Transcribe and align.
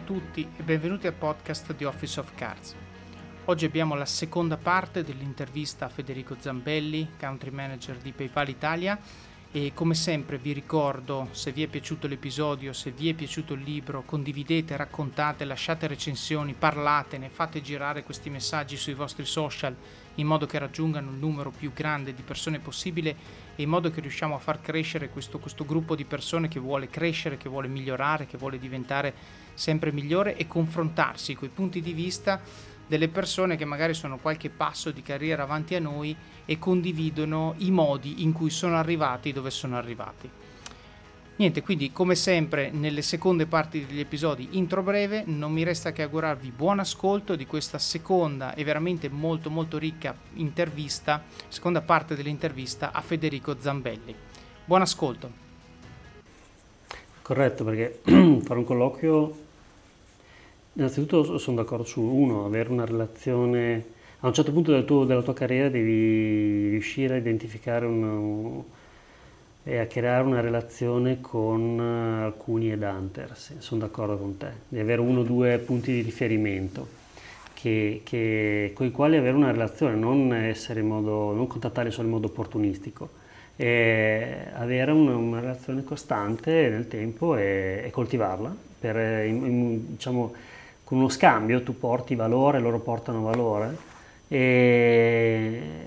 a 0.00 0.02
tutti 0.04 0.48
e 0.56 0.62
benvenuti 0.62 1.06
al 1.06 1.12
podcast 1.12 1.74
di 1.74 1.84
Office 1.84 2.20
of 2.20 2.34
Cards. 2.34 2.74
Oggi 3.44 3.66
abbiamo 3.66 3.94
la 3.94 4.06
seconda 4.06 4.56
parte 4.56 5.04
dell'intervista 5.04 5.84
a 5.84 5.88
Federico 5.88 6.36
Zambelli, 6.38 7.10
country 7.18 7.50
manager 7.50 7.96
di 7.96 8.12
PayPal 8.12 8.48
Italia 8.48 8.98
e 9.52 9.72
come 9.74 9.94
sempre 9.94 10.38
vi 10.38 10.52
ricordo 10.52 11.28
se 11.32 11.52
vi 11.52 11.64
è 11.64 11.66
piaciuto 11.66 12.06
l'episodio, 12.06 12.72
se 12.72 12.92
vi 12.92 13.08
è 13.08 13.14
piaciuto 13.14 13.54
il 13.54 13.62
libro, 13.62 14.04
condividete, 14.04 14.76
raccontate, 14.76 15.44
lasciate 15.44 15.86
recensioni, 15.86 16.54
parlatene, 16.54 17.28
fate 17.28 17.60
girare 17.60 18.04
questi 18.04 18.30
messaggi 18.30 18.76
sui 18.76 18.94
vostri 18.94 19.26
social 19.26 19.74
in 20.14 20.26
modo 20.26 20.46
che 20.46 20.58
raggiungano 20.58 21.10
il 21.10 21.16
numero 21.16 21.50
più 21.50 21.72
grande 21.72 22.14
di 22.14 22.22
persone 22.22 22.60
possibile 22.60 23.16
e 23.56 23.62
in 23.62 23.68
modo 23.68 23.90
che 23.90 24.00
riusciamo 24.00 24.34
a 24.34 24.38
far 24.38 24.60
crescere 24.60 25.10
questo, 25.10 25.38
questo 25.38 25.64
gruppo 25.64 25.96
di 25.96 26.04
persone 26.04 26.46
che 26.48 26.60
vuole 26.60 26.88
crescere, 26.88 27.36
che 27.36 27.48
vuole 27.48 27.68
migliorare, 27.68 28.26
che 28.26 28.38
vuole 28.38 28.58
diventare 28.58 29.14
sempre 29.60 29.92
migliore 29.92 30.36
e 30.36 30.46
confrontarsi 30.46 31.34
con 31.34 31.46
i 31.46 31.50
punti 31.54 31.82
di 31.82 31.92
vista 31.92 32.40
delle 32.86 33.08
persone 33.08 33.56
che 33.56 33.66
magari 33.66 33.92
sono 33.92 34.16
qualche 34.16 34.48
passo 34.48 34.90
di 34.90 35.02
carriera 35.02 35.42
avanti 35.42 35.74
a 35.74 35.80
noi 35.80 36.16
e 36.46 36.58
condividono 36.58 37.54
i 37.58 37.70
modi 37.70 38.22
in 38.22 38.32
cui 38.32 38.48
sono 38.48 38.78
arrivati 38.78 39.34
dove 39.34 39.50
sono 39.50 39.76
arrivati. 39.76 40.30
Niente, 41.36 41.62
quindi 41.62 41.92
come 41.92 42.14
sempre 42.14 42.70
nelle 42.70 43.02
seconde 43.02 43.44
parti 43.44 43.84
degli 43.84 44.00
episodi 44.00 44.48
intro 44.52 44.82
breve, 44.82 45.24
non 45.26 45.52
mi 45.52 45.62
resta 45.62 45.92
che 45.92 46.02
augurarvi 46.02 46.50
buon 46.50 46.78
ascolto 46.78 47.36
di 47.36 47.46
questa 47.46 47.78
seconda 47.78 48.54
e 48.54 48.64
veramente 48.64 49.10
molto 49.10 49.50
molto 49.50 49.76
ricca 49.76 50.16
intervista, 50.34 51.22
seconda 51.48 51.82
parte 51.82 52.16
dell'intervista 52.16 52.92
a 52.92 53.00
Federico 53.02 53.56
Zambelli. 53.58 54.14
Buon 54.64 54.80
ascolto. 54.80 55.48
Corretto, 57.22 57.62
perché 57.62 58.00
fare 58.42 58.58
un 58.58 58.64
colloquio, 58.64 59.36
innanzitutto 60.74 61.38
sono 61.38 61.56
d'accordo 61.56 61.84
su 61.84 62.00
uno, 62.00 62.44
avere 62.44 62.70
una 62.70 62.84
relazione 62.84 63.98
a 64.20 64.26
un 64.26 64.34
certo 64.34 64.52
punto 64.52 64.72
del 64.72 64.84
tuo, 64.84 65.04
della 65.04 65.22
tua 65.22 65.32
carriera 65.32 65.68
devi 65.70 66.68
riuscire 66.68 67.14
a 67.14 67.16
identificare 67.16 67.86
un, 67.86 68.62
e 69.62 69.78
a 69.78 69.86
creare 69.86 70.24
una 70.24 70.40
relazione 70.40 71.20
con 71.20 71.78
eh, 71.78 72.24
alcuni 72.24 72.70
headhunters, 72.70 73.58
sono 73.58 73.80
d'accordo 73.80 74.16
con 74.18 74.36
te, 74.36 74.48
di 74.68 74.78
avere 74.78 75.00
uno 75.00 75.20
o 75.20 75.22
due 75.22 75.58
punti 75.58 75.92
di 75.92 76.00
riferimento 76.02 76.98
che, 77.54 78.00
che, 78.04 78.72
con 78.74 78.86
i 78.86 78.90
quali 78.90 79.16
avere 79.16 79.36
una 79.36 79.50
relazione, 79.50 79.94
non, 79.94 80.34
essere 80.34 80.80
in 80.80 80.88
modo, 80.88 81.32
non 81.32 81.46
contattarli 81.46 81.90
solo 81.90 82.06
in 82.06 82.12
modo 82.14 82.26
opportunistico, 82.26 83.18
e 83.56 84.46
avere 84.54 84.90
una, 84.90 85.14
una 85.16 85.40
relazione 85.40 85.84
costante 85.84 86.68
nel 86.70 86.88
tempo 86.88 87.36
e, 87.36 87.82
e 87.84 87.90
coltivarla 87.90 88.54
per, 88.80 89.24
in, 89.26 89.92
diciamo, 89.92 90.32
con 90.90 90.98
uno 90.98 91.08
scambio 91.08 91.62
tu 91.62 91.78
porti 91.78 92.16
valore, 92.16 92.58
loro 92.58 92.80
portano 92.80 93.22
valore 93.22 93.76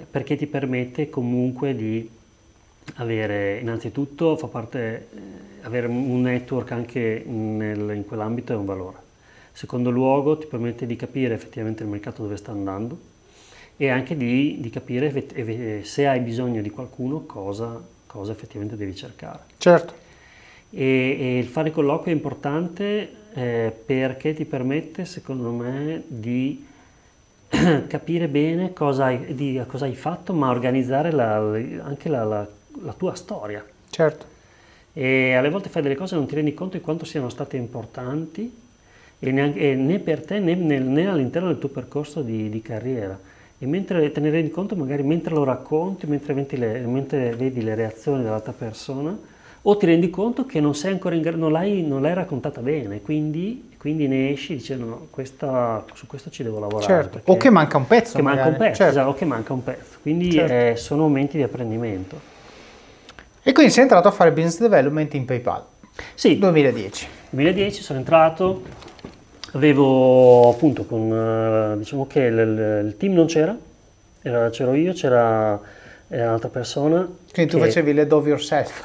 perché 0.09 0.37
ti 0.37 0.47
permette 0.47 1.09
comunque 1.09 1.75
di 1.75 2.09
avere 2.95 3.59
innanzitutto 3.59 4.37
fa 4.37 4.47
parte 4.47 4.79
eh, 5.13 5.19
avere 5.63 5.87
un 5.87 6.21
network 6.21 6.71
anche 6.71 7.21
nel, 7.25 7.91
in 7.95 8.05
quell'ambito 8.05 8.53
è 8.53 8.55
un 8.55 8.63
valore. 8.63 8.97
Secondo 9.51 9.89
luogo 9.89 10.37
ti 10.37 10.45
permette 10.45 10.85
di 10.85 10.95
capire 10.95 11.33
effettivamente 11.33 11.83
il 11.83 11.89
mercato 11.89 12.21
dove 12.21 12.37
sta 12.37 12.51
andando 12.51 12.97
e 13.75 13.89
anche 13.89 14.15
di, 14.15 14.59
di 14.61 14.69
capire 14.69 15.83
se 15.83 16.07
hai 16.07 16.21
bisogno 16.21 16.61
di 16.61 16.69
qualcuno 16.69 17.25
cosa, 17.25 17.77
cosa 18.07 18.31
effettivamente 18.31 18.77
devi 18.77 18.95
cercare. 18.95 19.39
Certo. 19.57 19.93
E, 20.69 21.17
e 21.19 21.37
il 21.39 21.47
fare 21.47 21.71
colloquio 21.71 22.13
è 22.13 22.15
importante 22.15 23.21
eh, 23.33 23.73
perché 23.85 24.33
ti 24.33 24.45
permette, 24.45 25.05
secondo 25.05 25.49
me, 25.51 26.03
di 26.07 26.65
capire 27.87 28.27
bene 28.27 28.73
cosa 28.73 29.05
hai, 29.05 29.33
di, 29.33 29.61
cosa 29.67 29.85
hai, 29.85 29.95
fatto, 29.95 30.33
ma 30.33 30.49
organizzare 30.49 31.11
la, 31.11 31.35
anche 31.35 32.09
la, 32.09 32.23
la, 32.23 32.47
la, 32.83 32.93
tua 32.93 33.15
storia. 33.15 33.65
Certo. 33.89 34.25
E 34.93 35.33
alle 35.33 35.49
volte 35.49 35.69
fai 35.69 35.81
delle 35.81 35.95
cose 35.95 36.13
e 36.13 36.17
non 36.17 36.27
ti 36.27 36.35
rendi 36.35 36.53
conto 36.53 36.77
di 36.77 36.83
quanto 36.83 37.05
siano 37.05 37.29
state 37.29 37.57
importanti 37.57 38.61
e 39.19 39.31
neanche, 39.31 39.59
e 39.71 39.75
né 39.75 39.99
per 39.99 40.23
te 40.25 40.39
né, 40.39 40.53
né, 40.53 40.79
né, 40.79 41.07
all'interno 41.07 41.47
del 41.47 41.57
tuo 41.57 41.69
percorso 41.69 42.21
di, 42.21 42.49
di, 42.49 42.61
carriera. 42.61 43.19
E 43.57 43.65
mentre 43.65 44.11
te 44.11 44.19
ne 44.19 44.29
rendi 44.29 44.51
conto, 44.51 44.75
magari 44.75 45.03
mentre 45.03 45.33
lo 45.33 45.43
racconti, 45.43 46.05
mentre, 46.05 46.45
le, 46.57 46.79
mentre 46.81 47.31
vedi 47.31 47.63
le 47.63 47.73
reazioni 47.73 48.21
dell'altra 48.21 48.51
persona, 48.51 49.17
o 49.65 49.77
ti 49.77 49.85
rendi 49.85 50.09
conto 50.09 50.45
che 50.45 50.59
non 50.59 50.75
sei 50.75 50.91
ancora 50.91 51.15
in 51.15 51.21
grado, 51.21 51.37
non 51.37 51.51
l'hai, 51.51 51.83
non 51.83 52.01
l'hai 52.01 52.13
raccontata 52.13 52.59
bene, 52.59 53.01
quindi, 53.01 53.71
quindi 53.77 54.07
ne 54.07 54.31
esci 54.31 54.55
dicendo 54.55 55.07
questa, 55.09 55.85
su 55.93 56.05
questo 56.05 56.29
ci 56.29 56.43
devo 56.43 56.59
lavorare. 56.59 56.91
Certo. 56.91 57.21
O 57.31 57.37
che 57.37 57.49
manca 57.49 57.77
un 57.77 57.87
pezzo. 57.87 58.17
Che 58.17 58.21
manca 58.21 58.47
un 58.47 58.57
pezzo, 58.57 58.75
certo. 58.75 58.91
esatto, 58.91 59.09
o 59.09 59.13
che 59.13 59.25
manca 59.25 59.53
un 59.53 59.63
pezzo. 59.63 59.99
Quindi 60.01 60.31
certo. 60.31 60.53
eh, 60.53 60.75
sono 60.75 61.03
momenti 61.03 61.37
di 61.37 61.43
apprendimento. 61.43 62.31
E 63.41 63.51
quindi 63.53 63.71
sei 63.71 63.83
entrato 63.83 64.07
a 64.09 64.11
fare 64.11 64.31
business 64.31 64.59
development 64.59 65.13
in 65.13 65.25
PayPal? 65.25 65.63
Sì. 66.13 66.37
2010. 66.37 67.07
2010 67.29 67.81
sono 67.81 67.99
entrato, 67.99 68.63
avevo 69.53 70.49
appunto 70.49 70.85
con, 70.85 71.73
eh, 71.73 71.77
diciamo 71.77 72.05
che 72.05 72.19
il, 72.19 72.83
il 72.85 72.95
team 72.97 73.13
non 73.13 73.27
c'era, 73.27 73.57
era, 74.21 74.49
c'ero 74.49 74.73
io, 74.73 74.91
c'era 74.91 75.59
era 76.07 76.27
un'altra 76.27 76.49
persona. 76.49 77.07
Quindi 77.31 77.51
tu 77.51 77.59
facevi 77.59 77.93
le 77.93 78.05
do 78.05 78.21
yourself. 78.25 78.83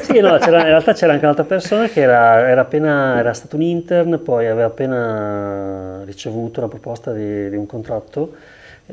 sì, 0.00 0.20
no, 0.20 0.36
in 0.36 0.50
realtà 0.50 0.92
c'era 0.92 1.12
anche 1.12 1.24
un'altra 1.24 1.44
persona 1.44 1.88
che 1.88 2.00
era, 2.00 2.48
era, 2.48 2.60
appena, 2.60 3.18
era 3.18 3.32
stato 3.32 3.56
un 3.56 3.62
intern, 3.62 4.20
poi 4.22 4.46
aveva 4.46 4.66
appena 4.66 6.02
ricevuto 6.04 6.60
la 6.60 6.68
proposta 6.68 7.12
di, 7.12 7.50
di 7.50 7.56
un 7.56 7.66
contratto 7.66 8.34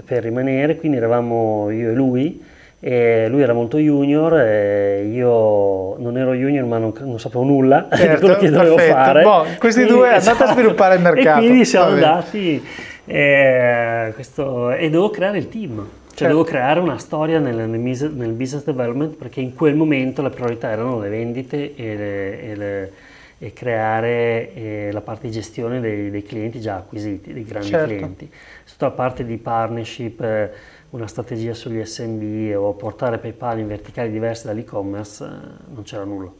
per 0.05 0.23
rimanere, 0.23 0.75
quindi 0.77 0.97
eravamo 0.97 1.69
io 1.69 1.91
e 1.91 1.93
lui. 1.93 2.49
E 2.83 3.27
lui 3.29 3.43
era 3.43 3.53
molto 3.53 3.77
junior 3.77 4.39
e 4.39 5.03
io 5.03 5.95
non 5.99 6.17
ero 6.17 6.33
junior 6.33 6.65
ma 6.65 6.79
non, 6.79 6.91
non 7.01 7.19
sapevo 7.19 7.43
nulla 7.43 7.87
certo, 7.91 8.13
di 8.15 8.19
quello 8.19 8.35
che 8.37 8.49
dovevo 8.49 8.77
fare. 8.79 9.21
Boh, 9.21 9.45
questi 9.59 9.81
quindi, 9.81 9.99
due 9.99 10.07
andate 10.07 10.31
esatto, 10.31 10.43
a 10.45 10.47
sviluppare 10.53 10.95
il 10.95 11.01
mercato. 11.01 11.37
E 11.37 11.45
quindi 11.45 11.65
siamo 11.65 11.91
andati 11.91 12.65
eh, 13.05 14.11
questo, 14.15 14.71
e 14.71 14.89
devo 14.89 15.11
creare 15.11 15.37
il 15.37 15.47
team. 15.47 15.87
Cioè 16.21 16.29
certo. 16.29 16.43
devo 16.43 16.43
creare 16.43 16.79
una 16.79 16.99
storia 16.99 17.39
nel, 17.39 17.67
nel, 17.67 18.31
business 18.33 18.63
development 18.63 19.15
perché 19.15 19.41
in 19.41 19.55
quel 19.55 19.75
momento 19.75 20.21
le 20.21 20.29
priorità 20.29 20.69
erano 20.69 20.99
le 20.99 21.09
vendite 21.09 21.73
e, 21.75 21.95
le, 21.95 22.41
e, 22.43 22.55
le, 22.55 22.91
e 23.39 23.53
creare 23.53 24.53
eh, 24.53 24.89
la 24.91 25.01
parte 25.01 25.27
di 25.27 25.33
gestione 25.33 25.79
dei, 25.79 26.11
dei, 26.11 26.21
clienti 26.21 26.61
già 26.61 26.75
acquisiti, 26.75 27.33
dei 27.33 27.43
grandi 27.43 27.69
certo. 27.69 27.87
clienti. 27.87 28.29
Tutta 28.69 28.85
la 28.85 28.91
parte 28.91 29.25
di 29.25 29.37
partnership, 29.37 30.21
eh, 30.21 30.51
una 30.91 31.07
strategia 31.07 31.55
sugli 31.55 31.83
SMB 31.83 32.55
o 32.55 32.73
portare 32.73 33.17
PayPal 33.17 33.57
in 33.57 33.67
verticali 33.67 34.11
diverse 34.11 34.45
dall'e-commerce, 34.45 35.23
eh, 35.23 35.73
non 35.73 35.83
c'era 35.83 36.03
nulla. 36.03 36.31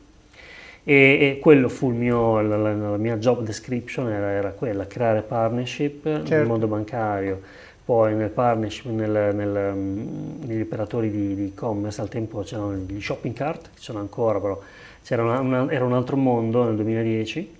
E, 0.83 0.93
e, 0.93 1.39
quello 1.39 1.69
fu 1.69 1.89
il 1.89 1.95
mio, 1.95 2.39
la, 2.39 2.55
la, 2.55 2.73
la 2.73 2.97
mia 2.97 3.17
job 3.17 3.43
description, 3.43 4.09
era, 4.09 4.29
era, 4.29 4.49
quella, 4.51 4.85
creare 4.85 5.23
partnership 5.23 6.03
certo. 6.03 6.35
nel 6.35 6.45
mondo 6.45 6.67
bancario, 6.67 7.41
poi 7.91 8.15
nel 8.15 8.29
partnership, 8.29 8.85
nel, 8.85 9.35
nel, 9.35 9.73
mm, 9.75 10.43
negli 10.45 10.61
operatori 10.61 11.11
di, 11.11 11.47
e-commerce, 11.47 11.99
al 11.99 12.07
tempo 12.07 12.39
c'erano 12.39 12.73
gli 12.73 13.01
shopping 13.01 13.35
cart, 13.35 13.71
ci 13.75 13.83
sono 13.83 13.99
ancora 13.99 14.39
però, 14.39 14.61
una, 15.09 15.41
una, 15.41 15.69
era 15.69 15.83
un 15.83 15.91
altro 15.91 16.15
mondo 16.15 16.63
nel 16.63 16.75
2010, 16.75 17.53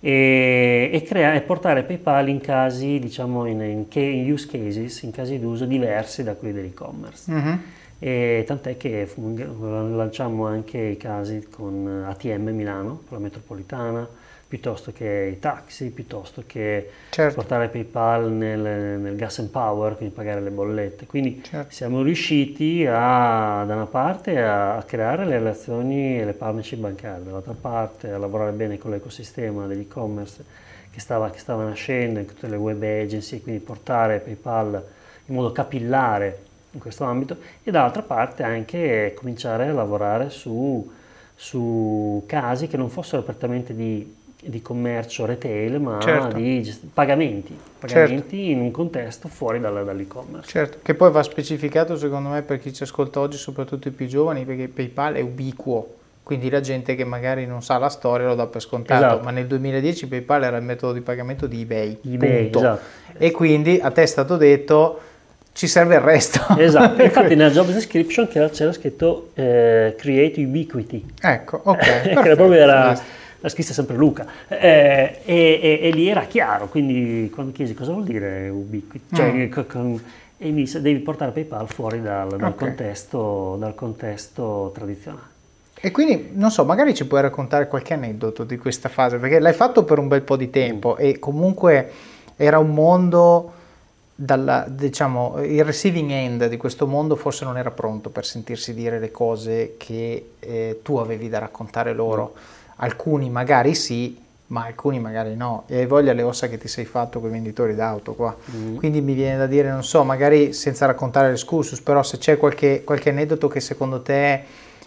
e, 0.00 0.90
e, 0.92 1.02
crea, 1.02 1.32
e 1.34 1.42
portare 1.42 1.84
PayPal 1.84 2.28
in 2.28 2.40
casi, 2.40 2.98
diciamo, 2.98 3.46
in, 3.46 3.60
in, 3.60 3.86
in, 3.88 4.32
use 4.32 4.48
cases, 4.48 5.00
in 5.02 5.12
casi 5.12 5.38
d'uso 5.38 5.64
diversi 5.64 6.24
da 6.24 6.34
quelli 6.34 6.54
dell'e-commerce. 6.54 7.30
Mm-hmm. 7.30 7.56
E 8.00 8.44
tant'è 8.46 8.76
che 8.76 9.10
lanciamo 9.16 10.46
anche 10.46 10.78
i 10.78 10.96
casi 10.96 11.48
con 11.50 12.04
ATM 12.06 12.50
Milano, 12.50 13.02
con 13.08 13.18
la 13.18 13.22
metropolitana, 13.24 14.08
piuttosto 14.48 14.92
che 14.92 15.32
i 15.34 15.38
taxi, 15.38 15.90
piuttosto 15.90 16.44
che 16.46 16.90
certo. 17.10 17.34
portare 17.34 17.68
PayPal 17.68 18.32
nel, 18.32 18.60
nel, 18.98 19.14
gas 19.14 19.40
and 19.40 19.50
power, 19.50 19.96
quindi 19.96 20.14
pagare 20.14 20.40
le 20.40 20.50
bollette. 20.50 21.06
Quindi 21.06 21.42
certo. 21.44 21.74
siamo 21.74 22.02
riusciti 22.02 22.86
a, 22.88 23.64
da 23.66 23.74
una 23.74 23.86
parte 23.86 24.42
a, 24.42 24.82
creare 24.86 25.26
le 25.26 25.38
relazioni 25.38 26.18
e 26.18 26.24
le 26.24 26.32
partnership 26.32 26.78
bancarie, 26.78 27.24
dall'altra 27.24 27.54
parte 27.60 28.10
a 28.10 28.16
lavorare 28.16 28.52
bene 28.52 28.78
con 28.78 28.90
l'ecosistema 28.92 29.66
dell'e-commerce 29.66 30.42
che 30.90 31.00
stava, 31.00 31.30
che 31.30 31.38
stava 31.38 31.64
nascendo 31.64 32.18
in 32.18 32.26
tutte 32.26 32.48
le 32.48 32.56
web 32.56 32.82
agency, 32.82 33.42
quindi 33.42 33.60
portare 33.60 34.20
PayPal 34.20 34.82
in 35.26 35.34
modo 35.34 35.52
capillare 35.52 36.46
in 36.72 36.80
questo 36.80 37.04
ambito 37.04 37.36
e 37.62 37.70
dall'altra 37.70 38.02
parte 38.02 38.42
anche 38.42 39.14
cominciare 39.16 39.68
a 39.68 39.72
lavorare 39.72 40.30
su, 40.30 40.90
su 41.34 42.24
casi 42.26 42.66
che 42.66 42.76
non 42.76 42.90
fossero 42.90 43.22
prettamente 43.22 43.74
di 43.74 44.16
di 44.40 44.62
commercio 44.62 45.26
retail, 45.26 45.80
ma 45.80 45.98
certo. 46.00 46.36
di 46.36 46.74
pagamenti, 46.94 47.58
pagamenti 47.78 48.36
certo. 48.36 48.52
in 48.52 48.60
un 48.60 48.70
contesto 48.70 49.26
fuori 49.28 49.58
dalla, 49.58 49.82
dall'e-commerce. 49.82 50.48
Certo, 50.48 50.78
che 50.80 50.94
poi 50.94 51.10
va 51.10 51.22
specificato 51.22 51.96
secondo 51.96 52.28
me 52.28 52.42
per 52.42 52.60
chi 52.60 52.72
ci 52.72 52.84
ascolta 52.84 53.18
oggi, 53.18 53.36
soprattutto 53.36 53.88
i 53.88 53.90
più 53.90 54.06
giovani, 54.06 54.44
perché 54.44 54.68
PayPal 54.68 55.14
è 55.14 55.20
ubiquo, 55.20 55.96
quindi 56.22 56.50
la 56.50 56.60
gente 56.60 56.94
che 56.94 57.04
magari 57.04 57.46
non 57.46 57.62
sa 57.62 57.78
la 57.78 57.88
storia 57.88 58.28
lo 58.28 58.36
dà 58.36 58.46
per 58.46 58.60
scontato, 58.60 59.04
esatto. 59.04 59.24
ma 59.24 59.32
nel 59.32 59.46
2010 59.46 60.06
PayPal 60.06 60.44
era 60.44 60.56
il 60.56 60.64
metodo 60.64 60.92
di 60.92 61.00
pagamento 61.00 61.48
di 61.48 61.62
eBay, 61.62 61.98
eBay 62.04 62.50
esatto. 62.54 62.80
e 63.16 63.32
quindi 63.32 63.80
a 63.82 63.90
te 63.90 64.02
è 64.02 64.06
stato 64.06 64.36
detto 64.36 65.00
ci 65.58 65.66
serve 65.66 65.96
il 65.96 66.00
resto. 66.00 66.38
Esatto, 66.56 67.02
infatti 67.02 67.34
nella 67.36 67.50
job 67.50 67.70
description 67.72 68.28
c'era 68.28 68.72
scritto 68.72 69.30
eh, 69.34 69.96
create 69.98 70.40
ubiquity. 70.40 71.04
Ecco, 71.20 71.60
ok. 71.66 72.12
che 72.22 72.34
proprio 72.36 72.52
era 72.52 73.00
la 73.40 73.48
scrisse 73.48 73.72
sempre 73.72 73.96
Luca, 73.96 74.26
eh, 74.48 75.20
e, 75.24 75.60
e, 75.62 75.78
e, 75.82 75.90
lì 75.90 76.08
era 76.08 76.22
chiaro, 76.22 76.68
quindi 76.68 77.30
quando 77.32 77.52
chiesi 77.52 77.72
cosa 77.72 77.92
vuol 77.92 78.04
dire 78.04 78.48
ubiquity, 78.48 79.14
cioè, 79.14 79.32
mm. 79.32 79.52
con, 79.68 80.00
e 80.38 80.50
mi 80.50 80.62
disse 80.62 80.80
devi 80.80 80.98
portare 81.00 81.30
PayPal 81.30 81.68
fuori 81.68 82.02
dal, 82.02 82.28
dal, 82.28 82.40
okay. 82.40 82.54
contesto, 82.54 83.56
dal 83.58 83.74
contesto 83.76 84.72
tradizionale. 84.74 85.26
E 85.80 85.92
quindi, 85.92 86.30
non 86.32 86.50
so, 86.50 86.64
magari 86.64 86.94
ci 86.94 87.06
puoi 87.06 87.20
raccontare 87.20 87.68
qualche 87.68 87.94
aneddoto 87.94 88.42
di 88.42 88.58
questa 88.58 88.88
fase, 88.88 89.18
perché 89.18 89.38
l'hai 89.38 89.52
fatto 89.52 89.84
per 89.84 89.98
un 89.98 90.08
bel 90.08 90.22
po' 90.22 90.36
di 90.36 90.50
tempo 90.50 90.96
mm. 90.98 91.04
e 91.04 91.18
comunque 91.20 91.90
era 92.36 92.58
un 92.58 92.70
mondo, 92.74 93.52
dalla, 94.20 94.66
diciamo, 94.68 95.42
il 95.44 95.64
receiving 95.64 96.10
end 96.10 96.48
di 96.48 96.56
questo 96.56 96.86
mondo 96.86 97.14
forse 97.14 97.44
non 97.44 97.56
era 97.56 97.70
pronto 97.70 98.10
per 98.10 98.24
sentirsi 98.24 98.74
dire 98.74 98.98
le 98.98 99.10
cose 99.10 99.74
che 99.76 100.30
eh, 100.40 100.80
tu 100.82 100.96
avevi 100.96 101.28
da 101.28 101.38
raccontare 101.38 101.92
loro. 101.92 102.34
Mm 102.34 102.56
alcuni 102.78 103.30
magari 103.30 103.74
sì, 103.74 104.18
ma 104.48 104.64
alcuni 104.64 104.98
magari 104.98 105.34
no. 105.34 105.64
E 105.66 105.78
hai 105.78 105.86
voglia 105.86 106.12
le 106.12 106.22
ossa 106.22 106.48
che 106.48 106.58
ti 106.58 106.68
sei 106.68 106.84
fatto 106.84 107.20
con 107.20 107.28
i 107.28 107.32
venditori 107.32 107.74
d'auto 107.74 108.14
qua. 108.14 108.34
Mm. 108.54 108.76
Quindi 108.76 109.00
mi 109.00 109.14
viene 109.14 109.38
da 109.38 109.46
dire, 109.46 109.70
non 109.70 109.84
so, 109.84 110.04
magari 110.04 110.52
senza 110.52 110.86
raccontare 110.86 111.30
l'escursus, 111.30 111.80
però 111.80 112.02
se 112.02 112.18
c'è 112.18 112.36
qualche, 112.36 112.82
qualche 112.84 113.10
aneddoto 113.10 113.48
che 113.48 113.60
secondo 113.60 114.02
te 114.02 114.42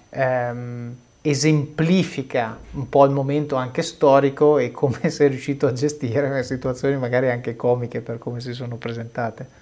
ehm, 0.09 0.95
esemplifica 1.21 2.57
un 2.71 2.89
po' 2.89 3.05
il 3.05 3.11
momento 3.11 3.55
anche 3.55 3.83
storico 3.83 4.57
e 4.57 4.71
come 4.71 5.09
sei 5.09 5.29
riuscito 5.29 5.67
a 5.67 5.73
gestire 5.73 6.29
le 6.29 6.43
situazioni 6.43 6.97
magari 6.97 7.29
anche 7.29 7.55
comiche 7.55 8.01
per 8.01 8.17
come 8.17 8.39
si 8.39 8.53
sono 8.53 8.77
presentate. 8.77 9.59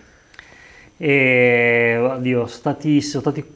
E, 0.97 1.97
oddio, 1.97 2.39
sono 2.39 2.47
stati, 2.47 3.01
sono 3.01 3.21
stati 3.21 3.55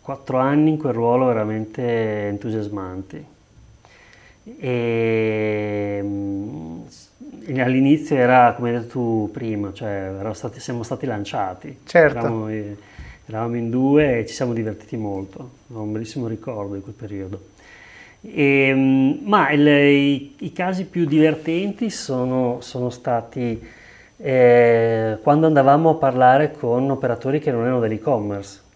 quattro 0.00 0.38
anni 0.38 0.70
in 0.70 0.78
quel 0.78 0.92
ruolo 0.92 1.26
veramente 1.26 2.28
entusiasmanti 2.28 3.36
e 4.58 6.00
mm, 6.02 6.80
all'inizio 7.58 8.16
era 8.16 8.54
come 8.54 8.70
hai 8.70 8.76
detto 8.76 8.88
tu 8.88 9.30
prima, 9.32 9.72
cioè 9.72 10.12
stati, 10.32 10.60
siamo 10.60 10.82
stati 10.82 11.06
lanciati. 11.06 11.80
Certo. 11.84 12.18
Eravamo, 12.18 12.48
eravamo, 13.28 13.56
in 13.56 13.70
due 13.70 14.18
e 14.18 14.26
ci 14.26 14.34
siamo 14.34 14.52
divertiti 14.52 14.96
molto, 14.96 15.50
ho 15.72 15.82
un 15.82 15.92
bellissimo 15.92 16.26
ricordo 16.26 16.74
di 16.74 16.80
quel 16.80 16.94
periodo. 16.94 17.40
E, 18.20 18.72
mm, 18.74 19.12
ma 19.22 19.50
il, 19.50 19.66
i, 19.66 20.34
i, 20.38 20.52
casi 20.52 20.86
più 20.86 21.04
divertenti 21.04 21.90
sono, 21.90 22.60
sono 22.60 22.90
stati 22.90 23.62
eh, 24.16 25.18
quando 25.22 25.46
andavamo 25.46 25.90
a 25.90 25.94
parlare 25.94 26.52
con 26.52 26.90
operatori 26.90 27.38
che 27.38 27.52
non 27.52 27.62
erano 27.62 27.80
dell'e-commerce 27.80 28.66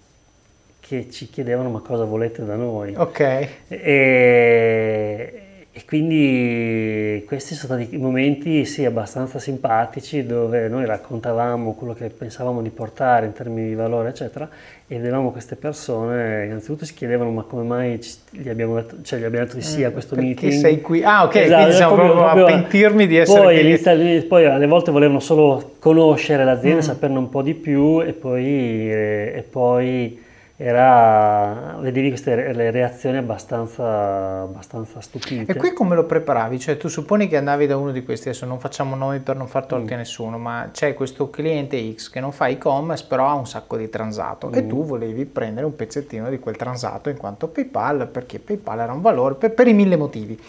che 0.81 1.11
ci 1.11 1.29
chiedevano 1.31 1.71
ma 1.71 1.81
cosa 1.81 2.05
volete 2.05 2.45
da 2.45 2.55
noi. 2.55 2.95
Ok. 2.95 3.49
E, 3.69 5.43
e 5.75 5.85
quindi 5.87 7.25
questi 7.27 7.55
sono 7.55 7.81
stati 7.81 7.97
momenti 7.97 8.67
sì, 8.67 8.85
abbastanza 8.85 9.39
simpatici 9.39 10.27
dove 10.27 10.69
noi 10.69 10.85
raccontavamo 10.85 11.73
quello 11.73 11.95
che 11.95 12.09
pensavamo 12.11 12.61
di 12.61 12.69
portare 12.69 13.25
in 13.25 13.33
termini 13.33 13.69
di 13.69 13.75
valore, 13.75 14.11
eccetera, 14.11 14.47
e 14.87 14.99
vedevamo 14.99 15.31
queste 15.31 15.57
persone, 15.57 16.45
innanzitutto 16.45 16.85
si 16.85 16.93
chiedevano 16.93 17.31
ma 17.31 17.45
come 17.45 17.63
mai 17.63 17.99
gli 18.29 18.51
abbiamo 18.51 18.75
detto, 18.75 18.97
cioè 19.01 19.19
gli 19.19 19.25
abbiamo 19.25 19.47
detto 19.47 19.57
di 19.57 19.63
sì 19.63 19.83
a 19.83 19.89
eh, 19.89 19.93
questo 19.93 20.15
Perché 20.15 20.29
meeting. 20.29 20.53
sei 20.61 20.83
qui? 20.83 21.03
Ah 21.03 21.25
ok, 21.25 21.37
esatto, 21.37 21.57
quindi 21.57 21.75
siamo 21.75 21.95
proprio, 21.95 22.17
proprio 22.17 22.45
a 22.45 22.49
pentirmi 22.51 23.07
di 23.07 23.17
essere 23.17 23.41
poi, 23.41 24.23
poi 24.29 24.45
alle 24.45 24.67
volte 24.67 24.91
volevano 24.91 25.21
solo 25.21 25.77
conoscere 25.79 26.45
l'azienda, 26.45 26.81
mm. 26.81 26.83
saperne 26.83 27.17
un 27.17 27.31
po' 27.31 27.41
di 27.41 27.55
più 27.55 28.03
e 28.03 28.13
poi, 28.13 28.91
e 28.91 29.43
poi 29.51 30.21
era, 30.65 31.77
vedevi 31.81 32.09
queste 32.09 32.53
le 32.53 32.71
reazioni 32.71 33.17
abbastanza, 33.17 34.43
abbastanza 34.43 35.01
stupite. 35.01 35.51
E 35.51 35.57
qui 35.57 35.73
come 35.73 35.97
lo 35.97 36.05
preparavi? 36.05 36.59
Cioè 36.61 36.77
tu 36.77 36.87
supponi 36.87 37.27
che 37.27 37.37
andavi 37.37 37.67
da 37.67 37.77
uno 37.77 37.91
di 37.91 38.05
questi, 38.05 38.29
adesso 38.29 38.47
non 38.47 38.61
facciamo 38.61 38.95
nomi 38.95 39.19
per 39.19 39.35
non 39.35 39.49
far 39.49 39.67
torti 39.67 39.91
mm. 39.91 39.95
a 39.95 39.97
nessuno, 39.97 40.39
ma 40.39 40.69
c'è 40.73 40.95
questo 40.95 41.31
cliente 41.31 41.93
X 41.95 42.11
che 42.11 42.21
non 42.21 42.31
fa 42.31 42.47
e-commerce 42.47 43.07
però 43.09 43.27
ha 43.27 43.35
un 43.35 43.47
sacco 43.47 43.77
di 43.77 43.89
transato 43.89 44.49
mm. 44.49 44.55
e 44.55 44.67
tu 44.69 44.85
volevi 44.85 45.25
prendere 45.25 45.67
un 45.67 45.75
pezzettino 45.75 46.31
di 46.31 46.39
quel 46.39 46.57
transato 46.57 47.09
in 47.09 47.17
quanto 47.17 47.49
PayPal 47.49 48.07
perché 48.07 48.39
PayPal 48.39 48.79
era 48.79 48.93
un 48.93 49.01
valore 49.01 49.35
per, 49.35 49.51
per 49.53 49.67
i 49.67 49.73
mille 49.73 49.97
motivi. 49.97 50.41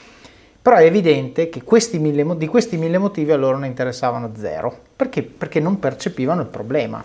Però 0.62 0.76
è 0.76 0.86
evidente 0.86 1.50
che 1.50 1.64
questi 1.64 1.98
mille, 1.98 2.38
di 2.38 2.48
questi 2.48 2.78
mille 2.78 3.00
motivi 3.00 3.32
a 3.32 3.36
loro 3.36 3.58
ne 3.58 3.68
interessavano 3.68 4.32
zero, 4.36 4.74
perché? 4.96 5.24
perché 5.24 5.60
non 5.60 5.80
percepivano 5.80 6.42
il 6.42 6.48
problema. 6.48 7.04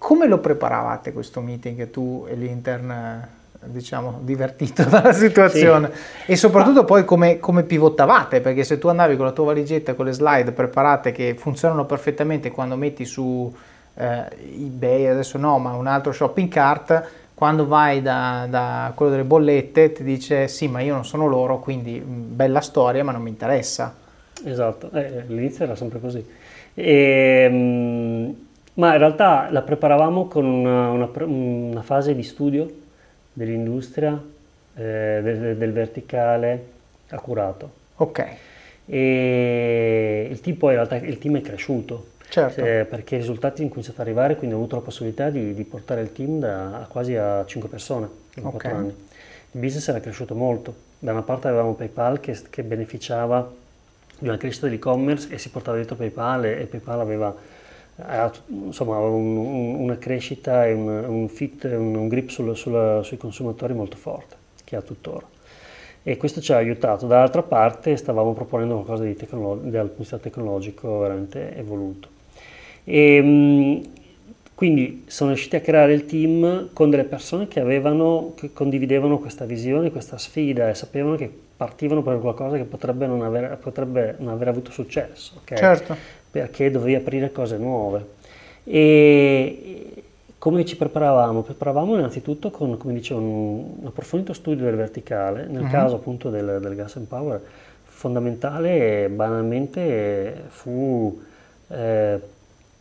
Come 0.00 0.26
lo 0.26 0.38
preparavate 0.38 1.12
questo 1.12 1.42
meeting 1.42 1.90
tu 1.90 2.24
e 2.26 2.34
l'intern, 2.34 3.22
diciamo, 3.64 4.20
divertito 4.22 4.82
dalla 4.88 5.12
situazione? 5.12 5.90
Sì. 6.24 6.32
E 6.32 6.36
soprattutto 6.36 6.86
poi 6.86 7.04
come, 7.04 7.38
come, 7.38 7.64
pivottavate? 7.64 8.40
Perché 8.40 8.64
se 8.64 8.78
tu 8.78 8.88
andavi 8.88 9.16
con 9.16 9.26
la 9.26 9.32
tua 9.32 9.44
valigetta, 9.44 9.92
con 9.92 10.06
le 10.06 10.12
slide 10.12 10.52
preparate 10.52 11.12
che 11.12 11.34
funzionano 11.36 11.84
perfettamente 11.84 12.50
quando 12.50 12.76
metti 12.76 13.04
su 13.04 13.54
eh, 13.92 14.24
eBay, 14.56 15.04
adesso 15.04 15.36
no, 15.36 15.58
ma 15.58 15.72
un 15.72 15.86
altro 15.86 16.12
shopping 16.12 16.48
cart, 16.48 17.08
quando 17.34 17.66
vai 17.66 18.00
da, 18.00 18.46
da, 18.48 18.92
quello 18.94 19.10
delle 19.10 19.24
bollette 19.24 19.92
ti 19.92 20.02
dice 20.02 20.48
sì, 20.48 20.66
ma 20.66 20.80
io 20.80 20.94
non 20.94 21.04
sono 21.04 21.26
loro, 21.26 21.58
quindi 21.58 22.02
mm, 22.02 22.34
bella 22.36 22.62
storia, 22.62 23.04
ma 23.04 23.12
non 23.12 23.20
mi 23.20 23.28
interessa. 23.28 23.94
Esatto, 24.42 24.90
eh, 24.92 25.24
all'inizio 25.28 25.64
era 25.64 25.76
sempre 25.76 26.00
così. 26.00 26.26
E, 26.72 27.48
um 27.50 28.48
ma 28.74 28.92
in 28.92 28.98
realtà 28.98 29.48
la 29.50 29.62
preparavamo 29.62 30.26
con 30.28 30.44
una, 30.44 30.90
una, 30.90 31.10
una 31.24 31.82
fase 31.82 32.14
di 32.14 32.22
studio 32.22 32.70
dell'industria, 33.32 34.12
eh, 34.74 35.20
del, 35.22 35.56
del, 35.56 35.72
verticale 35.72 36.66
accurato. 37.08 37.70
Ok. 37.96 38.26
E 38.86 40.28
il 40.30 40.40
team 40.40 40.56
poi 40.56 40.70
in 40.70 40.76
realtà 40.76 40.96
il 40.96 41.18
team 41.18 41.36
è 41.38 41.40
cresciuto. 41.40 42.08
Certo. 42.28 42.64
Eh, 42.64 42.86
perché 42.88 43.16
i 43.16 43.18
risultati 43.18 43.56
sono 43.56 43.70
cominciato 43.70 44.00
ad 44.00 44.06
arrivare, 44.06 44.36
quindi 44.36 44.54
ho 44.54 44.58
avuto 44.58 44.76
la 44.76 44.82
possibilità 44.82 45.30
di, 45.30 45.52
di 45.52 45.64
portare 45.64 46.00
il 46.00 46.12
team 46.12 46.38
da, 46.38 46.82
a 46.82 46.86
quasi 46.86 47.16
a 47.16 47.44
5 47.44 47.68
persone 47.68 48.08
in 48.36 48.46
okay. 48.46 48.70
4 48.70 48.74
anni. 48.76 48.88
Il 49.52 49.60
business 49.60 49.88
era 49.88 49.98
cresciuto 49.98 50.36
molto. 50.36 50.74
Da 51.00 51.10
una 51.10 51.22
parte 51.22 51.48
avevamo 51.48 51.74
PayPal 51.74 52.20
che, 52.20 52.38
che 52.48 52.62
beneficiava 52.62 53.50
di 54.16 54.28
una 54.28 54.36
crescita 54.36 54.66
dell'e-commerce 54.66 55.28
e 55.28 55.38
si 55.38 55.50
portava 55.50 55.76
dietro 55.76 55.96
PayPal 55.96 56.44
e, 56.44 56.60
e 56.60 56.66
PayPal 56.66 57.00
aveva 57.00 57.34
ha 58.04 58.32
insomma, 58.48 58.98
un, 58.98 59.36
una 59.80 59.98
crescita 59.98 60.66
e 60.66 60.72
un, 60.72 60.88
un 60.88 61.28
fit, 61.28 61.64
un, 61.64 61.94
un 61.94 62.08
grip 62.08 62.28
sul, 62.28 62.56
sul, 62.56 63.00
sui 63.02 63.16
consumatori 63.16 63.74
molto 63.74 63.96
forte, 63.96 64.36
che 64.64 64.76
ha 64.76 64.82
tuttora. 64.82 65.26
E 66.02 66.16
questo 66.16 66.40
ci 66.40 66.52
ha 66.52 66.56
aiutato. 66.56 67.06
Dall'altra 67.06 67.42
parte 67.42 67.96
stavamo 67.96 68.32
proponendo 68.32 68.74
qualcosa 68.74 69.04
di 69.04 69.14
tecnolo- 69.14 69.60
dal 69.62 69.92
tecnologico 70.20 70.98
veramente 70.98 71.54
evoluto. 71.56 72.08
E, 72.84 73.82
quindi 74.54 75.04
sono 75.06 75.30
riusciti 75.30 75.56
a 75.56 75.60
creare 75.60 75.94
il 75.94 76.04
team 76.04 76.68
con 76.74 76.90
delle 76.90 77.04
persone 77.04 77.48
che, 77.48 77.60
avevano, 77.60 78.34
che 78.36 78.52
condividevano 78.52 79.18
questa 79.18 79.46
visione, 79.46 79.90
questa 79.90 80.18
sfida 80.18 80.68
e 80.68 80.74
sapevano 80.74 81.16
che 81.16 81.32
partivano 81.56 82.02
per 82.02 82.18
qualcosa 82.18 82.56
che 82.56 82.64
potrebbe 82.64 83.06
non 83.06 83.22
aver, 83.22 83.56
potrebbe 83.56 84.16
non 84.18 84.28
aver 84.28 84.48
avuto 84.48 84.70
successo. 84.70 85.40
Okay? 85.42 85.56
Certo 85.56 86.19
perché 86.30 86.70
dovevi 86.70 86.94
aprire 86.94 87.32
cose 87.32 87.56
nuove. 87.56 88.18
E 88.64 90.04
come 90.38 90.64
ci 90.64 90.76
preparavamo? 90.76 91.42
Preparavamo 91.42 91.96
innanzitutto 91.96 92.50
con, 92.50 92.78
come 92.78 92.94
dicevo, 92.94 93.20
un, 93.20 93.86
approfondito 93.86 94.32
studio 94.32 94.64
del 94.64 94.74
verticale, 94.74 95.46
nel 95.46 95.64
uh-huh. 95.64 95.70
caso 95.70 95.96
appunto 95.96 96.30
del, 96.30 96.58
del, 96.60 96.74
gas 96.74 96.96
and 96.96 97.06
power, 97.06 97.42
fondamentale 97.84 99.10
banalmente 99.10 100.44
fu 100.48 101.20
eh, 101.68 102.20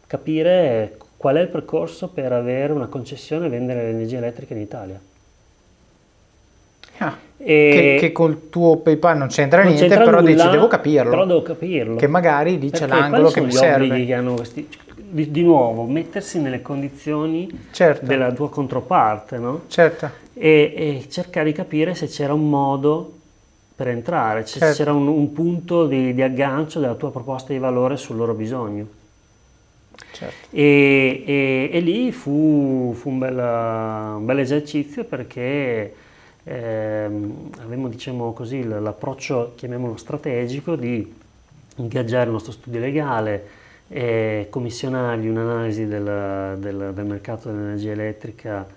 capire 0.08 0.98
qual 1.18 1.36
è 1.36 1.42
il 1.42 1.50
percorso 1.50 2.08
per 2.08 2.32
avere 2.32 2.72
una 2.72 2.88
concessione 2.88 3.48
e 3.48 3.50
vendere 3.50 3.84
l'energia 3.84 4.20
elettrica 4.20 4.54
in 4.54 4.62
Italia. 4.62 5.00
Ah, 7.00 7.18
che, 7.38 7.98
che, 8.00 8.12
col 8.12 8.50
tuo 8.50 8.78
PayPal 8.78 9.18
non 9.18 9.28
c'entra 9.28 9.64
non 9.64 9.74
niente, 9.74 9.88
c'entra 9.88 10.06
però 10.06 10.20
nulla, 10.20 10.34
dici 10.34 10.50
devo 10.50 10.68
capirlo. 10.68 11.10
Però 11.10 11.26
devo 11.26 11.42
capirlo. 11.42 11.96
Che 11.96 12.08
magari 12.08 12.60
lì 12.60 12.70
c'è 12.70 12.88
l'angolo 12.88 13.30
che 13.30 13.42
mi 13.42 13.52
serve. 13.52 14.06
Che 14.06 14.14
hanno 14.14 14.34
questi, 14.34 14.68
di, 14.96 15.32
di, 15.32 15.42
nuovo, 15.42 15.84
mettersi 15.84 16.40
nelle 16.40 16.62
condizioni 16.62 17.68
certo. 17.72 18.06
della 18.06 18.32
tua 18.32 18.50
controparte, 18.50 19.38
no? 19.38 19.62
Certo. 19.68 20.10
E, 20.34 20.74
e, 20.76 21.06
cercare 21.10 21.48
di 21.48 21.54
capire 21.54 21.96
se 21.96 22.08
c'era 22.08 22.34
un 22.34 22.50
modo 22.50 23.14
per 23.76 23.88
entrare, 23.88 24.46
se 24.46 24.60
certo. 24.60 24.76
c'era 24.76 24.94
un, 24.94 25.08
un 25.08 25.32
punto 25.32 25.88
di, 25.88 26.14
di, 26.14 26.22
aggancio 26.22 26.80
della 26.80 26.96
tua 26.96 27.12
proposta 27.12 27.54
di 27.54 27.60
valore 27.60 27.96
sul 27.98 28.18
loro 28.18 28.34
bisogno. 28.34 28.86
Certo. 30.12 30.48
E, 30.52 31.24
e, 31.26 31.70
e, 31.72 31.80
lì 31.80 32.12
fu, 32.12 32.94
fu 32.98 33.10
un, 33.10 33.20
bel, 33.20 33.38
un 33.38 34.26
bel 34.26 34.40
esercizio 34.40 35.06
perché 35.06 35.94
ehm, 36.44 37.50
avevamo 37.62 37.88
diciamo 37.88 38.34
così, 38.34 38.64
l'approccio, 38.64 39.54
chiamiamolo 39.56 39.98
strategico, 39.98 40.76
di 40.76 41.16
ingaggiare 41.76 42.26
il 42.26 42.32
nostro 42.32 42.52
studio 42.52 42.80
legale, 42.80 43.58
e 43.88 44.48
commissionargli 44.50 45.28
un'analisi 45.28 45.88
del, 45.88 46.58
del, 46.60 46.92
del 46.94 47.06
mercato 47.06 47.50
dell'energia 47.50 47.92
elettrica, 47.92 48.68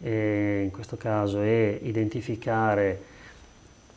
in 0.00 0.70
questo 0.72 0.96
caso, 0.96 1.40
e 1.42 1.78
identificare 1.82 3.10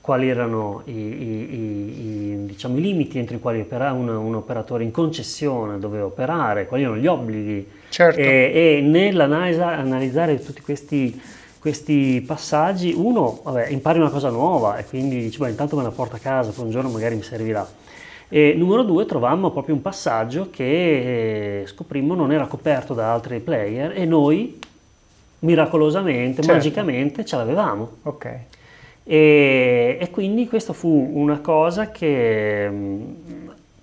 quali 0.05 0.29
erano 0.29 0.83
i, 0.85 0.91
i, 0.91 1.55
i, 1.55 2.45
diciamo, 2.45 2.77
i, 2.77 2.81
limiti 2.81 3.17
entro 3.17 3.37
i 3.37 3.39
quali 3.39 3.61
opera, 3.61 3.91
un, 3.91 4.07
un, 4.07 4.35
operatore 4.35 4.83
in 4.83 4.91
concessione 4.91 5.79
doveva 5.79 6.05
operare, 6.05 6.67
quali 6.67 6.83
erano 6.83 6.99
gli 6.99 7.07
obblighi 7.07 7.67
certo. 7.89 8.19
e, 8.19 8.51
e 8.53 8.81
nell'analizzare 8.81 10.39
tutti 10.43 10.61
questi, 10.61 11.19
questi, 11.65 12.23
passaggi 12.23 12.93
uno 12.95 13.39
vabbè, 13.43 13.69
impari 13.69 13.97
una 13.97 14.11
cosa 14.11 14.29
nuova 14.29 14.77
e 14.77 14.85
quindi 14.85 15.19
dici 15.19 15.39
beh, 15.39 15.49
intanto 15.49 15.75
me 15.75 15.81
la 15.81 15.89
porto 15.89 16.15
a 16.15 16.19
casa, 16.19 16.51
poi 16.51 16.65
un 16.65 16.69
giorno 16.69 16.89
magari 16.91 17.15
mi 17.15 17.23
servirà. 17.23 17.67
E 18.29 18.53
numero 18.55 18.83
due 18.83 19.07
trovammo 19.07 19.49
proprio 19.49 19.73
un 19.73 19.81
passaggio 19.81 20.49
che 20.51 21.63
scoprimmo 21.65 22.13
non 22.13 22.31
era 22.31 22.45
coperto 22.45 22.93
da 22.93 23.11
altri 23.11 23.39
player 23.39 23.93
e 23.99 24.05
noi 24.05 24.59
miracolosamente, 25.39 26.43
certo. 26.43 26.51
magicamente 26.51 27.25
ce 27.25 27.35
l'avevamo. 27.35 27.97
Ok. 28.03 28.25
E, 29.03 29.97
e, 29.99 30.09
quindi 30.11 30.47
questa 30.47 30.73
fu 30.73 31.09
una 31.15 31.39
cosa 31.39 31.89
che 31.89 32.69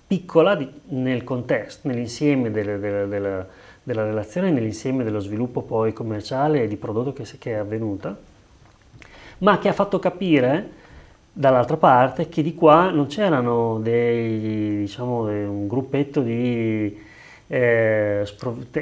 piccola 0.07 0.55
di, 0.55 0.69
nel 0.89 1.25
contesto, 1.25 1.89
nell'insieme 1.89 2.49
delle, 2.49 2.79
delle, 2.79 3.07
delle, 3.09 3.45
della 3.83 4.03
relazione, 4.03 4.49
nell'insieme 4.49 5.03
dello 5.03 5.19
sviluppo 5.19 5.61
poi 5.61 5.93
commerciale 5.93 6.63
e 6.63 6.67
di 6.67 6.77
prodotto 6.77 7.13
che, 7.13 7.25
che 7.37 7.51
è 7.51 7.55
avvenuta, 7.55 8.17
ma 9.39 9.59
che 9.59 9.69
ha 9.69 9.73
fatto 9.73 9.99
capire 9.99 10.81
dall'altra 11.31 11.77
parte 11.77 12.29
che 12.29 12.41
di 12.41 12.53
qua 12.53 12.89
non 12.91 13.07
c'erano 13.07 13.79
dei, 13.81 14.77
diciamo, 14.79 15.23
un 15.23 15.67
gruppetto 15.67 16.21
di 16.21 17.11
eh, 17.47 18.25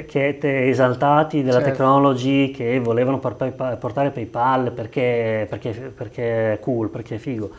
che 0.06 0.38
esaltati 0.40 1.42
della 1.42 1.58
certo. 1.58 1.70
technology 1.70 2.50
che 2.50 2.78
volevano 2.78 3.18
portare 3.18 4.10
PayPal 4.10 4.70
perché, 4.72 5.46
perché, 5.48 5.70
perché 5.94 6.52
è 6.54 6.60
cool, 6.60 6.88
perché 6.88 7.16
è 7.16 7.18
figo. 7.18 7.50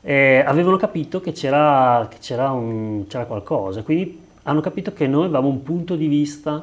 Eh, 0.00 0.42
avevano 0.46 0.76
capito 0.76 1.20
che, 1.20 1.32
c'era, 1.32 2.06
che 2.10 2.18
c'era, 2.20 2.50
un, 2.50 3.06
c'era, 3.06 3.24
qualcosa, 3.24 3.82
quindi 3.82 4.22
hanno 4.42 4.60
capito 4.60 4.92
che 4.92 5.06
noi 5.06 5.24
avevamo 5.24 5.48
un 5.48 5.62
punto 5.62 5.96
di 5.96 6.06
vista 6.06 6.62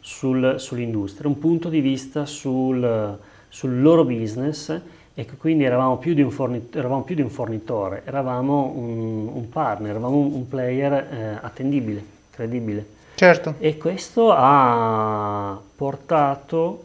sul, 0.00 0.54
sull'industria, 0.58 1.28
un 1.28 1.38
punto 1.38 1.68
di 1.68 1.80
vista 1.80 2.26
sul, 2.26 3.18
sul 3.48 3.80
loro 3.80 4.04
business 4.04 4.80
e 5.14 5.24
che 5.24 5.36
quindi 5.36 5.64
eravamo 5.64 5.98
più 5.98 6.14
di 6.14 6.22
un, 6.22 6.30
fornitore, 6.30 6.78
eravamo, 6.78 7.02
più 7.02 7.16
di 7.16 7.22
un 7.22 7.30
fornitore, 7.30 8.02
eravamo 8.04 8.72
un, 8.72 9.26
un 9.26 9.48
partner, 9.48 9.90
eravamo 9.90 10.16
un, 10.16 10.48
player 10.48 10.92
eh, 10.92 11.38
attendibile, 11.40 12.04
credibile. 12.30 12.86
Certo. 13.16 13.54
E 13.58 13.76
questo 13.76 14.30
ha 14.32 15.60
portato 15.74 16.84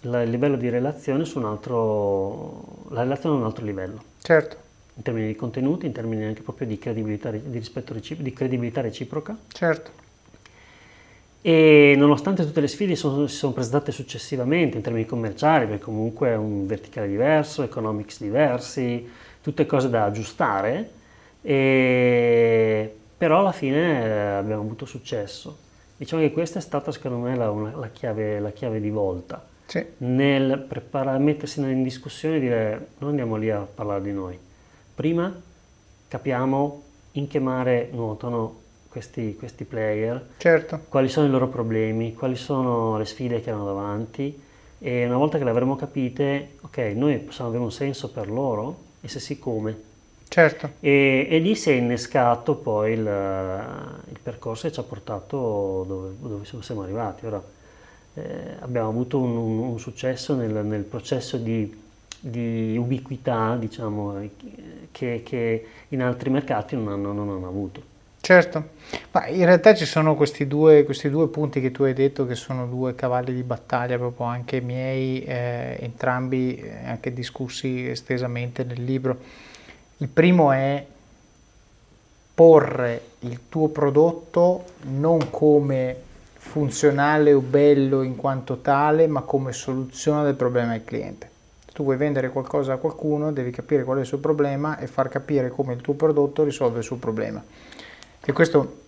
il 0.00 0.22
livello 0.30 0.56
di 0.56 0.70
relazione 0.70 1.26
su 1.26 1.38
un 1.38 1.44
altro, 1.44 2.86
la 2.90 3.02
relazione 3.02 3.36
a 3.36 3.38
un 3.40 3.44
altro 3.44 3.64
livello. 3.66 4.02
Certo. 4.22 4.56
In 4.94 5.02
termini 5.02 5.26
di 5.26 5.36
contenuti, 5.36 5.84
in 5.84 5.92
termini 5.92 6.24
anche 6.24 6.40
proprio 6.40 6.66
di 6.66 6.78
credibilità, 6.78 7.30
di 7.30 7.58
rispetto 7.58 7.92
di 7.92 8.32
credibilità 8.32 8.80
reciproca. 8.80 9.36
Certo. 9.48 10.04
E 11.42 11.94
nonostante 11.96 12.44
tutte 12.44 12.60
le 12.60 12.66
sfide 12.66 12.96
sono, 12.96 13.26
si 13.26 13.36
sono 13.36 13.52
presentate 13.52 13.92
successivamente 13.92 14.76
in 14.76 14.82
termini 14.82 15.06
commerciali, 15.06 15.66
perché 15.66 15.84
comunque 15.84 16.28
è 16.30 16.36
un 16.36 16.66
verticale 16.66 17.06
diverso, 17.06 17.62
economics 17.62 18.20
diversi, 18.20 19.08
tutte 19.40 19.64
cose 19.64 19.88
da 19.88 20.04
aggiustare, 20.04 20.90
e, 21.42 22.92
però 23.16 23.38
alla 23.38 23.52
fine 23.52 24.04
eh, 24.04 24.10
abbiamo 24.10 24.62
avuto 24.62 24.86
successo. 24.86 25.56
Diciamo 25.96 26.22
che 26.22 26.32
questa 26.32 26.58
è 26.58 26.62
stata 26.62 26.90
secondo 26.90 27.18
me 27.18 27.36
la, 27.36 27.50
una, 27.50 27.74
la, 27.76 27.88
chiave, 27.88 28.40
la 28.40 28.50
chiave, 28.50 28.80
di 28.80 28.90
volta. 28.90 29.46
Sì. 29.66 29.84
Nel 29.98 30.58
preparare, 30.68 31.18
mettersi 31.18 31.60
in 31.60 31.82
discussione 31.82 32.36
e 32.36 32.40
dire 32.40 32.88
non 32.98 33.10
andiamo 33.10 33.36
lì 33.36 33.50
a 33.50 33.60
parlare 33.60 34.02
di 34.02 34.12
noi. 34.12 34.36
Prima 34.94 35.32
capiamo 36.08 36.82
in 37.12 37.28
che 37.28 37.38
mare 37.38 37.88
nuotano 37.92 38.64
questi, 38.96 39.36
questi 39.36 39.64
player, 39.64 40.26
certo. 40.38 40.80
quali 40.88 41.08
sono 41.08 41.26
i 41.26 41.30
loro 41.30 41.48
problemi, 41.48 42.14
quali 42.14 42.34
sono 42.34 42.96
le 42.96 43.04
sfide 43.04 43.42
che 43.42 43.50
hanno 43.50 43.66
davanti 43.66 44.42
e 44.78 45.04
una 45.04 45.18
volta 45.18 45.36
che 45.36 45.44
le 45.44 45.50
avremo 45.50 45.76
capite, 45.76 46.54
ok, 46.62 46.78
noi 46.94 47.18
possiamo 47.18 47.50
avere 47.50 47.64
un 47.64 47.72
senso 47.72 48.08
per 48.10 48.30
loro 48.30 48.84
e 49.02 49.08
se 49.08 49.20
sì 49.20 49.38
come. 49.38 49.82
Certo. 50.28 50.70
E, 50.80 51.26
e, 51.30 51.38
lì 51.38 51.54
si 51.54 51.70
è 51.70 51.74
innescato 51.74 52.54
poi 52.54 52.92
il, 52.92 53.00
il, 53.00 54.18
percorso 54.22 54.66
e 54.66 54.72
ci 54.72 54.80
ha 54.80 54.82
portato 54.82 55.84
dove, 55.86 56.14
dove 56.18 56.62
siamo 56.62 56.80
arrivati. 56.82 57.26
Ora 57.26 57.42
eh, 58.14 58.22
abbiamo 58.60 58.88
avuto 58.88 59.18
un, 59.18 59.36
un, 59.36 59.58
un 59.58 59.78
successo 59.78 60.34
nel, 60.34 60.64
nel 60.64 60.84
processo 60.84 61.36
di, 61.36 61.82
di, 62.18 62.76
ubiquità, 62.78 63.56
diciamo, 63.56 64.14
che, 64.90 65.20
che, 65.22 65.66
in 65.88 66.02
altri 66.02 66.30
mercati 66.30 66.76
non 66.76 66.88
hanno, 66.88 67.12
non 67.12 67.28
hanno 67.28 67.46
avuto. 67.46 67.94
Certo, 68.26 68.70
ma 69.12 69.28
in 69.28 69.44
realtà 69.44 69.72
ci 69.72 69.84
sono 69.84 70.16
questi 70.16 70.48
due, 70.48 70.82
questi 70.82 71.08
due, 71.08 71.28
punti 71.28 71.60
che 71.60 71.70
tu 71.70 71.84
hai 71.84 71.92
detto 71.92 72.26
che 72.26 72.34
sono 72.34 72.66
due 72.66 72.96
cavalli 72.96 73.32
di 73.32 73.44
battaglia 73.44 73.96
proprio 73.98 74.26
anche 74.26 74.60
miei, 74.60 75.22
eh, 75.22 75.76
entrambi 75.78 76.56
eh, 76.56 76.86
anche 76.86 77.12
discussi 77.12 77.88
estesamente 77.88 78.64
nel 78.64 78.82
libro. 78.82 79.16
Il 79.98 80.08
primo 80.08 80.50
è 80.50 80.84
porre 82.34 83.00
il 83.20 83.42
tuo 83.48 83.68
prodotto 83.68 84.64
non 84.88 85.30
come 85.30 85.96
funzionale 86.36 87.32
o 87.32 87.38
bello 87.38 88.02
in 88.02 88.16
quanto 88.16 88.56
tale, 88.56 89.06
ma 89.06 89.20
come 89.20 89.52
soluzione 89.52 90.24
del 90.24 90.34
problema 90.34 90.72
del 90.72 90.82
cliente. 90.82 91.30
Se 91.64 91.70
tu 91.72 91.84
vuoi 91.84 91.96
vendere 91.96 92.30
qualcosa 92.30 92.72
a 92.72 92.78
qualcuno, 92.78 93.30
devi 93.30 93.52
capire 93.52 93.84
qual 93.84 93.98
è 93.98 94.00
il 94.00 94.06
suo 94.06 94.18
problema 94.18 94.78
e 94.78 94.88
far 94.88 95.08
capire 95.08 95.48
come 95.48 95.74
il 95.74 95.80
tuo 95.80 95.94
prodotto 95.94 96.42
risolve 96.42 96.78
il 96.78 96.84
suo 96.84 96.96
problema. 96.96 97.40
E 98.28 98.32
questo 98.32 98.80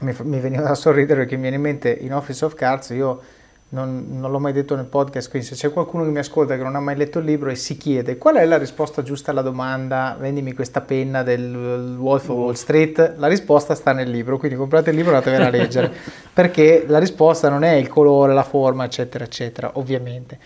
mi, 0.00 0.12
mi 0.22 0.40
veniva 0.40 0.62
da 0.62 0.74
sorridere 0.74 1.20
perché 1.20 1.36
mi 1.36 1.42
viene 1.42 1.56
in 1.56 1.62
mente 1.62 1.90
in 1.92 2.12
Office 2.12 2.44
of 2.44 2.54
Cards, 2.54 2.88
io 2.88 3.22
non, 3.68 4.06
non, 4.08 4.32
l'ho 4.32 4.40
mai 4.40 4.52
detto 4.52 4.74
nel 4.74 4.86
podcast, 4.86 5.30
quindi 5.30 5.46
se 5.46 5.54
c'è 5.54 5.72
qualcuno 5.72 6.02
che 6.02 6.10
mi 6.10 6.18
ascolta 6.18 6.56
che 6.56 6.62
non 6.64 6.74
ha 6.74 6.80
mai 6.80 6.96
letto 6.96 7.20
il 7.20 7.24
libro 7.24 7.50
e 7.50 7.54
si 7.54 7.76
chiede 7.76 8.18
qual 8.18 8.34
è 8.34 8.44
la 8.44 8.58
risposta 8.58 9.04
giusta 9.04 9.30
alla 9.30 9.42
domanda 9.42 10.16
vendimi 10.18 10.54
questa 10.54 10.80
penna 10.80 11.22
del 11.22 11.96
Wolf 11.96 12.28
of 12.30 12.36
Wall 12.36 12.52
Street, 12.54 13.14
la 13.16 13.28
risposta 13.28 13.76
sta 13.76 13.92
nel 13.92 14.10
libro, 14.10 14.38
quindi 14.38 14.56
comprate 14.56 14.90
il 14.90 14.96
libro 14.96 15.12
e 15.12 15.16
andatevela 15.18 15.46
a 15.46 15.50
leggere, 15.50 15.92
perché 16.34 16.84
la 16.88 16.98
risposta 16.98 17.48
non 17.48 17.62
è 17.62 17.74
il 17.74 17.86
colore, 17.86 18.34
la 18.34 18.42
forma, 18.42 18.84
eccetera, 18.84 19.22
eccetera, 19.22 19.70
ovviamente. 19.74 20.36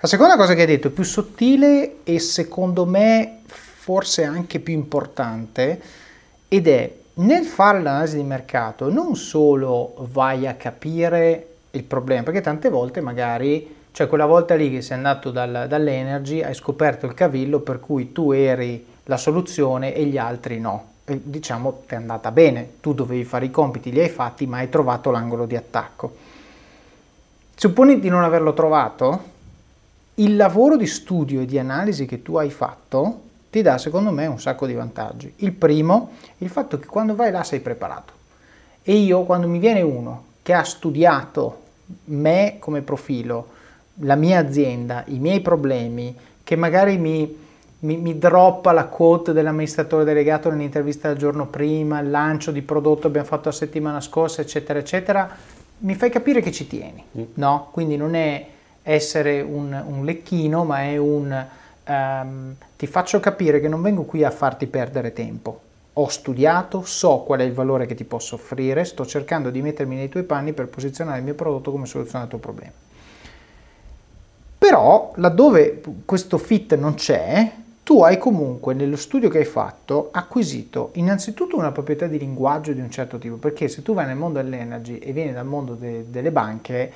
La 0.00 0.08
seconda 0.08 0.36
cosa 0.36 0.54
che 0.54 0.62
hai 0.62 0.66
detto 0.66 0.88
è 0.88 0.92
più 0.92 1.04
sottile 1.04 1.96
e 2.04 2.18
secondo 2.20 2.86
me 2.86 3.40
forse 3.44 4.24
anche 4.24 4.60
più 4.60 4.72
importante 4.72 5.80
ed 6.48 6.68
è 6.68 7.04
nel 7.18 7.44
fare 7.44 7.80
l'analisi 7.80 8.16
di 8.16 8.22
mercato 8.22 8.90
non 8.90 9.16
solo 9.16 9.94
vai 10.10 10.46
a 10.46 10.54
capire 10.54 11.48
il 11.70 11.84
problema, 11.84 12.22
perché 12.22 12.40
tante 12.40 12.68
volte 12.68 13.00
magari, 13.00 13.74
cioè 13.92 14.06
quella 14.06 14.26
volta 14.26 14.54
lì 14.54 14.70
che 14.70 14.82
sei 14.82 14.96
andato 14.96 15.30
dal, 15.30 15.66
dall'energy, 15.68 16.42
hai 16.42 16.54
scoperto 16.54 17.06
il 17.06 17.14
cavillo 17.14 17.60
per 17.60 17.80
cui 17.80 18.12
tu 18.12 18.32
eri 18.32 18.84
la 19.04 19.16
soluzione 19.16 19.94
e 19.94 20.04
gli 20.04 20.18
altri 20.18 20.58
no. 20.58 20.94
E, 21.04 21.20
diciamo 21.22 21.84
ti 21.86 21.94
è 21.94 21.96
andata 21.96 22.30
bene, 22.30 22.74
tu 22.80 22.92
dovevi 22.92 23.24
fare 23.24 23.46
i 23.46 23.50
compiti, 23.50 23.92
li 23.92 24.00
hai 24.00 24.08
fatti, 24.08 24.46
ma 24.46 24.58
hai 24.58 24.68
trovato 24.68 25.10
l'angolo 25.10 25.46
di 25.46 25.56
attacco. 25.56 26.16
Supponi 27.54 27.98
di 27.98 28.08
non 28.08 28.24
averlo 28.24 28.52
trovato, 28.52 29.34
il 30.16 30.36
lavoro 30.36 30.76
di 30.76 30.86
studio 30.86 31.40
e 31.40 31.46
di 31.46 31.58
analisi 31.58 32.04
che 32.04 32.22
tu 32.22 32.36
hai 32.36 32.50
fatto 32.50 33.20
ti 33.56 33.62
dà 33.62 33.78
secondo 33.78 34.10
me 34.10 34.26
un 34.26 34.38
sacco 34.38 34.66
di 34.66 34.74
vantaggi. 34.74 35.32
Il 35.36 35.52
primo, 35.52 36.10
il 36.38 36.50
fatto 36.50 36.78
che 36.78 36.86
quando 36.86 37.14
vai 37.14 37.30
là 37.30 37.42
sei 37.42 37.60
preparato. 37.60 38.12
E 38.82 38.96
io 38.96 39.22
quando 39.22 39.48
mi 39.48 39.58
viene 39.58 39.80
uno 39.80 40.24
che 40.42 40.52
ha 40.52 40.62
studiato 40.62 41.62
me 42.06 42.56
come 42.58 42.82
profilo, 42.82 43.48
la 44.00 44.14
mia 44.14 44.40
azienda, 44.40 45.04
i 45.06 45.18
miei 45.18 45.40
problemi, 45.40 46.14
che 46.44 46.54
magari 46.54 46.98
mi, 46.98 47.34
mi, 47.80 47.96
mi 47.96 48.18
droppa 48.18 48.72
la 48.72 48.84
quote 48.84 49.32
dell'amministratore 49.32 50.04
delegato 50.04 50.50
nell'intervista 50.50 51.08
del 51.08 51.16
giorno 51.16 51.46
prima, 51.46 52.00
il 52.00 52.10
lancio 52.10 52.52
di 52.52 52.60
prodotto 52.60 53.06
abbiamo 53.06 53.26
fatto 53.26 53.48
la 53.48 53.54
settimana 53.54 54.02
scorsa, 54.02 54.42
eccetera, 54.42 54.78
eccetera, 54.78 55.34
mi 55.78 55.94
fai 55.94 56.10
capire 56.10 56.42
che 56.42 56.52
ci 56.52 56.66
tieni, 56.66 57.02
mm. 57.16 57.22
no? 57.34 57.68
Quindi 57.72 57.96
non 57.96 58.14
è 58.14 58.46
essere 58.82 59.40
un, 59.40 59.82
un 59.86 60.04
lecchino, 60.04 60.64
ma 60.64 60.82
è 60.82 60.98
un 60.98 61.46
um, 61.86 62.54
ti 62.76 62.86
faccio 62.86 63.20
capire 63.20 63.60
che 63.60 63.68
non 63.68 63.82
vengo 63.82 64.04
qui 64.04 64.24
a 64.24 64.30
farti 64.30 64.66
perdere 64.66 65.12
tempo. 65.12 65.60
Ho 65.94 66.08
studiato, 66.08 66.82
so 66.82 67.20
qual 67.20 67.40
è 67.40 67.42
il 67.42 67.54
valore 67.54 67.86
che 67.86 67.94
ti 67.94 68.04
posso 68.04 68.34
offrire, 68.34 68.84
sto 68.84 69.06
cercando 69.06 69.50
di 69.50 69.62
mettermi 69.62 69.96
nei 69.96 70.08
tuoi 70.10 70.24
panni 70.24 70.52
per 70.52 70.68
posizionare 70.68 71.18
il 71.18 71.24
mio 71.24 71.34
prodotto 71.34 71.70
come 71.70 71.86
soluzione 71.86 72.24
al 72.24 72.30
tuo 72.30 72.38
problema. 72.38 72.72
Però 74.58 75.12
laddove 75.16 75.80
questo 76.04 76.38
fit 76.38 76.76
non 76.76 76.94
c'è, 76.94 77.50
tu 77.82 78.02
hai 78.02 78.18
comunque 78.18 78.74
nello 78.74 78.96
studio 78.96 79.28
che 79.30 79.38
hai 79.38 79.44
fatto 79.44 80.08
acquisito 80.12 80.90
innanzitutto 80.94 81.56
una 81.56 81.72
proprietà 81.72 82.06
di 82.06 82.18
linguaggio 82.18 82.72
di 82.72 82.80
un 82.80 82.90
certo 82.90 83.16
tipo, 83.16 83.36
perché 83.36 83.68
se 83.68 83.82
tu 83.82 83.94
vai 83.94 84.06
nel 84.06 84.16
mondo 84.16 84.42
dell'energy 84.42 84.98
e 84.98 85.12
vieni 85.12 85.32
dal 85.32 85.46
mondo 85.46 85.74
de- 85.74 86.10
delle 86.10 86.32
banche, 86.32 86.92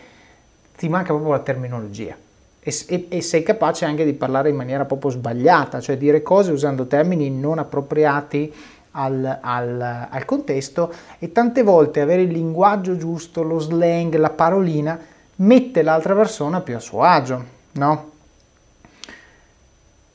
ti 0.77 0.89
manca 0.89 1.13
proprio 1.13 1.33
la 1.33 1.41
terminologia 1.41 2.17
e, 2.61 3.07
e, 3.09 3.23
sei 3.23 3.43
capace 3.43 3.87
anche 3.87 4.05
di 4.05 4.13
parlare 4.13 4.51
in 4.51 4.57
maniera 4.57 4.85
proprio 4.85 5.11
sbagliata, 5.11 5.81
cioè 5.81 5.97
dire 5.97 6.23
cose 6.23 6.53
usando 6.53 6.87
termini 6.87 7.31
non 7.31 7.59
appropriati 7.59 8.53
al, 8.93 9.39
al, 9.41 10.09
al 10.11 10.25
contesto 10.25 10.93
e 11.19 11.33
tante 11.33 11.63
volte 11.63 12.01
avere 12.01 12.23
il 12.23 12.31
linguaggio 12.31 12.97
giusto, 12.97 13.43
lo 13.43 13.59
slang, 13.59 14.15
la 14.17 14.31
parolina 14.31 14.99
mette 15.37 15.83
l'altra 15.83 16.15
persona 16.15 16.61
più 16.61 16.77
a 16.77 16.81
suo 16.81 17.03
agio, 17.03 17.45
no? 17.73 18.11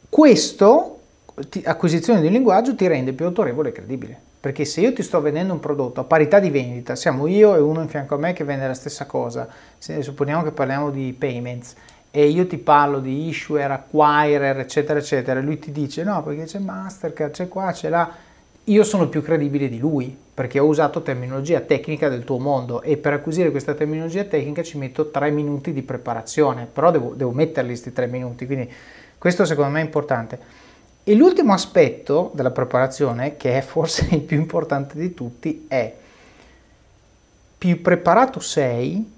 Questo, 0.07 0.99
acquisizione 1.63 2.21
di 2.21 2.27
un 2.27 2.33
linguaggio, 2.33 2.75
ti 2.75 2.87
rende 2.87 3.11
più 3.13 3.25
autorevole 3.25 3.69
e 3.69 3.71
credibile. 3.71 4.19
Perché 4.39 4.63
se 4.63 4.79
io 4.79 4.93
ti 4.93 5.01
sto 5.01 5.19
vendendo 5.21 5.53
un 5.53 5.59
prodotto 5.59 6.01
a 6.01 6.03
parità 6.03 6.39
di 6.39 6.51
vendita, 6.51 6.95
siamo 6.95 7.25
io 7.25 7.55
e 7.55 7.59
uno 7.59 7.81
in 7.81 7.87
fianco 7.87 8.13
a 8.13 8.17
me 8.19 8.31
che 8.31 8.43
vende 8.43 8.67
la 8.67 8.75
stessa 8.75 9.07
cosa, 9.07 9.47
se 9.79 10.03
supponiamo 10.03 10.43
che 10.43 10.51
parliamo 10.51 10.91
di 10.91 11.15
payments, 11.17 11.73
e 12.17 12.29
io 12.29 12.47
ti 12.47 12.57
parlo 12.57 13.01
di 13.01 13.27
issuer, 13.27 13.69
acquirer, 13.71 14.57
eccetera, 14.59 14.99
eccetera, 14.99 15.41
lui 15.41 15.59
ti 15.59 15.73
dice 15.73 16.01
no 16.05 16.23
perché 16.23 16.45
c'è 16.45 16.59
Mastercard, 16.59 17.33
c'è 17.33 17.49
qua, 17.49 17.73
c'è 17.73 17.89
là, 17.89 18.09
io 18.63 18.83
sono 18.85 19.09
più 19.09 19.21
credibile 19.21 19.67
di 19.67 19.77
lui 19.77 20.17
perché 20.33 20.59
ho 20.59 20.65
usato 20.65 21.01
terminologia 21.01 21.59
tecnica 21.59 22.07
del 22.07 22.23
tuo 22.23 22.39
mondo 22.39 22.81
e 22.83 22.95
per 22.95 23.11
acquisire 23.11 23.51
questa 23.51 23.73
terminologia 23.73 24.23
tecnica 24.23 24.63
ci 24.63 24.77
metto 24.77 25.11
tre 25.11 25.29
minuti 25.29 25.73
di 25.73 25.81
preparazione, 25.81 26.69
però 26.71 26.89
devo, 26.89 27.15
devo 27.15 27.31
metterli 27.31 27.71
questi 27.71 27.91
tre 27.91 28.07
minuti, 28.07 28.45
quindi 28.45 28.71
questo 29.17 29.43
secondo 29.43 29.71
me 29.71 29.81
è 29.81 29.83
importante. 29.83 30.39
E 31.03 31.15
l'ultimo 31.15 31.51
aspetto 31.51 32.31
della 32.33 32.51
preparazione, 32.51 33.35
che 33.35 33.57
è 33.57 33.61
forse 33.61 34.07
il 34.15 34.21
più 34.21 34.37
importante 34.37 34.97
di 34.97 35.13
tutti, 35.13 35.65
è 35.67 35.93
più 37.57 37.81
preparato 37.81 38.39
sei, 38.39 39.11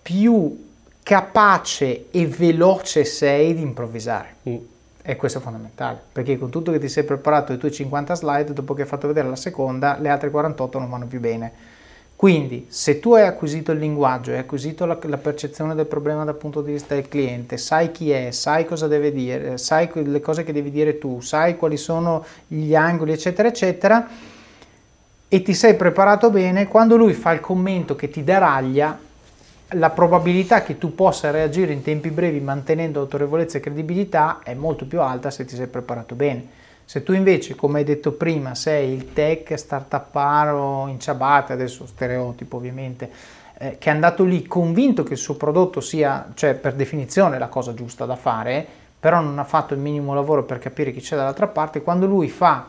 più 0.00 0.64
capace 1.06 2.06
e 2.10 2.26
veloce 2.26 3.04
sei 3.04 3.54
di 3.54 3.62
improvvisare. 3.62 4.36
Mm. 4.48 4.56
E 5.02 5.14
questo 5.14 5.38
è 5.38 5.40
fondamentale, 5.40 6.00
perché 6.10 6.36
con 6.36 6.50
tutto 6.50 6.72
che 6.72 6.80
ti 6.80 6.88
sei 6.88 7.04
preparato 7.04 7.52
i 7.52 7.58
tuoi 7.58 7.70
50 7.70 8.14
slide, 8.16 8.52
dopo 8.52 8.74
che 8.74 8.82
hai 8.82 8.88
fatto 8.88 9.06
vedere 9.06 9.28
la 9.28 9.36
seconda, 9.36 9.98
le 10.00 10.08
altre 10.08 10.30
48 10.30 10.78
non 10.80 10.90
vanno 10.90 11.06
più 11.06 11.20
bene 11.20 11.74
quindi, 12.16 12.64
se 12.70 12.98
tu 12.98 13.12
hai 13.12 13.26
acquisito 13.26 13.72
il 13.72 13.78
linguaggio, 13.78 14.30
hai 14.30 14.38
acquisito 14.38 14.86
la, 14.86 14.96
la, 15.02 15.18
percezione 15.18 15.74
del 15.74 15.84
problema 15.84 16.24
dal 16.24 16.36
punto 16.36 16.62
di 16.62 16.72
vista 16.72 16.94
del 16.94 17.08
cliente, 17.08 17.58
sai 17.58 17.90
chi 17.92 18.10
è, 18.10 18.30
sai 18.30 18.64
cosa 18.64 18.86
deve 18.86 19.12
dire, 19.12 19.58
sai 19.58 19.90
le 19.92 20.20
cose 20.20 20.42
che 20.42 20.54
devi 20.54 20.70
dire 20.70 20.96
tu, 20.96 21.20
sai 21.20 21.56
quali 21.56 21.76
sono 21.76 22.24
gli 22.46 22.74
angoli, 22.74 23.12
eccetera, 23.12 23.48
eccetera, 23.48 24.08
e 25.28 25.42
ti 25.42 25.52
sei 25.52 25.74
preparato 25.74 26.30
bene, 26.30 26.68
quando 26.68 26.96
lui 26.96 27.12
fa 27.12 27.32
il 27.32 27.40
commento 27.40 27.94
che 27.94 28.08
ti 28.08 28.24
deraglia, 28.24 28.98
la 29.70 29.90
probabilità 29.90 30.62
che 30.62 30.78
tu 30.78 30.94
possa 30.94 31.30
reagire 31.30 31.72
in 31.72 31.82
tempi 31.82 32.10
brevi 32.10 32.40
mantenendo 32.40 33.00
autorevolezza 33.00 33.58
e 33.58 33.60
credibilità 33.60 34.40
è 34.44 34.54
molto 34.54 34.86
più 34.86 35.00
alta 35.00 35.30
se 35.30 35.44
ti 35.44 35.56
sei 35.56 35.66
preparato 35.66 36.14
bene. 36.14 36.64
Se 36.84 37.02
tu 37.02 37.12
invece, 37.12 37.56
come 37.56 37.80
hai 37.80 37.84
detto 37.84 38.12
prima, 38.12 38.54
sei 38.54 38.92
il 38.92 39.12
tech 39.12 39.58
startuparo 39.58 40.86
in 40.86 41.00
ciabatte, 41.00 41.52
adesso 41.52 41.84
stereotipo 41.84 42.58
ovviamente, 42.58 43.10
eh, 43.58 43.76
che 43.78 43.90
è 43.90 43.92
andato 43.92 44.22
lì 44.22 44.46
convinto 44.46 45.02
che 45.02 45.14
il 45.14 45.18
suo 45.18 45.34
prodotto 45.34 45.80
sia, 45.80 46.30
cioè 46.34 46.54
per 46.54 46.74
definizione, 46.74 47.38
la 47.38 47.48
cosa 47.48 47.74
giusta 47.74 48.04
da 48.04 48.14
fare, 48.14 48.64
però 49.00 49.20
non 49.20 49.36
ha 49.40 49.44
fatto 49.44 49.74
il 49.74 49.80
minimo 49.80 50.14
lavoro 50.14 50.44
per 50.44 50.60
capire 50.60 50.92
chi 50.92 51.00
c'è 51.00 51.16
dall'altra 51.16 51.48
parte, 51.48 51.82
quando 51.82 52.06
lui 52.06 52.28
fa 52.28 52.66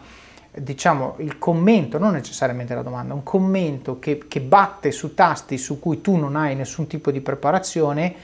diciamo 0.62 1.16
il 1.18 1.38
commento, 1.38 1.98
non 1.98 2.14
necessariamente 2.14 2.74
la 2.74 2.82
domanda, 2.82 3.14
un 3.14 3.24
commento 3.24 4.00
che, 4.00 4.24
che 4.28 4.42
batte 4.42 4.92
su 4.92 5.14
tasti 5.14 5.58
su 5.58 5.80
cui 5.80 6.02
tu 6.02 6.16
non 6.16 6.36
hai 6.36 6.56
nessun 6.56 6.88
tipo 6.88 7.12
di 7.12 7.22
preparazione, 7.22 8.16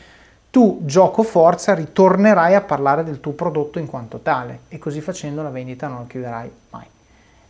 tu 0.49 0.81
gioco 0.83 1.23
forza 1.23 1.73
ritornerai 1.73 2.53
a 2.53 2.61
parlare 2.61 3.03
del 3.03 3.19
tuo 3.19 3.31
prodotto 3.31 3.79
in 3.79 3.87
quanto 3.87 4.19
tale 4.19 4.61
e 4.69 4.77
così 4.77 5.01
facendo 5.01 5.41
la 5.41 5.49
vendita 5.49 5.87
non 5.87 5.99
la 5.99 6.05
chiuderai 6.05 6.51
mai. 6.69 6.85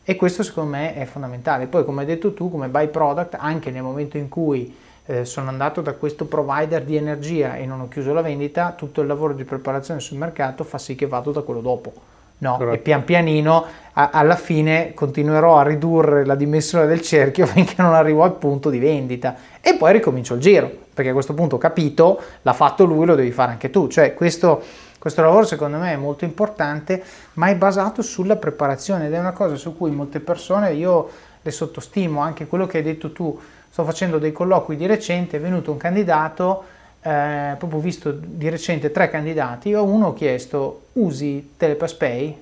E 0.06 0.16
questo 0.16 0.44
secondo 0.44 0.72
me 0.72 0.96
è 0.96 1.06
fondamentale. 1.06 1.68
Poi 1.68 1.86
come 1.86 2.02
hai 2.02 2.08
detto 2.08 2.34
tu, 2.34 2.50
come 2.50 2.68
byproduct, 2.68 3.36
anche 3.40 3.72
nel 3.72 3.84
momento 3.84 4.18
in 4.18 4.30
cui 4.30 4.76
eh, 5.06 5.26
sono 5.26 5.50
andato 5.50 5.82
da 5.82 5.94
questo 5.94 6.26
provider 6.26 6.84
di 6.84 6.96
energia 6.96 7.56
e 7.56 7.66
non 7.66 7.82
ho 7.82 7.88
chiuso 7.88 8.14
la 8.14 8.22
vendita, 8.22 8.72
tutto 8.72 9.02
il 9.02 9.08
lavoro 9.08 9.34
di 9.34 9.44
preparazione 9.44 10.00
sul 10.00 10.18
mercato 10.18 10.64
fa 10.64 10.78
sì 10.78 10.96
che 10.96 11.08
vado 11.08 11.32
da 11.32 11.42
quello 11.42 11.62
dopo. 11.62 12.13
No, 12.44 12.58
Corretto. 12.58 12.76
e 12.76 12.80
pian 12.80 13.04
pianino 13.04 13.66
a, 13.94 14.10
alla 14.12 14.36
fine 14.36 14.94
continuerò 14.94 15.58
a 15.58 15.64
ridurre 15.64 16.26
la 16.26 16.36
dimensione 16.36 16.86
del 16.86 17.02
cerchio 17.02 17.46
finché 17.48 17.76
non 17.82 17.94
arrivo 17.94 18.24
al 18.24 18.34
punto 18.34 18.70
di 18.70 18.80
vendita 18.80 19.36
e 19.62 19.76
poi 19.76 19.94
ricomincio 19.94 20.36
il 20.36 20.42
giro 20.42 20.82
perché 20.94 21.10
a 21.10 21.14
questo 21.14 21.34
punto 21.34 21.56
ho 21.56 21.60
capito, 21.60 22.22
l'ha 22.44 22.54
fatto 22.54 22.86
lui, 22.86 23.06
lo 23.06 23.16
devi 23.16 23.32
fare 23.32 23.52
anche 23.52 23.70
tu. 23.70 23.88
Cioè 23.88 24.14
questo, 24.14 24.62
questo 25.00 25.22
lavoro 25.22 25.46
secondo 25.46 25.78
me 25.78 25.94
è 25.94 25.96
molto 25.96 26.24
importante, 26.24 27.04
ma 27.34 27.48
è 27.48 27.56
basato 27.56 28.02
sulla 28.02 28.36
preparazione 28.36 29.08
ed 29.08 29.14
è 29.14 29.20
una 29.20 29.32
cosa 29.32 29.56
su 29.56 29.76
cui 29.76 29.92
molte 29.92 30.20
persone 30.20 30.74
io 30.74 31.10
le 31.42 31.52
sottostimo, 31.52 32.22
anche 32.22 32.48
quello 32.48 32.68
che 32.68 32.78
hai 32.78 32.84
detto 32.84 33.12
tu, 33.12 33.38
sto 33.70 33.84
facendo 33.84 34.20
dei 34.20 34.32
colloqui 34.32 34.76
di 34.76 34.86
recente, 34.86 35.38
è 35.38 35.40
venuto 35.40 35.72
un 35.72 35.78
candidato, 35.78 36.64
eh, 37.04 37.56
proprio 37.58 37.80
visto 37.80 38.12
di 38.12 38.50
recente 38.50 38.92
tre 38.92 39.10
candidati, 39.10 39.74
a 39.74 39.82
uno 39.82 40.08
ho 40.08 40.14
chiesto 40.14 40.86
usi 40.94 41.54
Telepass 41.58 41.94
Pay? 41.94 42.42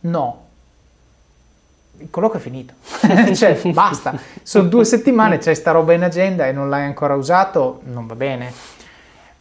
No, 0.00 0.42
il 1.98 2.10
colloquio 2.10 2.38
è 2.38 2.42
finito, 2.42 2.74
cioè 3.34 3.58
basta, 3.72 4.14
sono 4.42 4.68
due 4.68 4.84
settimane, 4.84 5.38
c'è 5.38 5.54
sta 5.54 5.70
roba 5.70 5.92
in 5.92 6.02
agenda 6.02 6.46
e 6.46 6.52
non 6.52 6.68
l'hai 6.68 6.84
ancora 6.84 7.14
usato, 7.14 7.80
non 7.84 8.06
va 8.06 8.14
bene. 8.14 8.52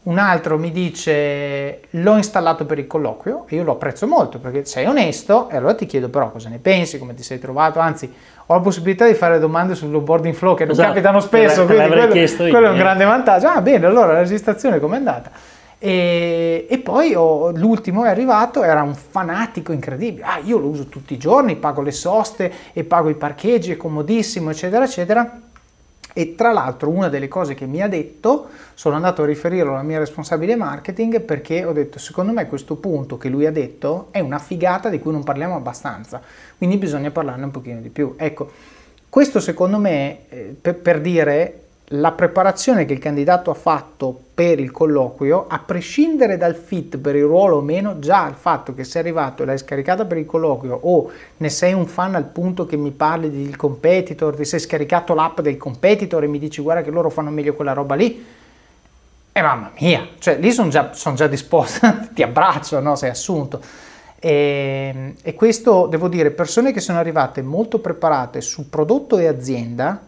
Un 0.03 0.17
altro 0.17 0.57
mi 0.57 0.71
dice 0.71 1.81
l'ho 1.91 2.15
installato 2.17 2.65
per 2.65 2.79
il 2.79 2.87
colloquio 2.87 3.45
e 3.47 3.55
io 3.55 3.63
lo 3.63 3.73
apprezzo 3.73 4.07
molto 4.07 4.39
perché 4.39 4.65
sei 4.65 4.87
onesto 4.87 5.47
e 5.47 5.57
allora 5.57 5.75
ti 5.75 5.85
chiedo 5.85 6.09
però 6.09 6.31
cosa 6.31 6.49
ne 6.49 6.57
pensi, 6.57 6.97
come 6.97 7.13
ti 7.13 7.21
sei 7.21 7.37
trovato, 7.37 7.77
anzi 7.77 8.11
ho 8.51 8.55
la 8.55 8.59
possibilità 8.59 9.07
di 9.07 9.13
fare 9.13 9.39
domande 9.39 9.75
sull'onboarding 9.75 10.33
flow 10.33 10.55
che 10.55 10.65
non 10.65 10.73
esatto, 10.73 10.89
capitano 10.89 11.19
spesso, 11.21 11.65
quindi 11.65 11.87
quello, 11.87 12.49
quello 12.49 12.67
è 12.67 12.69
un 12.69 12.77
grande 12.77 13.05
vantaggio. 13.05 13.47
Ah 13.47 13.61
bene, 13.61 13.85
allora 13.85 14.13
la 14.13 14.19
registrazione 14.19 14.79
com'è 14.79 14.97
andata? 14.97 15.31
E, 15.79 16.67
e 16.69 16.77
poi 16.79 17.15
oh, 17.15 17.51
l'ultimo 17.51 18.03
è 18.03 18.09
arrivato, 18.09 18.63
era 18.63 18.83
un 18.83 18.93
fanatico 18.93 19.71
incredibile. 19.71 20.25
Ah, 20.25 20.39
io 20.43 20.57
lo 20.57 20.67
uso 20.67 20.87
tutti 20.87 21.13
i 21.13 21.17
giorni, 21.17 21.55
pago 21.55 21.81
le 21.81 21.91
soste 21.91 22.51
e 22.73 22.83
pago 22.83 23.09
i 23.09 23.15
parcheggi, 23.15 23.71
è 23.71 23.77
comodissimo, 23.77 24.49
eccetera, 24.49 24.83
eccetera. 24.83 25.39
E 26.13 26.35
tra 26.35 26.51
l'altro 26.51 26.89
una 26.89 27.07
delle 27.07 27.27
cose 27.27 27.53
che 27.53 27.65
mi 27.65 27.81
ha 27.81 27.87
detto, 27.87 28.49
sono 28.73 28.95
andato 28.95 29.23
a 29.23 29.25
riferirlo 29.25 29.71
alla 29.71 29.83
mia 29.83 29.99
responsabile 29.99 30.55
marketing 30.55 31.21
perché 31.21 31.63
ho 31.63 31.71
detto 31.71 31.99
secondo 31.99 32.31
me 32.31 32.47
questo 32.47 32.75
punto 32.75 33.17
che 33.17 33.29
lui 33.29 33.45
ha 33.45 33.51
detto 33.51 34.07
è 34.11 34.19
una 34.19 34.39
figata 34.39 34.89
di 34.89 34.99
cui 34.99 35.11
non 35.11 35.23
parliamo 35.23 35.55
abbastanza, 35.55 36.21
quindi 36.57 36.77
bisogna 36.77 37.11
parlarne 37.11 37.45
un 37.45 37.51
pochino 37.51 37.79
di 37.79 37.89
più. 37.89 38.15
Ecco, 38.17 38.51
questo 39.07 39.39
secondo 39.39 39.77
me 39.77 40.19
eh, 40.29 40.55
per, 40.59 40.75
per 40.75 41.01
dire 41.01 41.61
la 41.93 42.11
preparazione 42.11 42.85
che 42.85 42.93
il 42.93 42.99
candidato 42.99 43.51
ha 43.51 43.55
fatto 43.55 44.19
per 44.41 44.59
il 44.59 44.71
colloquio, 44.71 45.45
a 45.47 45.59
prescindere 45.59 46.35
dal 46.35 46.55
fit 46.55 46.97
per 46.97 47.15
il 47.15 47.25
ruolo 47.25 47.57
o 47.57 47.61
meno, 47.61 47.99
già 47.99 48.27
il 48.27 48.33
fatto 48.33 48.73
che 48.73 48.83
sei 48.83 49.03
arrivato 49.03 49.43
e 49.43 49.45
l'hai 49.45 49.59
scaricata 49.59 50.05
per 50.05 50.17
il 50.17 50.25
colloquio 50.25 50.79
o 50.81 51.11
ne 51.37 51.49
sei 51.49 51.73
un 51.73 51.85
fan 51.85 52.15
al 52.15 52.25
punto 52.25 52.65
che 52.65 52.75
mi 52.75 52.89
parli 52.89 53.29
del 53.29 53.55
competitor, 53.55 54.35
ti 54.35 54.43
sei 54.43 54.59
scaricato 54.59 55.13
l'app 55.13 55.41
del 55.41 55.57
competitor 55.57 56.23
e 56.23 56.27
mi 56.27 56.39
dici 56.39 56.59
guarda 56.59 56.81
che 56.81 56.89
loro 56.89 57.11
fanno 57.11 57.29
meglio 57.29 57.53
quella 57.53 57.73
roba 57.73 57.93
lì, 57.93 58.25
e 59.31 59.41
mamma 59.43 59.73
mia, 59.77 60.07
cioè 60.17 60.39
lì 60.39 60.51
sono 60.51 60.69
già, 60.69 60.91
son 60.93 61.13
già 61.13 61.27
disposta, 61.27 62.09
ti 62.11 62.23
abbraccio, 62.23 62.79
no? 62.79 62.95
sei 62.95 63.11
assunto. 63.11 63.61
E, 64.17 65.13
e 65.21 65.33
questo 65.35 65.85
devo 65.85 66.07
dire, 66.07 66.31
persone 66.31 66.71
che 66.71 66.79
sono 66.79 66.97
arrivate 66.97 67.43
molto 67.43 67.77
preparate 67.77 68.41
su 68.41 68.71
prodotto 68.71 69.19
e 69.19 69.27
azienda, 69.27 70.01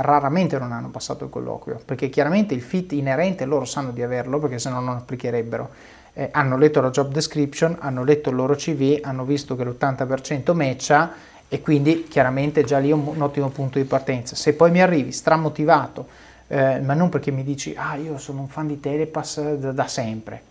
raramente 0.00 0.58
non 0.58 0.72
hanno 0.72 0.88
passato 0.88 1.24
il 1.24 1.30
colloquio, 1.30 1.80
perché 1.84 2.08
chiaramente 2.08 2.54
il 2.54 2.62
fit 2.62 2.92
inerente 2.92 3.44
loro 3.44 3.64
sanno 3.64 3.90
di 3.90 4.02
averlo, 4.02 4.38
perché 4.38 4.58
se 4.58 4.70
no 4.70 4.80
non 4.80 4.96
applicherebbero. 4.96 5.70
Eh, 6.12 6.28
hanno 6.32 6.56
letto 6.56 6.80
la 6.80 6.90
job 6.90 7.12
description, 7.12 7.76
hanno 7.78 8.02
letto 8.02 8.30
il 8.30 8.36
loro 8.36 8.54
CV, 8.54 8.98
hanno 9.02 9.24
visto 9.24 9.54
che 9.56 9.64
l'80% 9.64 10.52
matcha 10.54 11.12
e 11.48 11.60
quindi 11.60 12.04
chiaramente 12.08 12.62
già 12.64 12.78
lì 12.78 12.90
è 12.90 12.92
un, 12.92 13.06
un 13.06 13.22
ottimo 13.22 13.48
punto 13.48 13.78
di 13.78 13.84
partenza. 13.84 14.34
Se 14.34 14.54
poi 14.54 14.70
mi 14.70 14.82
arrivi 14.82 15.12
stramotivato, 15.12 16.06
eh, 16.48 16.80
ma 16.80 16.94
non 16.94 17.08
perché 17.08 17.30
mi 17.30 17.44
dici, 17.44 17.74
ah 17.76 17.96
io 17.96 18.18
sono 18.18 18.40
un 18.40 18.48
fan 18.48 18.66
di 18.66 18.80
Telepass 18.80 19.54
da, 19.54 19.72
da 19.72 19.86
sempre, 19.86 20.42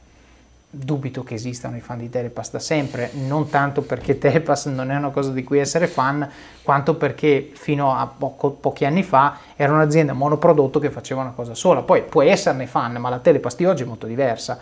dubito 0.71 1.23
che 1.23 1.33
esistano 1.33 1.75
i 1.77 1.79
fan 1.79 1.97
di 1.97 2.09
Telepass 2.09 2.51
da 2.51 2.59
sempre, 2.59 3.09
non 3.13 3.49
tanto 3.49 3.81
perché 3.81 4.17
Telepass 4.19 4.67
non 4.67 4.91
è 4.91 4.95
una 4.95 5.09
cosa 5.09 5.31
di 5.31 5.43
cui 5.43 5.59
essere 5.59 5.87
fan, 5.87 6.29
quanto 6.61 6.95
perché 6.95 7.49
fino 7.53 7.95
a 7.95 8.05
poco, 8.05 8.51
pochi 8.51 8.85
anni 8.85 9.03
fa 9.03 9.37
era 9.55 9.73
un'azienda 9.73 10.13
monoprodotto 10.13 10.79
che 10.79 10.91
faceva 10.91 11.21
una 11.21 11.31
cosa 11.31 11.55
sola. 11.55 11.81
Poi 11.81 12.03
puoi 12.03 12.29
esserne 12.29 12.67
fan, 12.67 12.93
ma 12.97 13.09
la 13.09 13.19
Telepass 13.19 13.55
di 13.55 13.65
oggi 13.65 13.83
è 13.83 13.85
molto 13.85 14.05
diversa. 14.05 14.59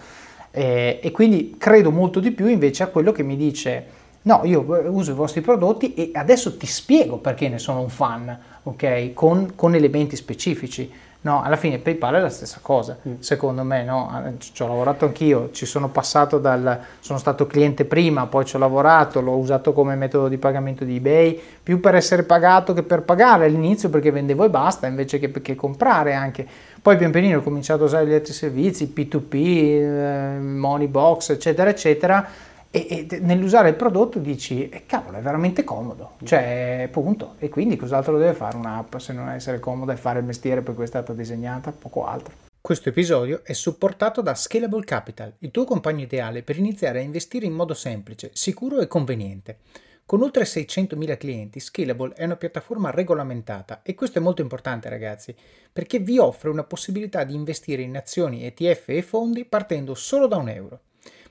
E, 0.52 1.00
e 1.04 1.12
quindi 1.12 1.56
credo 1.58 1.92
molto 1.92 2.20
di 2.20 2.32
più 2.32 2.48
invece 2.48 2.84
a 2.84 2.88
quello 2.88 3.12
che 3.12 3.24
mi 3.24 3.36
dice 3.36 3.96
no, 4.28 4.42
io 4.44 4.66
uso 4.90 5.12
i 5.12 5.16
vostri 5.16 5.42
prodotti 5.42 5.94
e 5.94 6.12
adesso 6.14 6.58
ti 6.58 6.66
spiego 6.66 7.18
perché 7.18 7.48
ne 7.48 7.60
sono 7.60 7.82
un 7.82 7.90
fan, 7.90 8.38
ok? 8.64 9.14
Con, 9.14 9.54
con 9.56 9.74
elementi 9.74 10.16
specifici. 10.16 10.92
No, 11.22 11.42
alla 11.42 11.56
fine 11.56 11.80
PayPal 11.80 12.16
è 12.16 12.20
la 12.20 12.30
stessa 12.30 12.60
cosa, 12.62 12.98
mm. 13.06 13.16
secondo 13.20 13.64
me, 13.64 13.84
no? 13.84 14.36
Ci 14.38 14.62
ho 14.62 14.68
lavorato 14.68 15.06
anch'io, 15.06 15.50
ci 15.52 15.66
sono 15.66 15.90
passato 15.90 16.38
dal... 16.38 16.80
sono 17.00 17.18
stato 17.18 17.48
cliente 17.48 17.86
prima, 17.86 18.28
poi 18.28 18.46
ci 18.46 18.56
ho 18.56 18.60
lavorato, 18.60 19.20
l'ho 19.20 19.36
usato 19.36 19.74
come 19.74 19.96
metodo 19.96 20.28
di 20.28 20.38
pagamento 20.38 20.86
di 20.86 20.98
eBay, 20.98 21.42
più 21.64 21.80
per 21.80 21.96
essere 21.96 22.24
pagato 22.24 22.74
che 22.74 22.84
per 22.84 23.02
pagare 23.02 23.46
all'inizio 23.46 23.90
perché 23.90 24.12
vendevo 24.12 24.46
e 24.46 24.50
basta, 24.50 24.88
invece 24.88 25.20
che, 25.20 25.32
che 25.42 25.56
comprare 25.56 26.14
anche. 26.14 26.48
Poi 26.82 26.96
pian 26.96 27.12
pianino 27.12 27.40
ho 27.40 27.42
cominciato 27.42 27.84
a 27.84 27.86
usare 27.88 28.06
gli 28.06 28.14
altri 28.14 28.34
servizi, 28.34 28.94
P2P, 28.96 29.34
eh, 29.34 30.40
Moneybox, 30.40 31.32
eccetera, 31.32 31.70
eccetera, 31.70 32.26
e, 32.70 33.08
e 33.10 33.20
nell'usare 33.20 33.70
il 33.70 33.76
prodotto 33.76 34.20
dici, 34.20 34.70
eh, 34.70 34.86
cavolo, 34.86 35.18
è 35.18 35.22
veramente 35.22 35.64
comodo, 35.64 36.12
cioè, 36.24 36.88
punto. 36.92 37.36
E 37.40 37.50
quindi 37.50 37.76
cos'altro 37.76 38.18
deve 38.18 38.34
fare 38.34 38.58
un'app 38.58 38.98
se 38.98 39.14
non 39.14 39.30
essere 39.30 39.60
comoda 39.60 39.94
e 39.94 39.98
fare 39.98 40.20
il 40.20 40.26
mestiere 40.26 40.62
per 40.62 40.76
cui 40.76 40.84
è 40.84 40.88
stata 40.88 41.14
disegnata? 41.14 41.72
Poco 41.72 42.06
altro. 42.06 42.34
Questo 42.60 42.90
episodio 42.90 43.42
è 43.46 43.54
supportato 43.54 44.22
da 44.22 44.36
Scalable 44.36 44.84
Capital, 44.84 45.34
il 45.40 45.52
tuo 45.52 45.64
compagno 45.64 46.04
ideale 46.04 46.44
per 46.44 46.58
iniziare 46.58 47.00
a 47.00 47.02
investire 47.04 47.46
in 47.46 47.54
modo 47.54 47.74
semplice, 47.74 48.32
sicuro 48.34 48.80
e 48.82 48.88
conveniente. 48.88 49.60
Con 50.06 50.22
oltre 50.22 50.44
600.000 50.44 51.18
clienti, 51.18 51.60
Scalable 51.60 52.14
è 52.14 52.26
una 52.26 52.36
piattaforma 52.36 52.92
regolamentata 52.92 53.82
e 53.84 53.96
questo 53.96 54.20
è 54.20 54.22
molto 54.22 54.42
importante 54.42 54.90
ragazzi, 54.90 55.34
perché 55.72 56.00
vi 56.00 56.18
offre 56.18 56.50
una 56.50 56.64
possibilità 56.64 57.24
di 57.24 57.36
investire 57.36 57.82
in 57.82 57.96
azioni, 57.96 58.46
ETF 58.46 58.90
e 58.90 59.02
fondi 59.02 59.46
partendo 59.46 59.96
solo 59.96 60.28
da 60.28 60.38
un 60.38 60.50
euro. 60.50 60.80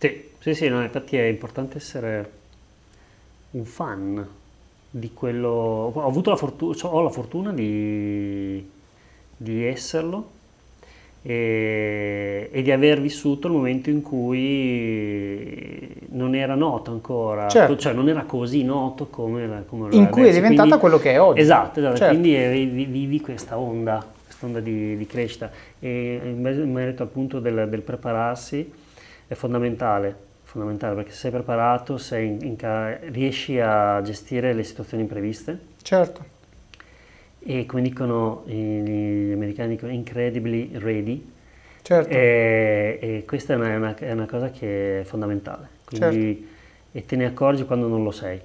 Sì, 0.00 0.28
sì, 0.38 0.54
sì, 0.54 0.68
no, 0.68 0.82
infatti 0.82 1.18
è 1.18 1.24
importante 1.24 1.76
essere 1.76 2.30
un 3.50 3.66
fan 3.66 4.26
di 4.88 5.12
quello. 5.12 5.50
Ho 5.94 6.06
avuto 6.06 6.30
la 6.30 6.36
fortuna, 6.36 6.74
cioè, 6.74 6.90
ho 6.90 7.02
la 7.02 7.10
fortuna 7.10 7.52
di, 7.52 8.66
di 9.36 9.64
esserlo 9.66 10.30
e, 11.20 12.48
e, 12.50 12.62
di 12.62 12.70
aver 12.70 13.02
vissuto 13.02 13.48
il 13.48 13.52
momento 13.52 13.90
in 13.90 14.00
cui 14.00 15.94
non 16.12 16.34
era 16.34 16.54
noto 16.54 16.92
ancora, 16.92 17.46
certo. 17.48 17.76
cioè 17.76 17.92
non 17.92 18.08
era 18.08 18.22
così 18.22 18.64
noto 18.64 19.08
come, 19.08 19.64
come 19.66 19.94
In 19.94 20.08
cui 20.08 20.22
adesso. 20.22 20.38
è 20.38 20.40
diventata 20.40 20.78
quindi, 20.78 20.78
quello 20.78 20.98
che 20.98 21.12
è 21.12 21.20
oggi. 21.20 21.40
Esatto, 21.40 21.78
esatto. 21.78 21.96
Certo. 21.96 22.18
quindi 22.18 22.86
vivi 22.86 23.20
questa 23.20 23.58
onda, 23.58 24.02
questa 24.24 24.46
onda 24.46 24.60
di, 24.60 24.96
di, 24.96 25.04
crescita. 25.04 25.50
E 25.78 26.20
in 26.24 26.72
merito 26.72 27.02
appunto 27.02 27.38
del, 27.38 27.68
del 27.68 27.82
prepararsi 27.82 28.79
è 29.30 29.36
fondamentale, 29.36 30.16
fondamentale 30.42 30.96
perché 30.96 31.12
se 31.12 31.18
sei 31.18 31.30
preparato, 31.30 31.98
sei 31.98 32.26
in, 32.26 32.38
in, 32.42 32.98
riesci 33.12 33.60
a 33.60 34.02
gestire 34.02 34.52
le 34.52 34.64
situazioni 34.64 35.04
impreviste. 35.04 35.56
Certo. 35.80 36.24
E 37.38 37.64
come 37.64 37.80
dicono 37.80 38.42
gli 38.46 39.30
americani, 39.30 39.76
dicono 39.76 39.92
incredibly 39.92 40.76
ready. 40.78 41.32
Certo. 41.80 42.12
E, 42.12 42.98
e 43.00 43.24
questa 43.24 43.52
è 43.52 43.56
una, 43.56 43.76
una, 43.76 43.94
è 43.94 44.10
una, 44.10 44.26
cosa 44.26 44.50
che 44.50 45.02
è 45.02 45.04
fondamentale. 45.04 45.68
Quindi, 45.84 46.34
certo. 46.34 46.48
E 46.90 47.06
te 47.06 47.14
ne 47.14 47.26
accorgi 47.26 47.64
quando 47.64 47.86
non 47.86 48.02
lo 48.02 48.10
sei. 48.10 48.40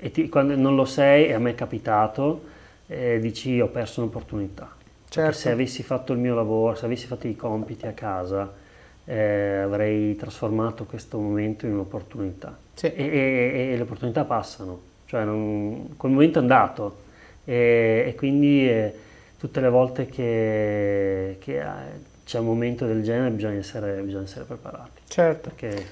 E 0.00 0.10
ti, 0.10 0.30
quando 0.30 0.56
non 0.56 0.74
lo 0.74 0.86
sei, 0.86 1.26
e 1.26 1.34
a 1.34 1.38
me 1.38 1.50
è 1.50 1.54
capitato, 1.54 2.44
eh, 2.86 3.18
dici 3.20 3.60
ho 3.60 3.68
perso 3.68 4.00
un'opportunità. 4.00 4.74
Certo. 5.10 5.36
se 5.36 5.50
avessi 5.50 5.82
fatto 5.82 6.14
il 6.14 6.18
mio 6.18 6.34
lavoro, 6.34 6.74
se 6.74 6.86
avessi 6.86 7.06
fatto 7.06 7.26
i 7.26 7.36
compiti 7.36 7.86
a 7.86 7.92
casa, 7.92 8.66
eh, 9.08 9.60
avrei 9.62 10.14
trasformato 10.16 10.84
questo 10.84 11.18
momento 11.18 11.64
in 11.64 11.72
un'opportunità. 11.72 12.56
Sì. 12.74 12.92
E, 12.92 13.04
e, 13.04 13.70
e, 13.72 13.76
le 13.76 13.82
opportunità 13.82 14.24
passano, 14.24 14.80
cioè 15.06 15.24
non, 15.24 15.96
quel 15.96 16.12
momento 16.12 16.38
è 16.38 16.42
andato 16.42 16.96
e, 17.44 18.04
e 18.06 18.14
quindi 18.14 18.68
eh, 18.68 18.94
tutte 19.38 19.60
le 19.60 19.70
volte 19.70 20.06
che, 20.06 21.36
che, 21.40 21.64
c'è 22.24 22.38
un 22.38 22.44
momento 22.44 22.84
del 22.84 23.02
genere 23.02 23.30
bisogna 23.30 23.56
essere, 23.56 24.02
bisogna 24.02 24.24
essere 24.24 24.44
preparati. 24.44 25.00
Certo. 25.08 25.48
Perché 25.48 25.86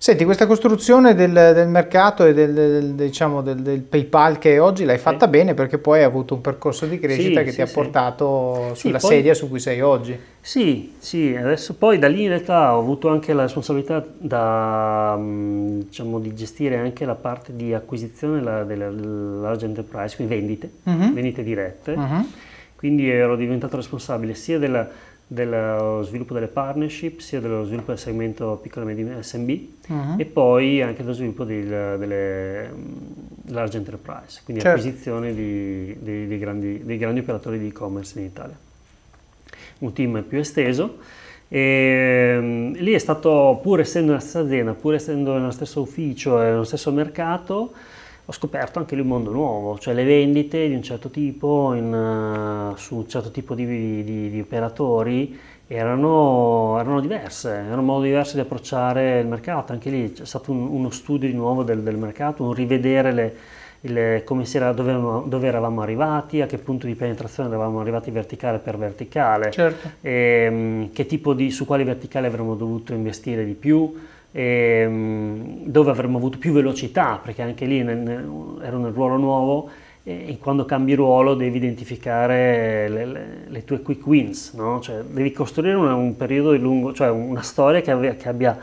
Senti, 0.00 0.24
questa 0.24 0.46
costruzione 0.46 1.16
del, 1.16 1.32
del 1.32 1.66
mercato 1.66 2.24
e 2.24 2.32
del, 2.32 2.54
del, 2.54 2.94
diciamo, 2.94 3.42
del, 3.42 3.80
PayPal 3.80 4.38
che 4.38 4.54
è 4.54 4.60
oggi 4.60 4.84
l'hai 4.84 4.96
fatta 4.96 5.24
sì. 5.24 5.30
bene 5.30 5.54
perché 5.54 5.78
poi 5.78 5.98
hai 5.98 6.04
avuto 6.04 6.34
un 6.34 6.40
percorso 6.40 6.86
di 6.86 7.00
crescita 7.00 7.40
sì, 7.40 7.44
che 7.44 7.50
sì, 7.50 7.56
ti 7.56 7.62
ha 7.62 7.66
portato 7.66 8.70
sulla 8.74 8.98
poi, 8.98 9.10
sedia 9.10 9.34
su 9.34 9.48
cui 9.48 9.58
sei 9.58 9.80
oggi. 9.80 10.16
Sì, 10.40 10.94
sì, 10.98 11.34
adesso 11.36 11.74
poi 11.74 11.98
da 11.98 12.06
lì 12.06 12.22
in 12.22 12.28
realtà 12.28 12.76
ho 12.76 12.78
avuto 12.78 13.08
anche 13.08 13.32
la 13.32 13.42
responsabilità 13.42 14.06
da, 14.16 15.16
mm, 15.18 15.80
diciamo, 15.80 16.20
di 16.20 16.32
gestire 16.32 16.76
anche 16.78 17.04
la 17.04 17.16
parte 17.16 17.56
di 17.56 17.74
acquisizione 17.74 18.38
della, 18.38 18.62
della 18.62 18.88
large 18.88 19.66
enterprise, 19.66 20.14
quindi 20.14 20.34
vendite, 20.34 20.70
uh-huh. 20.84 21.12
vendite 21.12 21.42
dirette. 21.42 21.92
Uh-huh. 21.92 22.26
Quindi 22.76 23.10
ero 23.10 23.34
diventato 23.34 23.74
responsabile 23.74 24.34
sia 24.34 24.56
della 24.60 24.88
dello 25.30 26.02
sviluppo 26.04 26.32
delle 26.32 26.48
partnership, 26.48 27.20
sia 27.20 27.38
dello 27.38 27.62
sviluppo 27.64 27.90
del 27.90 28.00
segmento 28.00 28.58
piccolo 28.62 28.88
e 28.88 28.94
medio 28.94 29.22
SMB 29.22 29.48
uh-huh. 29.88 30.14
e 30.16 30.24
poi 30.24 30.80
anche 30.80 31.02
dello 31.02 31.12
sviluppo 31.12 31.44
del, 31.44 31.96
delle 31.98 32.70
mm, 32.70 32.94
large 33.48 33.76
enterprise, 33.76 34.40
quindi 34.42 34.62
certo. 34.62 34.80
acquisizione 34.80 35.34
di, 35.34 35.94
di, 36.00 36.26
di 36.26 36.38
grandi, 36.38 36.82
dei 36.82 36.96
grandi 36.96 37.20
operatori 37.20 37.58
di 37.58 37.68
e-commerce 37.68 38.18
in 38.18 38.24
Italia. 38.24 38.56
Un 39.80 39.92
team 39.92 40.24
più 40.26 40.38
esteso 40.38 40.96
e 41.48 42.36
um, 42.38 42.72
lì 42.72 42.92
è 42.92 42.98
stato, 42.98 43.58
pur 43.62 43.80
essendo 43.80 44.08
nella 44.08 44.20
stessa 44.20 44.40
azienda, 44.40 44.72
pur 44.72 44.94
essendo 44.94 45.34
nello 45.34 45.50
stesso 45.50 45.82
ufficio 45.82 46.40
e 46.42 46.46
nello 46.46 46.64
stesso 46.64 46.90
mercato, 46.90 47.72
ho 48.30 48.32
scoperto 48.32 48.78
anche 48.78 48.94
lì 48.94 49.00
un 49.00 49.06
mondo 49.06 49.30
nuovo, 49.30 49.78
cioè 49.78 49.94
le 49.94 50.04
vendite 50.04 50.68
di 50.68 50.74
un 50.74 50.82
certo 50.82 51.08
tipo 51.08 51.72
in, 51.72 51.90
uh, 51.90 52.76
su 52.76 52.96
un 52.96 53.08
certo 53.08 53.30
tipo 53.30 53.54
di, 53.54 54.04
di, 54.04 54.28
di 54.28 54.38
operatori 54.38 55.34
erano, 55.66 56.76
erano, 56.78 57.00
diverse, 57.00 57.48
erano 57.48 57.80
un 57.80 57.86
modo 57.86 58.02
diverso 58.02 58.34
di 58.34 58.40
approcciare 58.40 59.20
il 59.20 59.26
mercato, 59.26 59.72
anche 59.72 59.88
lì 59.88 60.12
c'è 60.12 60.26
stato 60.26 60.52
un, 60.52 60.66
uno 60.66 60.90
studio 60.90 61.26
di 61.26 61.34
nuovo 61.34 61.62
del, 61.62 61.80
del 61.80 61.96
mercato, 61.96 62.44
un 62.44 62.52
rivedere 62.52 63.12
le, 63.12 63.36
le, 63.80 64.22
come 64.26 64.44
era, 64.52 64.72
dove, 64.72 64.92
dove, 65.26 65.46
eravamo 65.46 65.80
arrivati, 65.80 66.42
a 66.42 66.46
che 66.46 66.58
punto 66.58 66.86
di 66.86 66.94
penetrazione 66.94 67.48
eravamo 67.48 67.80
arrivati 67.80 68.10
verticale 68.10 68.58
per 68.58 68.76
verticale, 68.76 69.50
certo. 69.52 69.92
e, 70.02 70.48
um, 70.50 70.92
che 70.92 71.06
tipo 71.06 71.32
di, 71.32 71.50
su 71.50 71.64
quali 71.64 71.82
verticali 71.82 72.26
avremmo 72.26 72.56
dovuto 72.56 72.92
investire 72.92 73.46
di 73.46 73.54
più 73.54 73.94
ehm, 74.32 75.64
dove 75.64 75.90
avremmo 75.90 76.18
avuto 76.18 76.38
più 76.38 76.52
velocità, 76.52 77.20
perché 77.22 77.42
anche 77.42 77.66
lì 77.66 77.82
nel, 77.82 78.58
ero 78.62 78.78
nel 78.78 78.92
ruolo 78.92 79.16
nuovo 79.16 79.70
e 80.08 80.38
quando 80.40 80.64
cambi 80.64 80.94
ruolo 80.94 81.34
devi 81.34 81.58
identificare 81.58 82.88
le, 82.88 83.04
le, 83.04 83.26
le 83.46 83.64
tue 83.64 83.82
quick 83.82 84.06
wins, 84.06 84.54
no? 84.54 84.80
cioè, 84.80 85.02
devi 85.02 85.32
costruire 85.32 85.76
una, 85.76 85.94
un 85.94 86.16
periodo 86.16 86.52
di 86.52 86.58
lungo, 86.58 86.94
cioè 86.94 87.10
una 87.10 87.42
storia 87.42 87.82
che, 87.82 87.90
abbia, 87.90 88.14
che, 88.14 88.26
abbia, 88.26 88.58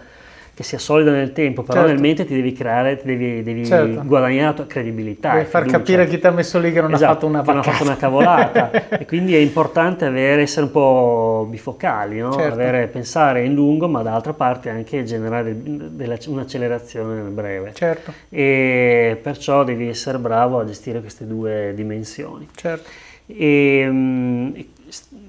che 0.55 0.63
sia 0.63 0.77
solida 0.79 1.11
nel 1.11 1.33
tempo, 1.33 1.63
però 1.63 1.79
Certo. 1.81 1.91
nel 1.93 2.01
mente 2.01 2.25
ti 2.25 2.33
devi 2.33 2.53
creare, 2.53 2.95
ti 2.95 3.05
devi, 3.05 3.43
devi 3.43 3.65
Certo. 3.65 4.01
guadagnare 4.05 4.45
la 4.47 4.53
tua 4.53 4.65
credibilità. 4.65 5.33
Devi 5.33 5.45
far 5.45 5.63
fiducia. 5.63 5.77
capire 5.79 6.07
chi 6.07 6.17
ti 6.17 6.25
ha 6.27 6.31
messo 6.31 6.59
lì 6.59 6.71
che 6.71 6.79
non 6.79 6.93
Esatto, 6.93 7.11
ha 7.11 7.13
fatto 7.13 7.25
una 7.27 7.41
che 7.41 7.47
non 7.49 7.57
ha 7.59 7.61
fatto 7.63 7.83
una 7.83 7.97
cavolata. 7.97 8.71
e 8.97 9.05
quindi 9.05 9.35
è 9.35 9.39
importante 9.39 10.05
avere, 10.05 10.43
essere 10.43 10.67
un 10.67 10.71
po' 10.71 11.45
bifocali, 11.49 12.19
no? 12.19 12.31
Certo. 12.31 12.53
Avere- 12.53 12.87
pensare 12.87 13.43
in 13.43 13.53
lungo, 13.53 13.89
ma 13.89 14.01
dall'altra 14.01 14.31
parte 14.31 14.69
anche 14.69 15.03
generare 15.03 15.53
della- 15.61 16.17
un'accelerazione 16.25 17.15
nel 17.21 17.31
breve. 17.31 17.73
Certo, 17.73 18.13
E 18.29 19.19
perciò 19.21 19.65
devi 19.65 19.89
essere 19.89 20.17
bravo 20.19 20.59
a 20.59 20.65
gestire 20.65 21.01
queste 21.01 21.27
due 21.27 21.73
dimensioni. 21.75 22.47
certo. 22.55 22.89
E, 23.27 23.85
mm, 23.89 24.55
e, 24.55 24.67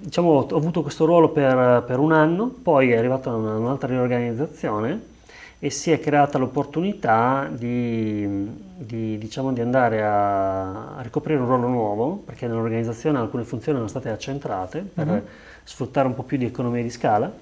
diciamo, 0.03 0.47
ho 0.49 0.57
avuto 0.57 0.83
questo 0.83 1.05
ruolo 1.05 1.31
per, 1.31 1.83
per 1.85 1.99
un 1.99 2.13
anno, 2.13 2.55
poi 2.63 2.93
è 2.93 2.97
arrivata 2.97 3.35
una- 3.35 3.57
un'altra 3.57 3.89
riorganizzazione 3.89 5.15
e 5.59 5.71
si 5.71 5.91
è 5.91 5.99
creata 6.01 6.37
l'opportunità 6.39 7.49
di, 7.51 8.47
di, 8.77 9.17
diciamo, 9.19 9.53
di 9.53 9.61
andare 9.63 10.03
a, 10.05 10.97
a 10.97 11.01
ricoprire 11.03 11.39
un 11.41 11.47
ruolo 11.47 11.69
nuovo, 11.69 12.17
perché 12.25 12.47
nell'organizzazione 12.47 13.19
alcune 13.19 13.45
funzioni 13.45 13.79
erano 13.79 13.89
state 13.89 14.11
accentrate 14.11 14.81
per 14.81 15.07
Mhm. 15.07 15.23
sfruttare 15.65 16.07
un 16.07 16.15
po' 16.15 16.23
più 16.23 16.37
di 16.37 16.45
economia 16.45 16.83
di 16.83 16.91
scala 16.91 17.33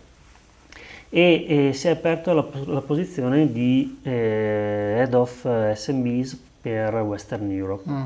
e, 1.10 1.68
e 1.68 1.72
si 1.74 1.88
è 1.88 1.90
aperta 1.90 2.32
la, 2.32 2.44
la 2.66 2.80
posizione 2.80 3.50
di 3.52 3.98
eh, 4.02 4.94
Head 4.98 5.14
of 5.14 5.44
eh, 5.44 5.74
SMBs 5.76 6.40
per 6.60 6.94
Western 6.94 7.50
Europe 7.50 7.88
Mm. 7.90 8.04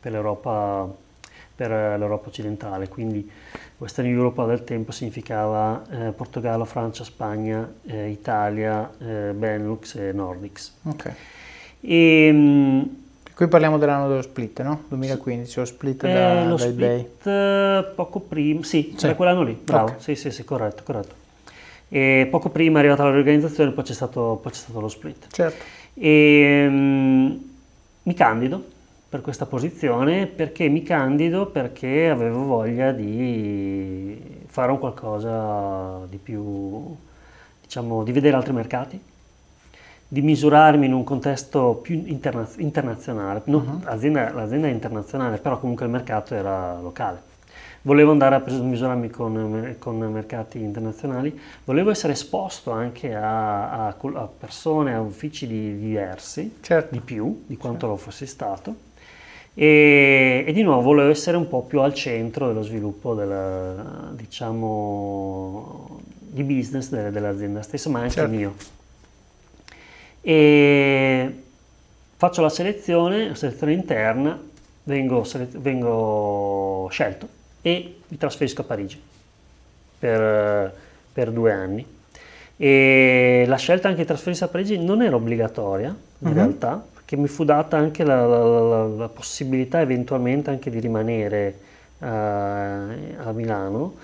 per 0.00 0.12
l'Europa, 0.12 0.88
per 1.54 1.70
l'Europa 1.70 2.28
occidentale, 2.28 2.88
quindi 2.88 3.28
Western 3.78 4.08
Europe 4.08 4.44
del 4.46 4.64
tempo 4.64 4.90
significava 4.90 5.84
eh, 5.90 6.10
Portogallo, 6.10 6.64
Francia, 6.64 7.04
Spagna, 7.04 7.70
eh, 7.86 8.08
Italia, 8.08 8.90
eh, 8.98 9.32
Benelux 9.32 9.94
e 9.94 10.12
Nordics. 10.12 10.74
Ok. 10.82 11.12
E, 11.80 12.32
mh, 12.32 12.96
Qui 13.34 13.46
parliamo 13.46 13.78
dell'anno 13.78 14.08
dello 14.08 14.22
split, 14.22 14.62
no? 14.62 14.82
2015, 14.88 15.58
lo 15.60 15.64
split 15.64 16.04
eh, 16.04 16.12
da, 16.12 16.44
lo 16.44 16.56
da 16.56 16.64
eBay. 16.64 16.98
split 16.98 17.26
eh, 17.28 17.92
poco 17.94 18.18
prima, 18.18 18.64
sì, 18.64 18.94
Sì. 18.96 19.04
era 19.06 19.14
quell'anno 19.14 19.42
lì, 19.44 19.56
bravo, 19.62 19.90
Ok. 19.92 20.02
sì, 20.02 20.16
sì, 20.16 20.32
sì, 20.32 20.44
corretto, 20.44 20.82
corretto. 20.82 21.14
E 21.88 22.26
poco 22.28 22.48
prima 22.50 22.78
è 22.78 22.80
arrivata 22.80 23.04
la 23.04 23.12
riorganizzazione, 23.12 23.70
poi 23.70 23.84
c'è 23.84 23.94
stato, 23.94 24.40
poi 24.42 24.50
c'è 24.50 24.58
stato 24.58 24.80
lo 24.80 24.88
split. 24.88 25.26
Certo, 25.30 25.64
E 25.94 26.66
mm, 26.68 27.36
mi 28.02 28.14
candido 28.14 28.64
per 29.08 29.20
questa 29.22 29.46
posizione 29.46 30.26
perché 30.26 30.68
mi 30.68 30.82
candido 30.82 31.46
perché 31.46 32.10
avevo 32.10 32.44
voglia 32.44 32.92
di 32.92 34.42
fare 34.46 34.70
un 34.70 34.78
qualcosa 34.78 36.04
di 36.08 36.18
più, 36.18 36.94
diciamo, 37.62 38.02
di 38.04 38.12
vedere 38.12 38.36
altri 38.36 38.52
mercati, 38.52 39.00
di 40.10 40.22
misurarmi 40.22 40.86
in 40.86 40.92
un 40.94 41.04
contesto 41.04 41.78
più 41.82 42.02
interna- 42.06 42.48
internazionale. 42.58 43.42
Non- 43.44 43.62
Mhm. 43.62 43.84
l'azienda, 43.84 44.32
l'azienda 44.32 44.66
è 44.68 44.70
internazionale, 44.70 45.38
però 45.38 45.58
comunque 45.58 45.84
il 45.86 45.90
mercato 45.92 46.34
era 46.34 46.78
locale. 46.80 47.26
Volevo 47.82 48.10
andare 48.10 48.34
a 48.34 48.42
misurarmi 48.60 49.08
con, 49.08 49.76
con 49.78 49.98
mercati 49.98 50.58
internazionali, 50.60 51.38
volevo 51.64 51.90
essere 51.90 52.12
esposto 52.14 52.70
anche 52.72 53.14
a, 53.14 53.86
a 53.86 53.86
a 53.88 54.28
persone, 54.38 54.94
a 54.94 55.00
uffici 55.00 55.46
di- 55.46 55.78
diversi, 55.78 56.56
certo. 56.60 56.92
di 56.94 57.00
più 57.00 57.44
di 57.46 57.56
quanto 57.56 57.86
lo 57.86 57.96
fossi 57.96 58.26
stato. 58.26 58.86
E, 59.54 60.44
e 60.46 60.52
di 60.52 60.62
nuovo 60.62 60.82
volevo 60.82 61.10
essere 61.10 61.36
un 61.36 61.48
po' 61.48 61.62
più 61.62 61.80
al 61.80 61.92
centro 61.94 62.46
dello 62.48 62.62
sviluppo 62.62 63.14
della, 63.14 64.10
diciamo, 64.12 66.00
di 66.18 66.42
business 66.44 66.90
de- 66.90 67.10
dell'azienda 67.10 67.62
stessa, 67.62 67.88
ma 67.90 68.00
anche 68.00 68.12
Certo. 68.12 68.30
mio. 68.30 68.54
E 70.20 71.42
faccio 72.16 72.42
la 72.42 72.48
selezione, 72.48 73.28
la 73.28 73.34
selezione 73.34 73.72
interna, 73.72 74.38
vengo, 74.84 75.24
sele- 75.24 75.48
vengo 75.52 76.88
scelto 76.90 77.28
e 77.62 77.96
mi 78.06 78.16
trasferisco 78.16 78.60
a 78.62 78.64
Parigi 78.64 79.00
per, 79.98 80.74
per 81.12 81.30
due 81.30 81.52
anni. 81.52 81.84
E 82.56 83.44
la 83.46 83.56
scelta 83.56 83.88
anche 83.88 84.00
di 84.00 84.06
trasferirsi 84.06 84.42
a 84.44 84.48
Parigi 84.48 84.78
non 84.78 85.02
era 85.02 85.14
obbligatoria 85.16 85.88
in 85.88 86.28
Mhm. 86.28 86.34
realtà, 86.34 86.84
perché 87.08 87.16
mi 87.16 87.26
fu 87.28 87.42
data 87.44 87.78
anche 87.78 88.04
la, 88.04 88.26
la- 88.26 88.86
la- 88.86 89.08
possibilità 89.08 89.80
eventualmente 89.80 90.50
anche 90.50 90.68
di 90.68 90.78
rimanere 90.78 91.58
eh, 92.00 92.06
a 92.06 93.32
Milano, 93.32 93.94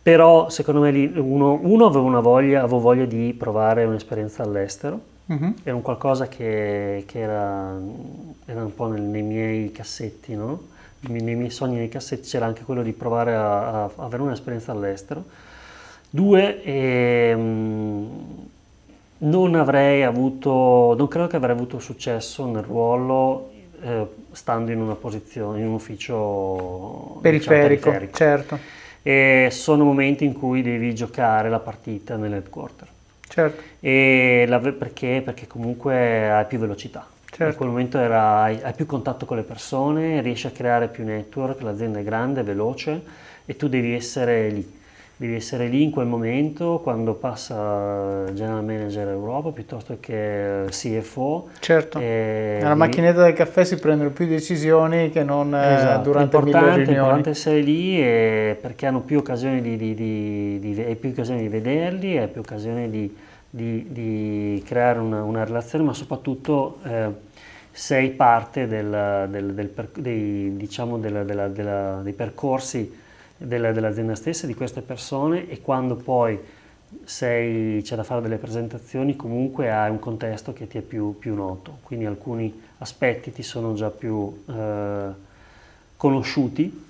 però 0.00 0.48
secondo 0.48 0.80
me 0.80 0.92
lì 0.92 1.10
uno, 1.16 1.58
uno 1.60 1.86
avevo 1.86 2.04
una 2.04 2.20
voglia, 2.20 2.60
avevo 2.60 2.78
voglia 2.78 3.06
di 3.06 3.34
provare 3.36 3.84
un'esperienza 3.84 4.44
all'estero, 4.44 5.00
Mhm. 5.26 5.54
era 5.64 5.74
un 5.74 5.82
qualcosa 5.82 6.28
che, 6.28 7.02
che 7.06 7.18
era, 7.18 7.76
era 8.46 8.62
un 8.64 8.72
po' 8.74 8.86
nel- 8.86 9.02
nei 9.02 9.22
miei 9.22 9.72
cassetti, 9.72 10.34
no? 10.36 10.60
Nei, 11.00 11.20
nei 11.20 11.34
miei 11.34 11.50
sogni 11.50 11.76
nei 11.76 11.88
cassetti 11.88 12.28
c'era 12.28 12.46
anche 12.46 12.62
quello 12.62 12.82
di 12.82 12.92
provare 12.92 13.34
a, 13.34 13.82
a 13.84 13.90
avere 13.96 14.22
un'esperienza 14.22 14.70
all'estero. 14.72 15.24
Due, 16.08 16.62
ehm, 16.62 18.08
non 19.18 19.54
avrei 19.54 20.02
avuto, 20.02 20.94
non 20.96 21.08
credo 21.08 21.26
che 21.26 21.36
avrei 21.36 21.54
avuto 21.54 21.78
successo 21.78 22.46
nel 22.46 22.62
ruolo 22.62 23.50
eh, 23.80 24.06
stando 24.32 24.70
in 24.70 24.80
una 24.80 24.94
posizione, 24.94 25.60
in 25.60 25.66
un 25.66 25.74
ufficio 25.74 27.20
diciamo, 27.28 27.58
Periferico, 27.58 27.58
periferico. 27.58 28.16
certo, 28.16 28.58
E 29.02 29.48
sono 29.50 29.84
momenti 29.84 30.24
in 30.24 30.32
cui 30.32 30.62
devi 30.62 30.94
giocare 30.94 31.48
la 31.48 31.58
partita 31.60 32.16
nell'headquarter. 32.16 32.86
certo, 33.28 33.62
E 33.80 34.44
la 34.48 34.58
perché? 34.58 35.22
Perché 35.24 35.46
comunque 35.46 36.30
hai 36.30 36.44
più 36.46 36.58
velocità. 36.58 37.06
Certo. 37.30 37.44
In 37.50 37.54
quel 37.56 37.68
momento 37.68 37.98
era- 37.98 38.42
hai, 38.42 38.60
hai 38.62 38.72
più 38.72 38.86
contatto 38.86 39.24
con 39.26 39.36
le 39.36 39.42
persone, 39.44 40.20
riesci 40.22 40.46
a 40.46 40.50
creare 40.50 40.88
più 40.88 41.04
network, 41.04 41.60
l'azienda 41.62 42.00
è 42.00 42.02
grande, 42.02 42.40
è 42.40 42.44
veloce 42.44 43.02
e 43.44 43.56
tu 43.56 43.68
devi 43.68 43.94
essere 43.94 44.48
lì. 44.50 44.76
Devi 45.20 45.34
essere 45.34 45.66
lì 45.66 45.82
in 45.82 45.90
quel 45.90 46.06
momento 46.06 46.78
quando 46.80 47.14
passa 47.14 48.26
il 48.28 48.34
General 48.36 48.62
Manager 48.64 49.08
Europa 49.08 49.50
piuttosto 49.50 49.96
che 49.98 50.66
CFO. 50.68 51.48
certo. 51.58 51.98
Nella 51.98 52.76
macchinetta 52.76 53.24
del 53.24 53.32
caffè 53.32 53.64
si 53.64 53.74
prendono 53.80 54.10
più 54.10 54.28
decisioni 54.28 55.10
che 55.10 55.24
non 55.24 55.52
eh, 55.52 55.74
Esatto, 55.74 56.02
durante 56.02 56.36
è 56.36 56.40
mille 56.40 56.50
importante, 56.56 56.92
è 56.92 57.28
essere 57.30 57.60
lì 57.62 58.00
e- 58.00 58.56
perché 58.60 58.86
hanno 58.86 59.00
più 59.00 59.18
occasioni 59.18 59.60
di, 59.60 59.76
di- 59.76 59.94
di- 59.94 60.58
di- 60.60 60.80
hai 60.82 60.94
più 60.94 61.10
occasioni 61.10 61.40
di 61.40 61.48
vederli, 61.48 62.16
hai 62.16 62.28
più 62.28 62.40
occasioni 62.40 62.88
di, 62.88 63.16
di- 63.50 63.86
di 63.90 64.62
creare 64.64 65.00
una, 65.00 65.24
una 65.24 65.42
relazione, 65.42 65.82
ma 65.84 65.94
soprattutto 65.94 66.78
eh, 66.84 67.08
sei 67.72 68.10
parte 68.10 68.68
del- 68.68 69.26
del- 69.30 69.52
del 69.52 69.72
dei, 69.96 70.52
diciamo, 70.56 70.96
della- 70.96 71.24
della- 71.24 71.48
della- 71.48 72.00
dei 72.04 72.12
percorsi 72.12 73.06
della- 73.38 73.72
dell'azienda 73.72 74.14
stessa, 74.14 74.46
di 74.46 74.54
queste 74.54 74.82
persone 74.82 75.48
e 75.48 75.60
quando 75.62 75.96
poi 75.96 76.38
sei- 77.04 77.82
c'è 77.82 77.96
da 77.96 78.02
fare 78.02 78.20
delle 78.20 78.36
presentazioni 78.36 79.16
comunque 79.16 79.70
hai 79.70 79.90
un 79.90 79.98
contesto 79.98 80.52
che 80.52 80.66
ti 80.66 80.78
è 80.78 80.80
più, 80.82 81.18
più 81.18 81.34
noto, 81.34 81.78
quindi 81.82 82.06
alcuni 82.06 82.60
aspetti 82.78 83.32
ti 83.32 83.42
sono 83.42 83.74
già 83.74 83.90
più 83.90 84.44
eh, 84.48 85.06
conosciuti 85.96 86.86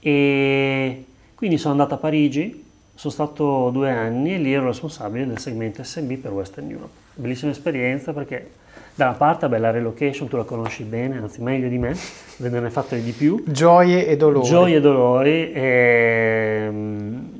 e 0.00 1.04
quindi 1.34 1.58
sono 1.58 1.72
andato 1.72 1.94
a 1.94 1.98
Parigi, 1.98 2.64
sono 2.94 3.12
stato 3.12 3.70
due 3.70 3.90
anni 3.90 4.34
e 4.34 4.38
lì 4.38 4.52
ero 4.52 4.66
responsabile 4.66 5.26
del 5.26 5.38
segmento 5.38 5.82
SMB 5.82 6.12
per 6.14 6.32
Western 6.32 6.68
Europe. 6.70 6.92
Bellissima 7.14 7.50
esperienza 7.50 8.12
perché 8.12 8.50
da 8.94 9.06
una 9.06 9.14
parte 9.14 9.48
vabbè, 9.48 9.60
la 9.60 9.70
relocation 9.70 10.28
tu 10.28 10.36
la 10.36 10.44
conosci 10.44 10.82
bene, 10.84 11.18
anzi 11.18 11.40
meglio 11.42 11.68
di 11.68 11.78
me, 11.78 11.96
avendone 12.38 12.70
fatto 12.70 12.94
di 12.94 13.12
più, 13.12 13.42
Gioie 13.46 14.06
e 14.06 14.16
dolori. 14.16 14.46
Gioie 14.46 14.76
e 14.76 14.80
dolori, 14.80 15.52
ehm, 15.54 17.30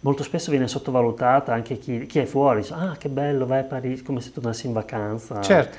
molto 0.00 0.22
spesso 0.22 0.50
viene 0.50 0.68
sottovalutata 0.68 1.52
anche 1.52 1.78
chi, 1.78 2.06
chi 2.06 2.20
è 2.20 2.24
fuori, 2.24 2.64
ah 2.70 2.96
che 2.98 3.08
bello, 3.08 3.46
vai 3.46 3.60
a 3.60 3.64
Parigi, 3.64 4.02
come 4.02 4.20
se 4.20 4.32
tornassi 4.32 4.66
in 4.66 4.72
vacanza. 4.72 5.40
Certo, 5.40 5.76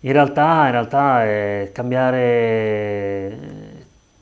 In 0.00 0.12
realtà, 0.12 0.64
in 0.66 0.70
realtà 0.72 1.24
è 1.24 1.70
cambiare 1.72 3.36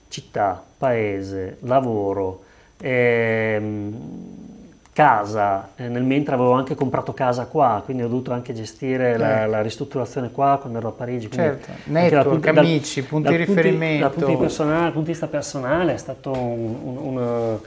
città, 0.09 0.63
paese, 0.77 1.59
lavoro, 1.61 2.43
ehm, 2.81 4.38
casa, 5.03 5.69
eh, 5.77 5.87
nel 5.87 6.03
mentre 6.03 6.35
avevo 6.35 6.51
anche 6.55 6.75
comprato 6.75 7.13
casa 7.15 7.47
qua, 7.47 7.81
quindi 7.85 8.03
ho 8.03 8.09
dovuto 8.09 8.33
anche 8.33 8.53
gestire 8.53 9.17
la, 9.17 9.45
Eh. 9.45 9.47
la 9.47 9.63
ristrutturazione 9.63 10.33
qua 10.33 10.59
quando 10.61 10.79
ero 10.79 10.89
a 10.89 10.91
Parigi. 10.91 11.31
certo. 11.31 11.69
dal 11.85 12.03
Network, 12.03 12.45
dal- 12.51 12.59
amici, 12.65 13.05
punti 13.05 13.29
di 13.31 13.37
dal 13.37 13.47
riferimento. 13.47 14.01
dal 14.03 14.11
punto 14.13 14.29
di, 14.31 14.37
personale- 14.37 14.81
dal 14.81 14.91
punto 14.93 15.07
di 15.07 15.13
vista 15.13 15.27
personale 15.29 15.95
è 15.95 15.97
stato 15.97 16.33
un, 16.33 16.77
un- 16.83 16.97
una- 17.17 17.59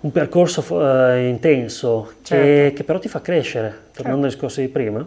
un 0.00 0.10
percorso 0.12 0.64
eh, 1.12 1.28
intenso 1.28 2.14
che, 2.22 2.34
Certo. 2.34 2.74
che 2.76 2.82
però 2.84 2.98
ti 2.98 3.06
fa 3.08 3.20
crescere, 3.20 3.72
tornando 3.94 4.24
al 4.26 4.32
discorso 4.32 4.60
di 4.60 4.66
prima. 4.68 5.06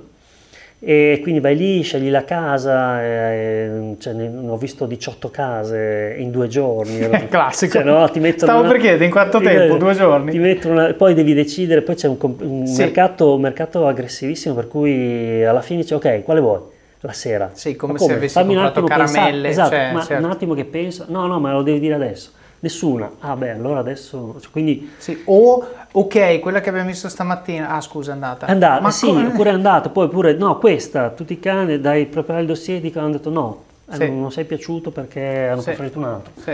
E 0.86 1.20
quindi 1.22 1.40
vai 1.40 1.56
lì, 1.56 1.82
scegli 1.82 2.10
la 2.10 2.26
casa, 2.26 3.02
eh, 3.02 3.96
cioè, 4.00 4.12
ne, 4.12 4.30
ho 4.50 4.58
visto 4.58 4.86
18 4.86 5.30
case 5.32 6.16
in 6.18 6.30
due 6.30 6.50
giorni. 6.50 7.08
Classico. 7.30 7.78
Cioè, 7.78 7.84
no, 7.86 8.10
ti 8.10 8.20
Stavo 8.36 8.60
una, 8.60 8.70
per 8.70 8.82
chiedere 8.82 9.06
in 9.06 9.12
quanto 9.12 9.38
ti, 9.38 9.46
tempo? 9.48 9.78
Due 9.78 9.94
giorni? 9.94 10.32
Ti 10.32 10.68
una, 10.68 10.94
poi 10.94 11.14
devi 11.14 11.34
decidere, 11.34 11.84
poi 11.84 11.96
c'è 11.96 12.10
un, 12.10 12.18
un, 12.20 12.68
sì. 12.68 12.82
mercato, 12.82 13.34
un, 13.34 13.40
mercato, 13.40 13.88
aggressivissimo 13.88 14.54
per 14.54 14.68
cui 14.68 15.42
alla 15.46 15.62
fine 15.62 15.84
dici 15.84 15.94
ok, 15.94 16.22
quale 16.22 16.42
vuoi? 16.42 16.60
La 17.00 17.14
sera. 17.14 17.52
Sì, 17.54 17.78
come, 17.78 17.94
come? 17.94 18.10
se 18.12 18.18
avessi 18.18 18.34
Fammi 18.34 18.54
comprato 18.54 18.84
caramelle. 18.84 19.48
Esatto, 19.48 19.70
cioè, 19.70 19.92
ma 19.94 20.04
certo. 20.04 20.26
un 20.26 20.32
attimo 20.32 20.54
che 20.54 20.66
penso, 20.66 21.06
no 21.08 21.28
no 21.28 21.40
ma 21.40 21.54
lo 21.54 21.62
devi 21.62 21.80
dire 21.80 21.94
adesso. 21.94 22.32
Nessuna. 22.64 23.12
Ah 23.20 23.36
beh, 23.36 23.50
allora 23.50 23.80
adesso... 23.82 24.40
Quindi... 24.50 24.94
Sì, 24.98 25.22
o, 25.26 25.68
ok, 25.92 26.40
quella 26.40 26.62
che 26.62 26.70
abbiamo 26.70 26.88
visto 26.88 27.10
stamattina, 27.10 27.68
ah 27.68 27.82
scusa 27.82 28.12
è 28.12 28.14
andata. 28.14 28.46
È 28.46 28.52
andata, 28.52 28.80
Ma 28.80 28.90
sì, 28.90 29.08
come... 29.08 29.28
oppure 29.28 29.50
è 29.50 29.54
andata, 29.54 29.90
poi 29.90 30.08
pure, 30.08 30.34
no, 30.34 30.58
questa, 30.60 31.10
tutti 31.10 31.34
i 31.34 31.40
cani, 31.42 31.82
dai 31.82 32.06
preparare 32.06 32.44
il 32.44 32.48
dossier, 32.48 32.80
dicono, 32.80 33.04
hanno 33.04 33.16
detto 33.16 33.30
no, 33.30 33.64
eh, 33.92 33.96
sì. 33.98 34.10
non 34.10 34.32
sei 34.32 34.46
piaciuto 34.46 34.92
perché 34.92 35.50
hanno 35.50 35.60
sì. 35.60 35.66
preferito 35.66 35.98
un 35.98 36.06
altro. 36.06 36.32
Sì. 36.42 36.52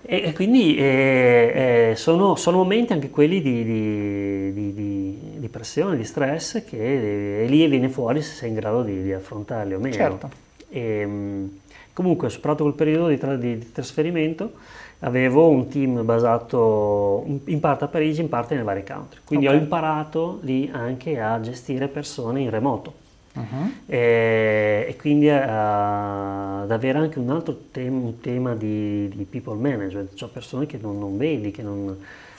E, 0.00 0.22
e, 0.28 0.32
quindi 0.32 0.78
eh, 0.78 1.90
eh, 1.90 1.96
sono, 1.96 2.34
sono, 2.36 2.56
momenti 2.56 2.94
anche 2.94 3.10
quelli 3.10 3.42
di, 3.42 3.64
di, 3.64 4.72
di, 4.72 5.18
di, 5.36 5.48
pressione, 5.48 5.98
di 5.98 6.04
stress, 6.04 6.64
che 6.64 7.44
lì 7.46 7.66
viene 7.66 7.90
fuori 7.90 8.22
se 8.22 8.32
sei 8.32 8.48
in 8.48 8.54
grado 8.54 8.82
di, 8.82 9.12
affrontarli 9.12 9.74
o 9.74 9.78
meno. 9.78 9.94
Certo. 9.94 10.30
E, 10.68 10.80
ehm, 10.80 11.58
comunque, 11.92 12.28
superato 12.28 12.62
quel 12.62 12.74
periodo 12.74 13.08
di, 13.08 13.18
tra, 13.18 13.36
di 13.36 13.72
trasferimento, 13.72 14.52
avevo 15.00 15.48
un 15.48 15.68
team 15.68 16.04
basato 16.04 17.24
in 17.44 17.60
parte 17.60 17.84
a 17.84 17.88
Parigi, 17.88 18.20
in 18.20 18.28
parte 18.28 18.54
nei 18.54 18.64
vari 18.64 18.84
country. 18.84 19.20
Quindi 19.24 19.46
okay. 19.46 19.58
ho 19.58 19.62
imparato 19.62 20.38
lì 20.42 20.68
anche 20.72 21.20
a 21.20 21.40
gestire 21.40 21.88
persone 21.88 22.40
in 22.40 22.50
remoto. 22.50 23.06
Uh-huh. 23.34 23.72
E, 23.86 24.86
e, 24.88 24.96
quindi 24.96 25.28
a, 25.28 26.62
ad 26.62 26.70
avere 26.72 26.98
anche 26.98 27.20
un 27.20 27.30
altro 27.30 27.56
tema, 27.70 27.98
un 27.98 28.20
tema 28.20 28.54
di, 28.54 29.08
di, 29.08 29.24
people 29.24 29.54
management, 29.54 30.14
cioè 30.14 30.28
persone 30.28 30.66
che 30.66 30.78
non, 30.80 30.98
non 30.98 31.16
vedi, 31.16 31.52
che, 31.52 31.62
non, 31.62 31.96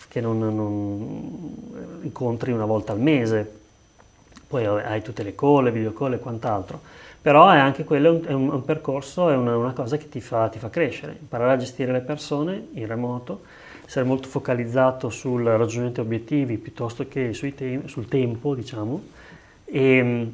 che 0.10 0.20
non, 0.20 0.40
non, 0.40 2.02
incontri 2.02 2.52
una 2.52 2.66
volta 2.66 2.92
al 2.92 3.00
mese, 3.00 3.50
poi 4.48 4.66
hai 4.66 5.02
tutte 5.02 5.24
le 5.24 5.36
call, 5.36 5.72
video 5.72 5.94
call 5.94 6.14
e 6.14 6.20
quant'altro 6.20 6.82
però 7.22 7.50
è 7.50 7.58
anche 7.58 7.84
quello 7.84 8.14
un, 8.14 8.26
è 8.26 8.34
un, 8.34 8.64
percorso, 8.64 9.30
è 9.30 9.36
una, 9.36 9.58
una, 9.58 9.74
cosa 9.74 9.98
che 9.98 10.08
ti 10.08 10.22
fa, 10.22 10.48
ti 10.48 10.58
fa 10.58 10.70
crescere, 10.70 11.18
imparare 11.20 11.54
a 11.54 11.58
gestire 11.58 11.92
le 11.92 12.00
persone 12.00 12.68
in 12.74 12.88
remoto, 12.88 13.42
essere 13.86 14.06
molto 14.06 14.30
focalizzato 14.30 15.10
sul 15.10 15.44
raggiungimento 15.44 16.02
obiettivi 16.02 16.58
piuttosto 16.58 17.08
che 17.08 17.32
te- 17.56 17.82
sul 17.86 18.08
tempo, 18.08 18.56
diciamo, 18.56 19.04
e, 19.66 20.32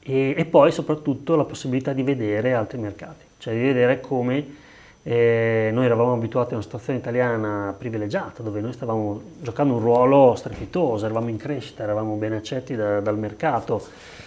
e, 0.00 0.34
e, 0.36 0.44
poi 0.46 0.72
soprattutto 0.72 1.36
la 1.36 1.44
possibilità 1.44 1.92
di 1.92 2.02
vedere 2.02 2.54
altri 2.54 2.78
mercati, 2.78 3.24
cioè 3.38 3.54
di 3.54 3.60
vedere 3.60 4.00
come 4.00 4.58
eh, 5.02 5.70
noi 5.72 5.86
eravamo 5.86 6.12
abituati 6.12 6.50
a 6.50 6.54
una 6.54 6.62
situazione 6.62 6.98
italiana 6.98 7.74
privilegiata, 7.76 8.42
dove 8.42 8.60
noi 8.60 8.72
stavamo 8.72 9.20
giocando 9.40 9.74
un 9.74 9.80
ruolo 9.80 10.34
strepitoso, 10.34 11.04
eravamo 11.06 11.28
in 11.30 11.38
crescita, 11.38 11.82
eravamo 11.82 12.16
ben 12.16 12.34
accetti 12.34 12.76
da, 12.76 13.00
dal 13.00 13.18
mercato, 13.18 13.82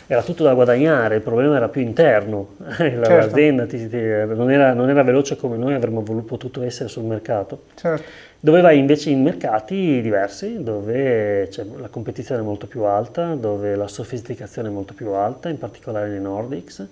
era 0.08 0.24
tutto 0.24 0.44
da 0.44 0.54
guadagnare, 0.54 1.16
il 1.16 1.22
problema 1.22 1.56
era 1.56 1.70
più 1.70 1.82
interno, 1.82 2.56
certo. 2.76 3.10
l'azienda 3.10 3.66
ti, 3.68 3.88
ti, 3.88 3.98
non, 3.98 4.52
era, 4.52 4.74
non, 4.74 4.90
era, 4.90 5.04
veloce 5.04 5.38
come 5.38 5.58
noi 5.58 5.76
avremmo 5.76 6.02
potuto 6.02 6.64
essere 6.64 6.90
sul 6.90 7.04
mercato. 7.04 7.66
Certo. 7.76 8.32
Dove 8.40 8.60
vai 8.60 8.78
invece 8.78 9.10
in 9.10 9.22
mercati 9.22 10.02
diversi, 10.02 10.62
dove 10.64 11.50
la 11.78 11.88
competizione 11.88 12.42
è 12.42 12.44
molto 12.44 12.68
più 12.68 12.82
alta, 12.82 13.36
dove 13.36 13.76
la 13.76 13.88
sofisticazione 13.88 14.68
è 14.68 14.72
molto 14.72 14.94
più 14.94 15.12
alta, 15.12 15.48
in 15.48 15.58
particolare 15.58 16.10
nei 16.10 16.20
Nordics, 16.20 16.86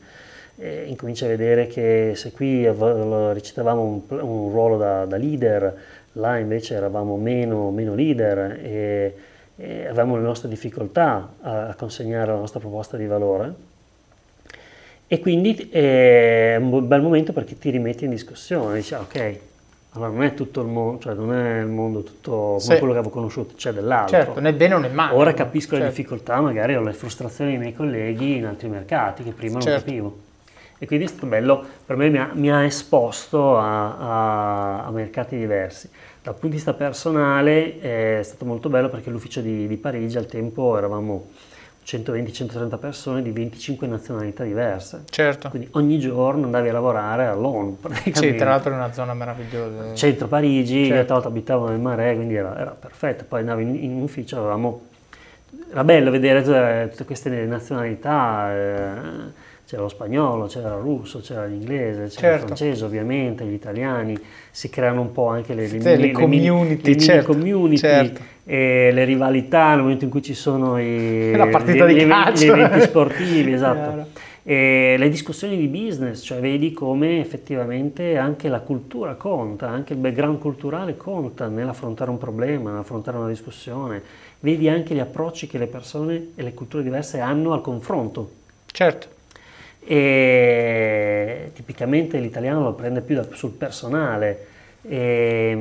e 0.61 0.85
incominci 0.87 1.25
a 1.25 1.27
vedere 1.27 1.67
che 1.67 2.13
se 2.15 2.31
qui 2.31 2.65
recitavamo 2.65 3.81
un, 3.81 4.01
un 4.19 4.51
ruolo 4.51 4.77
da, 4.77 5.05
da, 5.05 5.17
leader, 5.17 5.75
là 6.13 6.37
invece 6.37 6.75
eravamo 6.75 7.17
meno, 7.17 7.71
meno 7.71 7.95
leader 7.95 8.59
e 8.63 9.15
e 9.61 9.85
avevamo 9.85 10.15
le 10.15 10.23
nostre 10.23 10.49
difficoltà 10.49 11.33
a, 11.41 11.67
a, 11.67 11.75
consegnare 11.75 12.31
la 12.31 12.37
nostra 12.37 12.59
proposta 12.59 12.97
di 12.97 13.05
valore 13.05 13.53
e 15.05 15.19
quindi 15.19 15.69
è 15.69 16.57
un 16.59 16.87
bel 16.87 17.01
momento 17.01 17.31
perché 17.31 17.57
ti 17.57 17.69
rimetti 17.69 18.05
in 18.05 18.09
discussione, 18.09 18.75
dici 18.75 18.95
ah, 18.95 19.01
ok, 19.01 19.39
allora 19.91 20.09
non 20.09 20.23
è 20.23 20.33
tutto 20.33 20.61
il 20.61 20.67
mondo, 20.67 21.01
cioè 21.01 21.13
non 21.13 21.33
è 21.33 21.59
il 21.59 21.67
mondo 21.67 22.01
tutto 22.01 22.31
come 22.31 22.59
sì. 22.59 22.77
quello 22.77 22.93
che 22.93 22.99
avevo 22.99 23.09
conosciuto, 23.09 23.53
c'è 23.55 23.71
dell'altro. 23.71 24.17
Certo, 24.17 24.39
né 24.39 24.53
bene 24.53 24.79
né 24.79 24.87
male. 24.87 25.15
Ora 25.15 25.33
capisco 25.33 25.71
certo. 25.71 25.83
le 25.83 25.89
difficoltà 25.89 26.39
magari 26.39 26.75
o 26.75 26.81
le 26.81 26.93
frustrazioni 26.93 27.51
dei 27.51 27.59
miei 27.59 27.73
colleghi 27.75 28.37
in 28.37 28.45
altri 28.45 28.69
mercati 28.69 29.21
che 29.21 29.31
prima 29.31 29.59
certo. 29.59 29.69
non 29.69 29.79
capivo. 29.79 30.19
E 30.81 30.87
quindi 30.87 31.05
è 31.05 31.07
stato 31.09 31.27
bello, 31.27 31.63
per 31.85 31.95
me 31.95 32.09
mi 32.09 32.17
ha, 32.17 32.31
mi 32.33 32.51
ha 32.51 32.63
esposto 32.63 33.55
a, 33.55 33.97
a, 33.97 34.85
a 34.85 34.89
mercati 34.89 35.37
diversi. 35.37 35.87
Dal 36.23 36.33
punto 36.33 36.47
di 36.47 36.55
vista 36.55 36.73
personale 36.73 37.79
è 37.79 38.23
stato 38.23 38.45
molto 38.45 38.67
bello 38.67 38.89
perché 38.89 39.11
l'ufficio 39.11 39.41
di, 39.41 39.67
di 39.67 39.77
Parigi 39.77 40.17
al 40.17 40.25
tempo 40.25 40.75
eravamo 40.75 41.27
120-130 41.85 42.79
persone 42.79 43.21
di 43.21 43.29
25 43.29 43.85
nazionalità 43.85 44.43
diverse. 44.43 45.03
Certo. 45.07 45.49
Quindi 45.49 45.67
ogni 45.73 45.99
giorno 45.99 46.45
andavi 46.45 46.69
a 46.69 46.73
lavorare 46.73 47.27
all'ONU. 47.27 47.77
Sì, 48.13 48.33
tra 48.33 48.49
l'altro 48.49 48.71
è 48.71 48.75
una 48.75 48.91
zona 48.91 49.13
meravigliosa. 49.13 49.93
Centro 49.93 50.27
Parigi, 50.27 50.87
certo. 50.87 51.03
tra 51.03 51.13
l'altro 51.13 51.29
abitavo 51.29 51.69
nel 51.69 51.77
Mare, 51.77 52.15
quindi 52.15 52.33
era, 52.33 52.57
era 52.57 52.71
perfetto. 52.71 53.23
Poi 53.27 53.41
andavi 53.41 53.61
in, 53.61 53.83
in, 53.83 54.01
ufficio, 54.01 54.39
avevamo... 54.39 54.81
Era 55.69 55.83
bello 55.83 56.09
vedere 56.09 56.89
tutte 56.89 57.05
queste 57.05 57.29
nazionalità. 57.45 58.51
Eh, 58.51 59.49
c'era 59.71 59.83
lo 59.83 59.87
spagnolo, 59.87 60.47
c'era 60.47 60.75
il 60.75 60.81
russo, 60.81 61.19
c'era 61.19 61.45
l'inglese, 61.45 62.07
c'era 62.07 62.09
certo. 62.09 62.35
il 62.35 62.41
francese 62.41 62.83
ovviamente, 62.83 63.45
gli 63.45 63.53
italiani, 63.53 64.19
si 64.51 64.69
creano 64.69 64.99
un 64.99 65.13
po' 65.13 65.27
anche 65.27 65.53
le, 65.53 65.69
le, 65.69 65.95
le 65.95 66.11
community, 66.11 66.93
le 66.93 66.99
certo, 66.99 67.31
community 67.31 67.77
certo. 67.77 68.21
le 68.43 69.03
rivalità 69.05 69.69
nel 69.69 69.83
momento 69.83 70.03
in 70.03 70.09
cui 70.09 70.21
ci 70.21 70.33
sono 70.33 70.77
i, 70.77 71.31
La 71.37 71.47
partita 71.47 71.85
gli, 71.87 71.93
di 71.93 71.99
gli 71.99 72.49
eventi 72.49 72.81
sportivi, 72.81 73.53
esatto. 73.53 74.07
E 74.43 74.95
le 74.97 75.09
discussioni 75.09 75.55
di 75.55 75.67
business, 75.67 76.21
cioè 76.21 76.41
vedi 76.41 76.73
come 76.73 77.21
effettivamente 77.21 78.17
anche 78.17 78.49
la 78.49 78.59
cultura 78.59 79.13
conta, 79.13 79.69
anche 79.69 79.93
il 79.93 79.99
background 79.99 80.39
culturale 80.39 80.97
conta 80.97 81.47
nell'affrontare 81.47 82.09
un 82.09 82.17
problema, 82.17 82.71
nell'affrontare 82.71 83.15
una 83.15 83.29
discussione, 83.29 84.01
vedi 84.41 84.67
anche 84.67 84.93
gli 84.93 84.99
approcci 84.99 85.47
che 85.47 85.57
le 85.57 85.67
persone 85.67 86.31
e 86.35 86.43
le 86.43 86.53
culture 86.53 86.83
diverse 86.83 87.21
hanno 87.21 87.53
al 87.53 87.61
confronto. 87.61 88.31
Certo 88.65 89.19
e 89.83 91.51
tipicamente 91.53 92.19
l'italiano 92.19 92.63
lo 92.63 92.73
prende 92.73 93.01
più 93.01 93.15
da, 93.15 93.27
sul 93.31 93.51
personale 93.51 94.47
e 94.83 95.51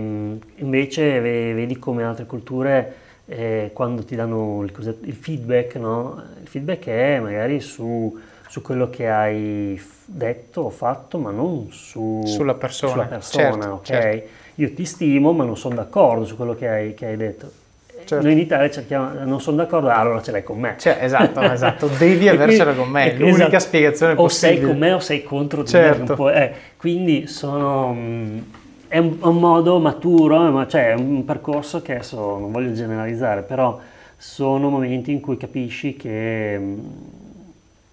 invece 0.57 1.21
vedi 1.21 1.79
come 1.79 2.05
altre 2.05 2.27
culture 2.27 2.95
eh, 3.27 3.71
quando 3.73 4.05
ti 4.05 4.17
danno 4.17 4.63
il, 4.65 4.99
il 5.05 5.15
feedback, 5.15 5.77
no? 5.77 6.23
il 6.41 6.49
feedback 6.49 6.87
è 6.87 7.21
magari 7.21 7.61
su, 7.61 8.19
su, 8.49 8.61
quello 8.61 8.91
che 8.91 9.09
hai 9.09 9.81
detto 10.05 10.63
o 10.63 10.71
fatto 10.71 11.19
ma 11.19 11.31
non 11.31 11.69
su, 11.71 12.23
sulla 12.25 12.55
persona, 12.55 12.93
sulla 12.93 13.05
persona 13.05 13.53
certo, 13.53 13.75
okay? 13.75 13.83
certo. 14.19 14.29
io 14.57 14.73
ti 14.75 14.85
stimo 14.85 15.33
ma 15.33 15.45
non 15.45 15.57
sono 15.57 15.77
d'accordo 15.77 16.25
su 16.25 16.35
quello 16.37 16.55
che 16.55 16.69
hai, 16.69 16.95
che 16.95 17.07
hai 17.07 17.17
detto 17.17 17.60
Certo. 18.05 18.25
Noi 18.25 18.33
in 18.33 18.39
Italia 18.39 18.71
cerchiamo, 18.71 19.13
non 19.25 19.41
sono 19.41 19.57
d'accordo, 19.57 19.89
allora 19.89 20.21
ce 20.23 20.31
l'hai 20.33 20.43
con 20.43 20.59
me. 20.59 20.75
Cioè, 20.79 20.99
esatto, 21.01 21.41
esatto, 21.51 21.87
devi 21.87 22.29
avercela 22.29 22.73
con 22.73 22.89
me, 22.89 23.13
è 23.13 23.17
l'unica 23.17 23.47
esatto. 23.47 23.59
spiegazione 23.61 24.15
possibile. 24.15 24.59
O 24.59 24.61
sei 24.61 24.69
con 24.69 24.79
me 24.79 24.93
o 24.93 24.99
sei 24.99 25.23
contro 25.23 25.63
di 25.63 25.69
certo. 25.69 26.17
me. 26.23 26.35
Eh, 26.35 26.53
quindi 26.77 27.27
sono, 27.27 27.93
mm, 27.93 28.39
è 28.89 28.99
un, 28.99 29.17
un, 29.21 29.37
modo 29.37 29.79
maturo, 29.79 30.67
cioè 30.67 30.91
è 30.91 30.95
un 30.95 31.25
percorso 31.25 31.83
che 31.83 31.95
adesso 31.95 32.17
non 32.39 32.51
voglio 32.51 32.73
generalizzare, 32.73 33.43
però 33.43 33.79
sono 34.17 34.69
momenti 34.69 35.13
in 35.13 35.21
cui 35.21 35.37
capisci 35.37 35.95
che, 35.97 36.57
mm, 36.59 36.79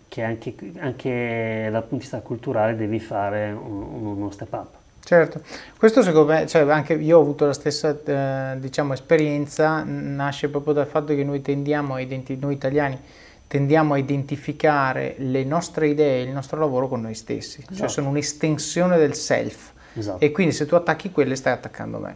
che 0.08 0.24
anche, 0.24 0.56
anche 0.80 1.68
dal 1.72 1.82
punto 1.82 1.96
di 1.96 2.02
vista 2.02 2.20
culturale 2.22 2.76
devi 2.76 3.00
fare 3.00 3.52
un, 3.52 4.16
uno 4.18 4.32
step 4.32 4.54
up. 4.54 4.77
Certo, 5.08 5.40
questo 5.78 6.02
secondo 6.02 6.34
me, 6.34 6.48
cioè 6.48 6.70
anche 6.70 6.92
io 6.96 7.18
ho 7.18 7.22
avuto 7.22 7.46
la 7.46 7.54
stessa 7.54 7.98
eh, 8.04 8.60
diciamo, 8.60 8.92
esperienza, 8.92 9.82
nasce 9.86 10.50
proprio 10.50 10.74
dal 10.74 10.86
fatto 10.86 11.16
che 11.16 11.24
noi 11.24 11.42
tendiamo 11.42 11.94
a 11.94 12.02
identi- 12.02 12.36
noi 12.38 12.56
italiani 12.56 13.00
tendiamo 13.48 13.94
a 13.94 13.98
identificare 13.98 15.16
le 15.20 15.46
nostre 15.46 15.88
idee, 15.88 16.24
il 16.24 16.32
nostro 16.32 16.60
lavoro 16.60 16.90
con 16.90 17.00
noi 17.00 17.14
stessi, 17.14 17.62
cioè, 17.62 17.72
esatto. 17.72 17.76
cioè 17.78 17.88
sono 17.88 18.10
un'estensione 18.10 18.98
del 18.98 19.14
self 19.14 19.72
esatto. 19.94 20.20
e 20.20 20.30
quindi 20.34 20.54
se 20.54 20.66
tu 20.66 20.76
attacchi 20.76 21.10
quelle 21.10 21.38
stai 21.38 21.54
attaccando 21.54 22.00
me. 22.00 22.16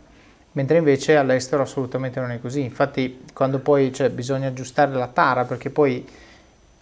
Mentre 0.52 0.78
invece 0.78 1.16
all'estero 1.16 1.62
assolutamente 1.62 2.20
non 2.20 2.32
è 2.32 2.42
così, 2.42 2.60
infatti 2.60 3.24
quando 3.32 3.60
poi 3.60 3.94
cioè, 3.94 4.10
bisogna 4.10 4.50
aggiustare 4.50 4.92
la 4.92 5.08
tara 5.08 5.46
perché 5.46 5.70
poi 5.70 6.06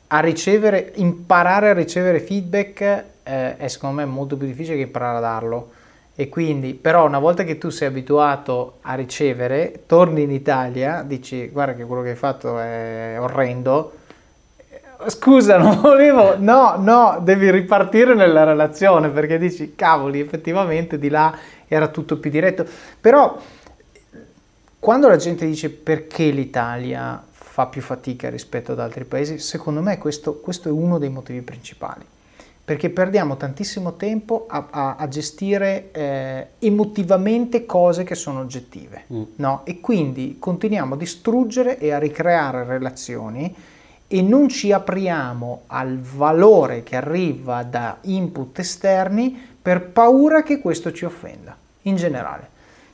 a 0.08 0.20
ricevere, 0.22 0.92
imparare 0.96 1.70
a 1.70 1.74
ricevere 1.74 2.20
feedback 2.20 2.82
eh, 3.22 3.58
è 3.58 3.68
secondo 3.68 3.98
me 3.98 4.06
molto 4.06 4.36
più 4.38 4.48
difficile 4.48 4.76
che 4.76 4.82
imparare 4.82 5.18
a 5.18 5.22
darlo 5.22 5.78
e 6.20 6.28
quindi, 6.28 6.74
però, 6.74 7.06
una 7.06 7.18
volta 7.18 7.46
che 7.46 7.58
tu 7.58 7.70
sei 7.70 7.88
abituato 7.88 8.80
a 8.82 8.94
ricevere, 8.94 9.84
torni 9.86 10.24
in 10.24 10.32
Italia, 10.32 11.02
dici 11.02 11.48
guarda 11.48 11.76
che 11.76 11.86
quello 11.86 12.02
che 12.02 12.10
hai 12.10 12.16
fatto 12.18 12.60
è 12.60 13.16
orrendo, 13.18 13.94
scusa, 15.08 15.58
non 15.58 15.80
volevo, 15.80 16.38
no, 16.38 16.76
no, 16.78 17.22
devi 17.24 17.50
ripartire 17.50 18.16
nella 18.16 18.44
relazione 18.44 19.08
perché 19.08 19.38
dici, 19.38 19.76
cavoli, 19.76 20.20
effettivamente 20.20 21.00
di 21.00 21.08
là 21.08 21.34
era 21.70 21.88
tutto 21.88 22.18
più 22.18 22.30
diretto. 22.30 22.66
Però 23.00 23.40
quando 24.78 25.08
la 25.08 25.16
gente 25.16 25.46
dice 25.46 25.70
perché 25.70 26.32
l'Italia 26.32 27.24
fa 27.32 27.68
più 27.68 27.82
fatica 27.82 28.30
rispetto 28.30 28.74
ad 28.74 28.82
altri 28.82 29.06
paesi, 29.06 29.40
secondo 29.40 29.82
me 29.82 29.98
questo, 29.98 30.38
questo 30.42 30.68
è 30.68 30.72
uno 30.74 30.98
dei 30.98 31.08
motivi 31.08 31.40
principali 31.40 32.06
perché 32.70 32.92
perdiamo 32.92 33.36
tantissimo 33.36 33.94
tempo 33.94 34.46
a, 34.48 34.68
a, 34.70 34.96
a 35.00 35.08
gestire 35.08 35.90
eh, 35.92 36.48
emotivamente 36.60 37.66
cose 37.66 38.04
che 38.04 38.14
sono 38.14 38.42
oggettive, 38.42 39.06
mm. 39.12 39.24
no? 39.38 39.62
E 39.64 39.80
quindi 39.80 40.36
continuiamo 40.38 40.94
a 40.94 40.98
distruggere 40.98 41.80
e 41.80 41.92
a 41.92 41.98
ricreare 41.98 42.66
relazioni 42.66 43.56
e 44.06 44.22
non 44.22 44.50
ci 44.50 44.72
apriamo 44.72 45.64
al 45.66 45.98
valore 45.98 46.84
che 46.84 46.96
arriva 46.96 47.64
da 47.64 47.98
input 48.02 48.60
esterni 48.60 49.36
per 49.60 49.88
paura 49.88 50.44
che 50.44 50.60
questo 50.60 50.92
ci 50.92 51.06
offenda, 51.06 51.58
in 51.84 51.96
generale. 51.96 52.50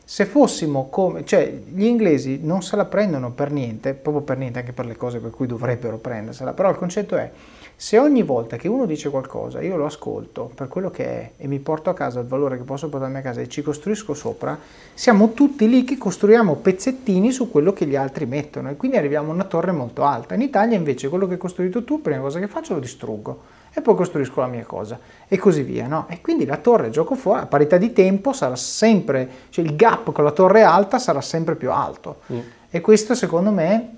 Se 0.05 0.25
fossimo 0.25 0.87
come, 0.87 1.25
cioè 1.25 1.51
gli 1.51 1.83
inglesi 1.83 2.39
non 2.41 2.63
se 2.63 2.77
la 2.77 2.85
prendono 2.85 3.31
per 3.31 3.51
niente, 3.51 3.93
proprio 3.93 4.23
per 4.23 4.37
niente, 4.37 4.59
anche 4.59 4.71
per 4.71 4.85
le 4.85 4.95
cose 4.95 5.19
per 5.19 5.31
cui 5.31 5.47
dovrebbero 5.47 5.97
prendersela, 5.97 6.53
però 6.53 6.69
il 6.69 6.77
concetto 6.77 7.17
è 7.17 7.29
se 7.77 7.97
ogni 7.97 8.23
volta 8.23 8.55
che 8.55 8.69
uno 8.69 8.85
dice 8.85 9.09
qualcosa 9.09 9.61
io 9.61 9.75
lo 9.75 9.85
ascolto 9.85 10.49
per 10.55 10.69
quello 10.69 10.89
che 10.89 11.05
è 11.05 11.31
e 11.37 11.47
mi 11.47 11.59
porto 11.59 11.89
a 11.89 11.93
casa 11.93 12.21
il 12.21 12.25
valore 12.25 12.57
che 12.57 12.63
posso 12.63 12.87
portarmi 12.87 13.17
a 13.17 13.21
casa 13.21 13.41
e 13.41 13.49
ci 13.49 13.61
costruisco 13.61 14.13
sopra, 14.13 14.57
siamo 14.93 15.33
tutti 15.33 15.67
lì 15.67 15.83
che 15.83 15.97
costruiamo 15.97 16.55
pezzettini 16.55 17.31
su 17.31 17.51
quello 17.51 17.73
che 17.73 17.85
gli 17.85 17.97
altri 17.97 18.25
mettono 18.25 18.69
e 18.69 18.77
quindi 18.77 18.97
arriviamo 18.97 19.31
a 19.31 19.33
una 19.33 19.43
torre 19.43 19.73
molto 19.73 20.03
alta. 20.03 20.35
In 20.35 20.41
Italia 20.41 20.77
invece 20.77 21.09
quello 21.09 21.27
che 21.27 21.33
hai 21.33 21.39
costruito 21.39 21.83
tu, 21.83 22.01
prima 22.01 22.21
cosa 22.21 22.39
che 22.39 22.47
faccio 22.47 22.75
lo 22.75 22.79
distruggo 22.79 23.41
e 23.73 23.81
poi 23.81 23.93
costruisco 23.95 24.39
la 24.39 24.47
mia 24.47 24.63
cosa 24.63 24.97
e 25.27 25.37
così 25.37 25.61
via. 25.61 25.85
No? 25.85 26.05
E 26.09 26.21
quindi 26.21 26.45
la 26.45 26.57
torre 26.57 26.89
gioco 26.89 27.15
fuori, 27.15 27.41
a 27.41 27.45
parità 27.45 27.75
di 27.75 27.91
tempo 27.91 28.31
sarà 28.31 28.55
sempre, 28.55 29.29
cioè 29.49 29.65
il 29.65 29.75
gap 29.75 30.13
con 30.13 30.23
la 30.23 30.31
torre 30.31 30.63
alta 30.63 30.97
sarà 30.97 31.19
sempre 31.19 31.55
più 31.55 31.71
alto. 31.71 32.21
Mm. 32.31 32.39
E 32.69 32.79
questo 32.79 33.15
secondo 33.15 33.51
me 33.51 33.89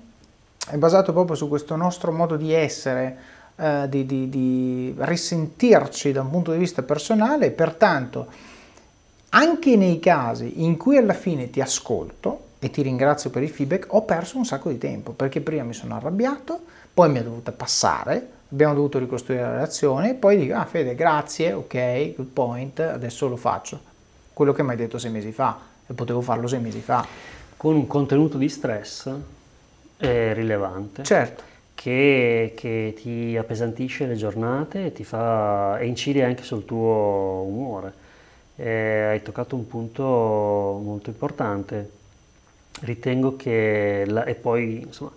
è 0.68 0.76
basato 0.76 1.12
proprio 1.12 1.36
su 1.36 1.48
questo 1.48 1.76
nostro 1.76 2.10
modo 2.10 2.36
di 2.36 2.52
essere 2.52 3.36
eh, 3.60 3.86
di, 3.88 4.06
di, 4.06 4.28
di 4.28 4.94
risentirci 4.96 6.12
da 6.12 6.20
un 6.20 6.30
punto 6.30 6.52
di 6.52 6.58
vista 6.58 6.82
personale 6.82 7.50
pertanto 7.50 8.26
anche 9.30 9.76
nei 9.76 9.98
casi 9.98 10.62
in 10.62 10.76
cui 10.76 10.96
alla 10.96 11.12
fine 11.12 11.50
ti 11.50 11.60
ascolto 11.60 12.46
e 12.60 12.70
ti 12.70 12.82
ringrazio 12.82 13.30
per 13.30 13.42
il 13.42 13.50
feedback, 13.50 13.92
ho 13.92 14.02
perso 14.02 14.36
un 14.38 14.44
sacco 14.44 14.70
di 14.70 14.78
tempo 14.78 15.12
perché 15.12 15.40
prima 15.40 15.64
mi 15.64 15.74
sono 15.74 15.96
arrabbiato, 15.96 16.60
poi 16.94 17.10
mi 17.10 17.18
è 17.18 17.22
dovuta 17.22 17.52
passare, 17.52 18.28
abbiamo 18.50 18.74
dovuto 18.74 18.98
ricostruire 18.98 19.42
la 19.42 19.52
relazione, 19.52 20.14
poi 20.14 20.36
dico, 20.36 20.54
ah 20.54 20.64
Fede, 20.64 20.94
grazie, 20.94 21.52
ok, 21.52 22.14
good 22.14 22.28
point, 22.32 22.80
adesso 22.80 23.28
lo 23.28 23.36
faccio. 23.36 23.80
Quello 24.32 24.52
che 24.52 24.62
mi 24.62 24.70
hai 24.70 24.76
detto 24.76 24.98
sei 24.98 25.10
mesi 25.10 25.32
fa 25.32 25.58
e 25.86 25.92
potevo 25.94 26.20
farlo 26.20 26.46
sei 26.46 26.60
mesi 26.60 26.80
fa. 26.80 27.04
Con 27.56 27.74
un 27.74 27.86
contenuto 27.86 28.38
di 28.38 28.48
stress 28.48 29.10
è 29.96 30.32
rilevante. 30.32 31.02
Certo 31.02 31.47
che, 31.80 32.54
che, 32.56 32.92
ti 33.00 33.36
appesantisce 33.36 34.06
le 34.06 34.16
giornate 34.16 34.86
e, 34.86 34.92
ti 34.92 35.04
fa, 35.04 35.78
e 35.78 35.86
incide 35.86 36.24
anche 36.24 36.42
sul 36.42 36.64
tuo 36.64 37.44
umore. 37.46 37.92
E 38.56 38.68
hai 38.68 39.22
toccato 39.22 39.54
un 39.54 39.68
punto 39.68 40.02
molto 40.82 41.08
importante. 41.10 41.90
Ritengo 42.80 43.36
che, 43.36 44.02
la, 44.08 44.24
e 44.24 44.34
poi 44.34 44.80
insomma, 44.86 45.12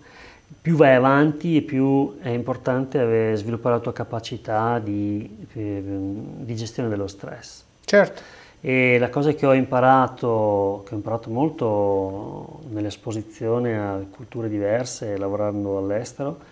più 0.60 0.76
vai 0.76 0.94
avanti 0.94 1.56
e 1.56 1.62
più 1.62 2.20
è 2.20 2.28
importante 2.28 3.34
sviluppare 3.34 3.74
la 3.74 3.80
tua 3.80 3.92
capacità 3.92 4.78
di, 4.78 5.46
eh, 5.54 5.82
di 5.84 6.54
gestione 6.54 6.88
dello 6.88 7.08
stress. 7.08 7.64
Certo. 7.84 8.22
E 8.60 9.00
la 9.00 9.08
cosa 9.08 9.32
che 9.32 9.46
ho 9.46 9.52
imparato, 9.52 10.84
che 10.86 10.94
ho 10.94 10.96
imparato 10.96 11.28
molto 11.28 12.60
nell'esposizione 12.68 13.76
a 13.76 14.00
culture 14.08 14.48
diverse, 14.48 15.16
lavorando 15.16 15.78
all'estero, 15.78 16.50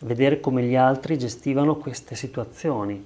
vedere 0.00 0.40
come 0.40 0.62
gli 0.62 0.76
altri 0.76 1.18
gestivano 1.18 1.76
queste 1.76 2.14
situazioni 2.14 3.04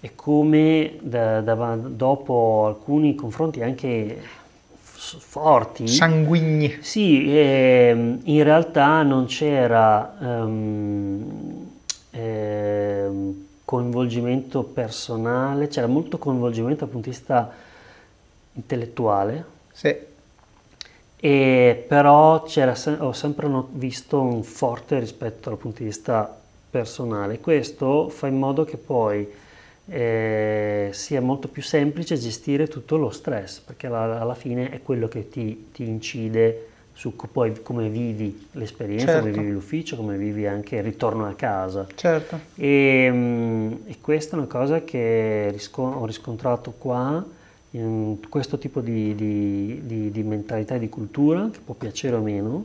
e 0.00 0.10
come 0.14 0.96
da, 1.00 1.40
da, 1.40 1.76
dopo 1.76 2.64
alcuni 2.66 3.14
confronti 3.14 3.62
anche 3.62 4.42
forti, 4.94 5.86
sanguigni, 5.86 6.78
sì, 6.80 7.26
eh, 7.26 8.18
in 8.22 8.42
realtà 8.42 9.02
non 9.02 9.26
c'era 9.26 10.16
um, 10.18 11.70
eh, 12.10 13.08
coinvolgimento 13.64 14.62
personale, 14.62 15.68
c'era 15.68 15.86
molto 15.86 16.18
coinvolgimento 16.18 16.80
dal 16.80 16.88
punto 16.88 17.08
di 17.08 17.14
vista 17.14 17.52
intellettuale. 18.52 19.44
Sì. 19.72 20.12
E 21.24 21.86
però 21.88 22.44
ho 22.44 23.12
sempre 23.14 23.48
visto 23.70 24.20
un 24.20 24.42
forte 24.42 24.98
rispetto 24.98 25.48
dal 25.48 25.58
punto 25.58 25.78
di 25.78 25.86
vista 25.86 26.38
personale. 26.68 27.40
Questo 27.40 28.10
fa 28.10 28.26
in 28.26 28.38
modo 28.38 28.64
che 28.64 28.76
poi 28.76 29.26
eh, 29.86 30.90
sia 30.92 31.22
molto 31.22 31.48
più 31.48 31.62
semplice 31.62 32.18
gestire 32.18 32.66
tutto 32.66 32.98
lo 32.98 33.08
stress, 33.08 33.60
perché 33.60 33.86
alla, 33.86 34.20
alla 34.20 34.34
fine 34.34 34.68
è 34.68 34.82
quello 34.82 35.08
che 35.08 35.30
ti, 35.30 35.68
ti 35.72 35.88
incide 35.88 36.68
su 36.92 37.16
poi 37.16 37.62
come 37.62 37.88
vivi 37.88 38.48
l'esperienza, 38.52 39.06
certo. 39.06 39.20
come 39.20 39.32
vivi 39.32 39.50
l'ufficio, 39.50 39.96
come 39.96 40.18
vivi 40.18 40.46
anche 40.46 40.76
il 40.76 40.82
ritorno 40.82 41.26
a 41.26 41.32
casa. 41.32 41.86
Certo. 41.94 42.38
E, 42.54 43.08
mm, 43.10 43.72
e 43.86 43.96
questa 43.98 44.36
è 44.36 44.38
una 44.38 44.46
cosa 44.46 44.84
che 44.84 45.48
risco- 45.50 45.84
ho 45.84 46.04
riscontrato 46.04 46.74
qua 46.76 47.24
in 47.78 48.18
questo 48.28 48.58
tipo 48.58 48.80
di, 48.80 49.14
di, 49.14 49.80
di, 49.84 50.10
di 50.10 50.22
mentalità 50.22 50.74
e 50.76 50.78
di 50.78 50.88
cultura, 50.88 51.48
che 51.50 51.58
può 51.64 51.74
piacere 51.74 52.16
o 52.16 52.20
meno, 52.20 52.64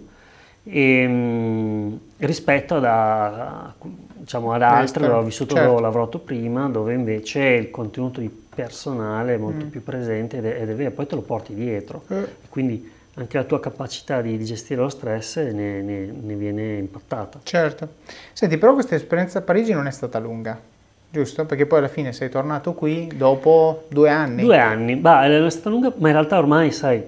e, 0.64 1.07
mh, 1.07 1.99
rispetto 2.18 2.76
ad, 2.76 2.86
a, 2.86 3.74
diciamo, 3.80 4.53
ad 4.53 4.62
altre, 4.62 5.07
dove 5.07 5.20
ho 5.20 5.24
vissuto, 5.24 5.55
certo. 5.55 5.72
ho 5.72 5.80
lavorato 5.80 6.20
prima, 6.20 6.68
dove 6.70 6.93
invece 6.93 7.39
il 7.39 7.72
contenuto 7.72 8.20
di 8.20 8.30
personale 8.30 9.34
è 9.34 9.38
molto 9.38 9.66
mm. 9.66 9.70
più 9.70 9.84
presente 9.84 10.38
ed 10.38 10.45
è, 10.45 10.62
ed 10.62 10.70
è, 10.70 10.76
vero, 10.76 10.91
poi 10.91 11.07
te 11.07 11.16
lo 11.16 11.22
porti 11.22 11.55
dietro. 11.55 12.03
Mm. 12.14 12.24
Quindi 12.49 12.91
anche 13.16 13.38
la 13.38 13.43
tua 13.45 13.60
capacità 13.60 14.22
di, 14.22 14.38
di 14.38 14.45
gestire 14.45 14.82
lo 14.82 14.89
stress 14.89 15.38
ne, 15.38 15.82
ne, 15.82 16.05
ne 16.05 16.36
viene 16.36 16.78
impattata. 16.78 17.39
Certo. 17.41 17.95
Senti, 18.32 18.57
però 18.57 18.74
questa 18.74 18.95
esperienza 18.95 19.39
a 19.39 19.41
Parigi 19.41 19.74
non 19.74 19.88
è 19.88 19.91
stata 19.91 20.20
lunga 20.20 20.68
giusto? 21.10 21.45
Perché 21.45 21.66
poi 21.66 21.80
alla 21.80 21.88
fine 21.88 22.14
sei 22.14 22.30
tornato 22.30 22.74
qui 22.74 23.12
dopo 23.16 23.86
due 23.89 24.10
anni. 24.10 24.43
Due 24.43 24.57
anni, 24.57 24.95
bah, 24.95 25.26
è 25.26 25.49
stata 25.49 25.70
lunga, 25.70 25.91
ma 25.97 26.07
in 26.07 26.14
realtà 26.14 26.38
ormai 26.38 26.72
sai, 26.72 27.01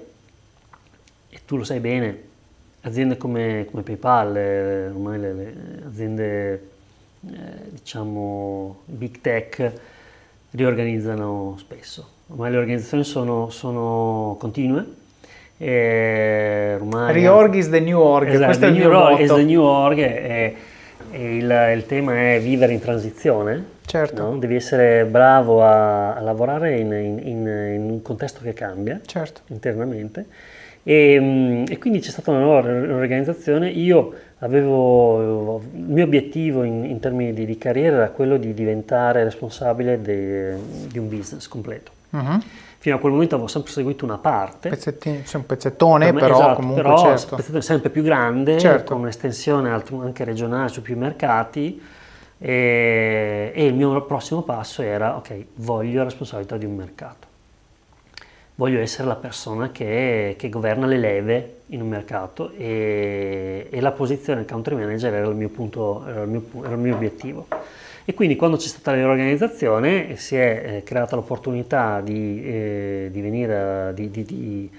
e 1.29 1.39
tu 1.45 1.57
lo 1.57 1.63
sai 1.63 1.79
bene, 1.79 2.21
aziende 2.81 3.17
come, 3.17 3.67
come 3.69 3.83
PayPal, 3.83 4.37
eh, 4.37 4.87
ormai 4.87 5.19
le, 5.19 5.33
le 5.33 5.53
aziende 5.87 6.53
eh, 6.53 7.39
diciamo 7.69 8.81
big 8.85 9.21
tech 9.21 9.71
riorganizzano 10.51 11.55
spesso. 11.59 12.07
Ormai 12.27 12.51
le 12.51 12.57
organizzazioni 12.57 13.03
sono, 13.03 13.49
sono 13.49 14.35
continue. 14.39 14.99
Ormai, 15.57 17.13
Reorg 17.13 17.53
is 17.53 17.69
the 17.69 17.79
new 17.79 17.99
org, 17.99 18.29
esatto, 18.29 18.45
questo 18.45 18.65
è 18.65 18.69
il 18.69 18.73
mio 18.73 18.97
org, 18.97 19.19
is 19.19 19.31
the 19.31 19.43
new 19.43 19.61
org 19.61 19.99
e, 19.99 20.55
e 21.11 21.35
il, 21.35 21.71
il 21.75 21.85
tema 21.85 22.33
è 22.33 22.39
vivere 22.41 22.73
in 22.73 22.79
transizione 22.79 23.63
Certo. 23.91 24.23
No? 24.23 24.37
Devi 24.37 24.55
essere 24.55 25.03
bravo 25.03 25.65
a, 25.65 26.15
a 26.15 26.21
lavorare 26.21 26.79
in, 26.79 26.93
in, 26.93 27.19
in, 27.27 27.71
in, 27.73 27.89
un 27.91 28.01
contesto 28.01 28.39
che 28.41 28.53
cambia 28.53 29.01
certo. 29.05 29.41
internamente. 29.47 30.27
E, 30.81 31.19
mm, 31.19 31.65
e, 31.67 31.77
quindi 31.77 31.99
c'è 31.99 32.09
stata 32.09 32.31
una 32.31 32.39
nuova 32.39 32.69
organizzazione. 32.69 33.67
Io 33.67 34.13
avevo 34.39 35.61
il 35.73 35.81
mio 35.81 36.05
obiettivo 36.05 36.63
in, 36.63 36.97
termini 37.01 37.33
di, 37.33 37.45
di, 37.45 37.57
carriera 37.57 37.97
era 37.97 38.09
quello 38.11 38.37
di 38.37 38.53
diventare 38.53 39.25
responsabile 39.25 40.01
de, 40.01 40.55
di 40.87 40.97
un 40.97 41.09
business 41.09 41.49
completo. 41.49 41.91
Uh-huh. 42.11 42.39
Fino 42.77 42.95
a 42.95 42.99
quel 42.99 43.11
momento 43.11 43.35
avevo 43.35 43.49
sempre 43.49 43.73
seguito 43.73 44.05
una 44.05 44.19
parte. 44.19 44.69
Pezzettino, 44.69 45.19
c'è 45.25 45.35
un 45.35 45.45
pezzettone, 45.45 46.13
me, 46.13 46.19
però 46.21 46.35
esatto, 46.35 46.55
comunque 46.55 46.81
però 46.81 46.97
certo. 46.97 47.27
un 47.31 47.35
pezzettone 47.35 47.61
sempre 47.61 47.89
più 47.89 48.03
grande, 48.03 48.57
certo. 48.57 48.93
con 48.93 49.01
un'estensione 49.01 49.69
anche 49.69 50.23
regionale 50.23 50.69
su 50.69 50.81
più 50.81 50.97
mercati 50.97 51.99
e, 52.43 53.51
e 53.53 53.65
il 53.67 53.75
mio 53.75 54.03
prossimo 54.05 54.41
passo 54.41 54.81
era, 54.81 55.15
ok, 55.15 55.45
voglio 55.55 55.99
la 55.99 56.05
responsabilità 56.05 56.57
di 56.57 56.65
un 56.65 56.75
mercato. 56.75 57.27
Voglio 58.55 58.79
essere 58.79 59.07
la 59.07 59.15
persona 59.15 59.71
che, 59.71 60.35
che 60.37 60.49
governa 60.49 60.87
le 60.87 60.97
leve 60.97 61.57
in 61.67 61.81
un 61.81 61.87
mercato 61.87 62.51
e, 62.57 63.67
e, 63.69 63.79
la 63.79 63.91
posizione 63.91 64.45
country 64.45 64.75
manager 64.75 65.13
era 65.13 65.27
il 65.27 65.35
mio 65.35 65.49
punto, 65.49 66.03
era 66.07 66.23
il 66.23 66.29
mio, 66.29 66.43
era 66.63 66.73
il 66.73 66.79
mio 66.79 66.95
obiettivo. 66.95 67.45
E 68.05 68.13
quindi 68.15 68.35
quando 68.35 68.57
c'è 68.57 68.67
stata 68.67 68.91
la 68.91 68.97
riorganizzazione 68.97 70.15
si 70.15 70.35
è 70.35 70.63
eh, 70.65 70.83
creata 70.83 71.15
l'opportunità 71.15 72.01
di, 72.01 72.43
eh, 72.43 73.09
di 73.11 73.21
venire, 73.21 73.91
di, 73.93 74.09
di 74.09 74.69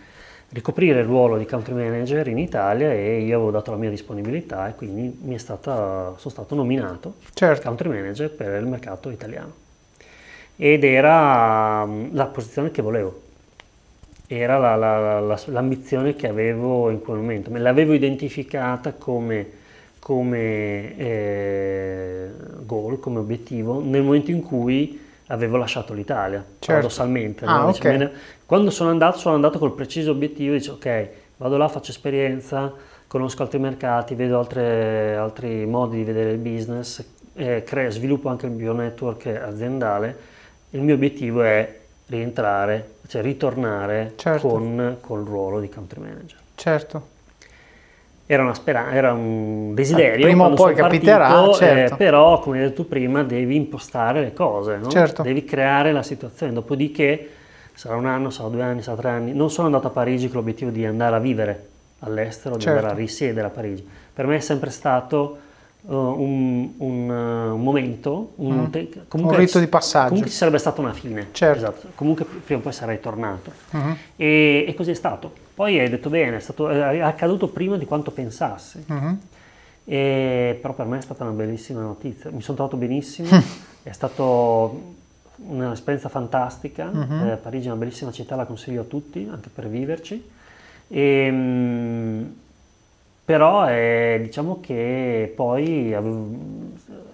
ricoprire 0.53 1.01
il 1.01 1.07
ruolo 1.07 1.39
di 1.39 1.47
country 1.47 1.73
manager 1.73 2.29
in 2.29 2.39
Italia 2.39 2.93
e 2.93 3.21
io 3.21 3.37
avevo 3.37 3.51
dato 3.51 3.71
la 3.71 3.79
mia 3.79 3.89
disponibilità 3.89 4.69
e 4.69 4.75
quindi 4.75 5.39
stata, 5.39 6.15
sono 6.17 6.31
stato 6.31 6.55
nominato 6.55 7.15
certo. 7.33 7.67
country 7.67 7.89
manager 7.89 8.31
per 8.31 8.61
il 8.61 8.67
mercato 8.67 9.11
italiano. 9.11 9.61
Ed 10.57 10.85
era 10.85 11.87
mm, 11.87 12.09
la 12.13 12.27
posizione 12.27 12.71
che 12.71 12.83
volevo, 12.83 13.23
era 14.27 14.59
la, 14.59 14.77
la, 14.77 15.21
la, 15.21 15.41
l'ambizione 15.47 16.15
che 16.15 16.29
avevo 16.29 16.91
in 16.91 17.01
quel 17.01 17.17
momento. 17.17 17.51
Me 17.51 17.59
l'avevo 17.59 17.95
identificata 17.95 18.93
come, 18.93 19.49
come 19.99 20.97
eh, 20.99 22.31
goal, 22.65 23.01
come 23.01 23.21
obiettivo, 23.21 23.83
nel 23.83 24.03
momento 24.03 24.31
in 24.31 24.43
cui 24.43 25.01
avevo 25.29 25.57
lasciato 25.57 25.93
l'Italia, 25.93 26.39
certo. 26.39 26.67
paradossalmente. 26.67 27.45
Ah, 27.45 27.59
no? 27.59 27.69
okay. 27.69 27.93
Dice, 27.93 28.13
quando 28.47 28.71
sono 28.71 28.91
andato, 28.91 29.19
sono 29.19 29.35
andato 29.35 29.59
col 29.59 29.73
preciso 29.73 30.11
obiettivo, 30.11 30.55
dice 30.55 30.71
ok, 30.73 31.09
vado 31.37 31.57
là, 31.57 31.69
faccio 31.69 31.91
esperienza, 31.91 32.73
conosco 33.07 33.43
altri 33.43 33.59
mercati, 33.59 34.15
vedo 34.15 34.39
altre, 34.39 35.17
altri 35.17 35.67
modi 35.67 35.99
di 35.99 36.05
vedere 36.05 36.33
il 36.33 36.39
business, 36.39 37.05
eh, 37.35 37.63
creo, 37.65 37.91
sviluppo 37.91 38.29
anche 38.29 38.47
il 38.47 38.53
mio 38.53 38.73
network 38.73 39.27
aziendale. 39.27 40.31
Il 40.71 40.81
mio 40.81 40.95
obiettivo 40.95 41.43
è 41.43 41.81
rientrare, 42.07 42.95
cioè 43.07 43.23
ritornare 43.23 44.15
certo. 44.17 44.49
con, 44.49 44.97
il 45.21 45.27
ruolo 45.27 45.61
di 45.61 45.69
country 45.69 46.01
manager. 46.01 46.39
Certo 46.55 47.12
era, 48.33 48.43
una 48.43 48.55
speranza, 48.55 48.93
era 48.93 49.13
un 49.13 49.75
desiderio. 49.75 50.25
Prima 50.25 50.47
o 50.47 50.55
poi 50.55 50.75
capiterà, 50.75 51.29
partito, 51.29 51.53
eh, 51.53 51.59
certo. 51.59 51.95
eh, 51.95 51.97
però 51.97 52.39
come 52.39 52.59
hai 52.59 52.69
detto 52.69 52.85
prima 52.85 53.23
devi 53.23 53.57
impostare 53.57 54.21
le 54.21 54.33
cose, 54.33 54.79
no? 54.79 54.89
certo. 54.89 55.23
devi 55.23 55.45
creare 55.45 55.93
la 55.93 56.03
situazione, 56.03 56.53
dopodiché 56.53 57.29
sarà 57.75 57.97
un 57.97 58.07
anno, 58.07 58.31
sarà 58.31 58.49
due 58.49 58.63
anni, 58.63 58.83
sarà 58.83 58.97
tre 58.97 59.09
anni. 59.11 59.35
Non 59.35 59.51
sono 59.51 59.67
andato 59.67 59.89
a 59.89 59.91
Parigi 59.91 60.29
con 60.29 60.39
l'obiettivo 60.39 60.71
di 60.71 60.87
andare 60.87 61.17
a 61.17 61.19
vivere 61.19 61.69
all'estero, 62.01 62.57
di 62.57 62.63
certo. 62.63 62.79
andare 62.79 62.95
a 62.95 62.99
risiedere 62.99 63.47
a 63.47 63.51
Parigi. 63.51 63.87
Per 64.15 64.27
me 64.27 64.37
è 64.37 64.41
sempre 64.41 64.71
stato 64.71 65.39
uh, 65.83 65.95
un, 65.95 66.71
un, 66.79 67.09
uh, 67.11 67.55
un, 67.55 67.63
momento, 67.63 68.33
un, 68.37 68.63
mm. 68.63 68.71
te- 68.71 68.89
un 69.11 69.37
rito 69.37 69.59
di 69.59 69.67
passaggio. 69.67 70.09
Comunque 70.09 70.31
ci 70.31 70.37
sarebbe 70.37 70.59
stata 70.59 70.81
una 70.81 70.93
fine. 70.93 71.29
Certo. 71.33 71.59
Esatto. 71.59 71.89
Comunque 71.95 72.25
prima 72.25 72.61
o 72.61 72.63
poi 72.63 72.73
sarei 72.73 73.01
tornato. 73.01 73.53
Mm-hmm. 73.77 73.93
E, 74.17 74.65
e, 74.69 74.75
così 74.75 74.91
è 74.91 74.95
stato. 74.95 75.33
Poi 75.63 75.79
hai 75.79 75.89
detto 75.89 76.11
bene, 76.11 76.39
è, 76.39 76.41
stato, 76.41 76.69
è 76.69 76.99
accaduto 76.99 77.47
prima 77.47 77.77
di 77.77 77.85
quanto 77.85 78.11
pensassi. 78.11 78.85
Mm-hmm. 78.91 79.15
E, 79.85 80.59
però 80.61 80.75
per 80.75 80.87
me 80.87 80.99
è 80.99 81.01
stata 81.01 81.23
una 81.23 81.35
bellissima 81.35 81.83
notizia. 81.83 82.31
Mi 82.33 82.43
sono 82.43 82.57
trovato 82.57 82.77
benissimo, 82.77 83.29
è 83.85 83.93
stata 83.93 84.25
un'esperienza 85.37 86.09
fantastica. 86.09 86.91
Mm-hmm. 86.93 87.29
Eh, 87.29 87.37
Parigi 87.37 87.69
è 87.69 87.71
una 87.71 87.79
bellissima 87.79 88.11
città, 88.11 88.35
la 88.35 88.45
consiglio 88.45 88.81
a 88.81 88.85
tutti, 88.87 89.29
anche 89.31 89.51
per 89.55 89.69
viverci. 89.69 90.31
E, 90.89 91.01
ehm, 91.01 92.35
però 93.25 93.71
eh, 93.71 94.19
diciamo 94.21 94.59
che 94.61 95.33
poi 95.33 95.95
avevo, 95.95 96.29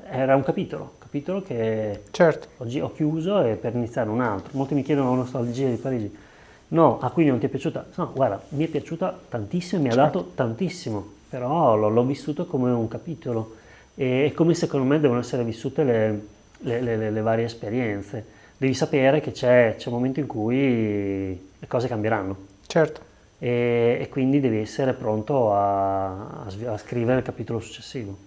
era 0.09 0.35
un 0.35 0.43
capitolo, 0.43 0.95
capitolo 0.99 1.43
che 1.43 2.05
certo. 2.13 2.49
oggi 2.57 2.81
ho 2.81 2.91
chiuso 2.93 3.43
e 3.43 3.57
per 3.57 3.75
iniziare 3.75 4.09
un 4.09 4.23
altro. 4.23 4.57
Molti 4.57 4.73
mi 4.73 4.83
chiedono 4.83 5.11
la 5.11 5.17
nostalgia 5.17 5.69
di 5.69 5.77
Parigi. 5.77 6.27
No, 6.69 6.99
a 7.01 7.11
cui 7.11 7.25
non 7.27 7.39
ti 7.39 7.47
è 7.47 7.49
piaciuta? 7.49 7.87
No, 7.97 8.13
guarda, 8.15 8.43
mi 8.51 8.65
è 8.65 8.69
piaciuta 8.69 9.19
tantissimo, 9.29 9.83
mi 9.83 9.89
certo. 9.89 10.03
ha 10.03 10.05
dato 10.05 10.31
tantissimo, 10.35 11.07
però 11.29 11.77
l'ho, 11.77 11.89
l'ho, 11.89 12.05
vissuto 12.05 12.47
come 12.47 12.71
un 12.71 12.89
capitolo 12.89 13.57
e, 13.95 14.25
e, 14.27 14.33
come 14.33 14.55
secondo 14.55 14.87
me 14.87 15.01
devono 15.01 15.21
essere 15.21 15.45
vissute 15.45 15.83
le, 15.85 16.27
le, 16.59 16.81
le, 16.81 17.11
le 17.11 17.21
varie 17.21 17.45
esperienze. 17.45 18.37
Devi 18.57 18.75
sapere 18.75 19.21
che 19.21 19.33
c'è, 19.33 19.77
c'è 19.79 19.89
un 19.89 19.95
momento 19.95 20.21
in 20.21 20.27
cui 20.27 21.49
le 21.59 21.67
cose 21.67 21.89
cambieranno. 21.89 22.37
Certo 22.67 23.07
e, 23.39 23.99
e 24.01 24.09
quindi 24.09 24.41
devi 24.41 24.59
essere 24.59 24.93
pronto 24.93 25.55
a, 25.55 26.45
a, 26.45 26.79
scrivere 26.79 27.19
il 27.19 27.25
capitolo 27.25 27.61
successivo. 27.61 28.27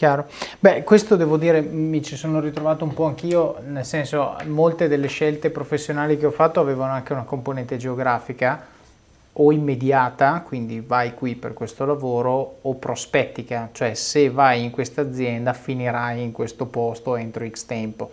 Chiaro. 0.00 0.28
Beh, 0.58 0.82
questo 0.82 1.14
devo 1.14 1.36
dire, 1.36 1.60
mi 1.60 2.02
ci 2.02 2.16
sono 2.16 2.40
ritrovato 2.40 2.84
un 2.84 2.94
po' 2.94 3.04
anch'io, 3.04 3.56
nel 3.66 3.84
senso, 3.84 4.34
molte 4.46 4.88
delle 4.88 5.08
scelte 5.08 5.50
professionali 5.50 6.16
che 6.16 6.24
ho 6.24 6.30
fatto 6.30 6.58
avevano 6.58 6.92
anche 6.92 7.12
una 7.12 7.24
componente 7.24 7.76
geografica 7.76 8.64
o 9.30 9.52
immediata, 9.52 10.40
quindi 10.40 10.80
vai 10.80 11.12
qui 11.12 11.34
per 11.34 11.52
questo 11.52 11.84
lavoro, 11.84 12.60
o 12.62 12.76
prospettica, 12.76 13.68
cioè 13.72 13.92
se 13.92 14.30
vai 14.30 14.64
in 14.64 14.70
questa 14.70 15.02
azienda 15.02 15.52
finirai 15.52 16.22
in 16.22 16.32
questo 16.32 16.64
posto 16.64 17.14
entro 17.16 17.46
X 17.46 17.66
tempo. 17.66 18.10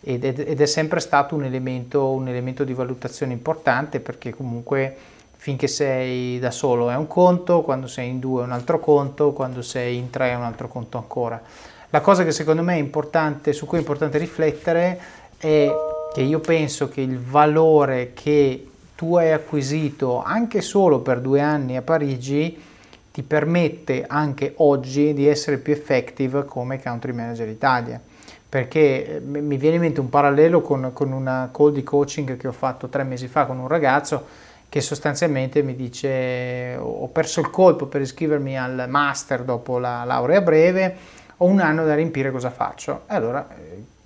Ed 0.00 0.24
è, 0.24 0.32
ed 0.34 0.58
è 0.58 0.66
sempre 0.66 1.00
stato 1.00 1.34
un 1.34 1.44
elemento, 1.44 2.12
un 2.12 2.28
elemento 2.28 2.64
di 2.64 2.72
valutazione 2.72 3.34
importante 3.34 4.00
perché 4.00 4.34
comunque 4.34 4.96
finché 5.40 5.68
sei 5.68 6.38
da 6.38 6.50
solo 6.50 6.90
è 6.90 6.96
un 6.96 7.06
conto, 7.06 7.62
quando 7.62 7.86
sei 7.86 8.10
in 8.10 8.18
due 8.18 8.42
è 8.42 8.44
un 8.44 8.52
altro 8.52 8.78
conto, 8.78 9.32
quando 9.32 9.62
sei 9.62 9.96
in 9.96 10.10
tre 10.10 10.32
è 10.32 10.34
un 10.34 10.42
altro 10.42 10.68
conto 10.68 10.98
ancora. 10.98 11.40
La 11.88 12.02
cosa 12.02 12.24
che 12.24 12.30
secondo 12.30 12.60
me 12.62 12.74
è 12.74 12.78
importante, 12.78 13.54
su 13.54 13.64
cui 13.64 13.78
è 13.78 13.80
importante 13.80 14.18
riflettere, 14.18 15.00
è 15.38 15.72
che 16.12 16.20
io 16.20 16.40
penso 16.40 16.90
che 16.90 17.00
il 17.00 17.18
valore 17.18 18.12
che 18.12 18.68
tu 18.94 19.16
hai 19.16 19.32
acquisito 19.32 20.22
anche 20.22 20.60
solo 20.60 20.98
per 20.98 21.20
due 21.20 21.40
anni 21.40 21.74
a 21.74 21.80
Parigi 21.80 22.62
ti 23.10 23.22
permette 23.22 24.04
anche 24.06 24.52
oggi 24.58 25.14
di 25.14 25.26
essere 25.26 25.56
più 25.56 25.72
effective 25.72 26.44
come 26.44 26.82
country 26.82 27.12
manager 27.12 27.48
Italia. 27.48 27.98
Perché 28.46 29.16
eh, 29.16 29.20
mi 29.20 29.56
viene 29.56 29.76
in 29.76 29.80
mente 29.80 30.00
un 30.00 30.10
parallelo 30.10 30.60
con, 30.60 30.90
con 30.92 31.12
una 31.12 31.48
call 31.50 31.72
di 31.72 31.82
coaching 31.82 32.36
che 32.36 32.46
ho 32.46 32.52
fatto 32.52 32.88
tre 32.88 33.04
mesi 33.04 33.26
fa 33.26 33.46
con 33.46 33.58
un 33.58 33.68
ragazzo 33.68 34.48
che 34.70 34.80
sostanzialmente 34.80 35.62
mi 35.62 35.74
dice 35.74 36.76
ho 36.78 37.08
perso 37.08 37.40
il 37.40 37.50
colpo 37.50 37.86
per 37.86 38.00
iscrivermi 38.00 38.56
al 38.56 38.86
master 38.88 39.42
dopo 39.42 39.78
la 39.78 40.04
laurea 40.04 40.40
breve, 40.40 40.96
ho 41.38 41.46
un 41.46 41.58
anno 41.58 41.84
da 41.84 41.96
riempire, 41.96 42.30
cosa 42.30 42.50
faccio? 42.50 43.02
E 43.08 43.14
allora 43.16 43.48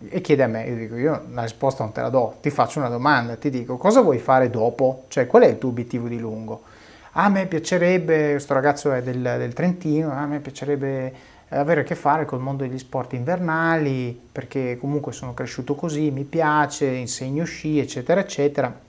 e 0.08 0.20
chiede 0.22 0.42
a 0.42 0.46
me, 0.46 0.64
io 0.64 0.74
dico 0.74 0.96
io 0.96 1.26
la 1.32 1.42
risposta 1.42 1.84
non 1.84 1.92
te 1.92 2.00
la 2.00 2.08
do, 2.08 2.36
ti 2.40 2.48
faccio 2.48 2.78
una 2.78 2.88
domanda, 2.88 3.36
ti 3.36 3.50
dico 3.50 3.76
cosa 3.76 4.00
vuoi 4.00 4.18
fare 4.18 4.48
dopo? 4.48 5.04
Cioè 5.08 5.26
qual 5.26 5.42
è 5.42 5.48
il 5.48 5.58
tuo 5.58 5.68
obiettivo 5.68 6.08
di 6.08 6.18
lungo? 6.18 6.62
A 7.12 7.28
me 7.28 7.44
piacerebbe, 7.44 8.30
questo 8.30 8.54
ragazzo 8.54 8.90
è 8.90 9.02
del, 9.02 9.20
del 9.20 9.52
Trentino, 9.52 10.12
a 10.12 10.24
me 10.24 10.40
piacerebbe 10.40 11.12
avere 11.50 11.82
a 11.82 11.84
che 11.84 11.94
fare 11.94 12.24
col 12.24 12.40
mondo 12.40 12.64
degli 12.64 12.78
sport 12.78 13.12
invernali 13.12 14.18
perché 14.32 14.78
comunque 14.80 15.12
sono 15.12 15.34
cresciuto 15.34 15.74
così, 15.74 16.10
mi 16.10 16.24
piace, 16.24 16.86
insegno 16.86 17.44
sci, 17.44 17.78
eccetera, 17.78 18.20
eccetera 18.20 18.83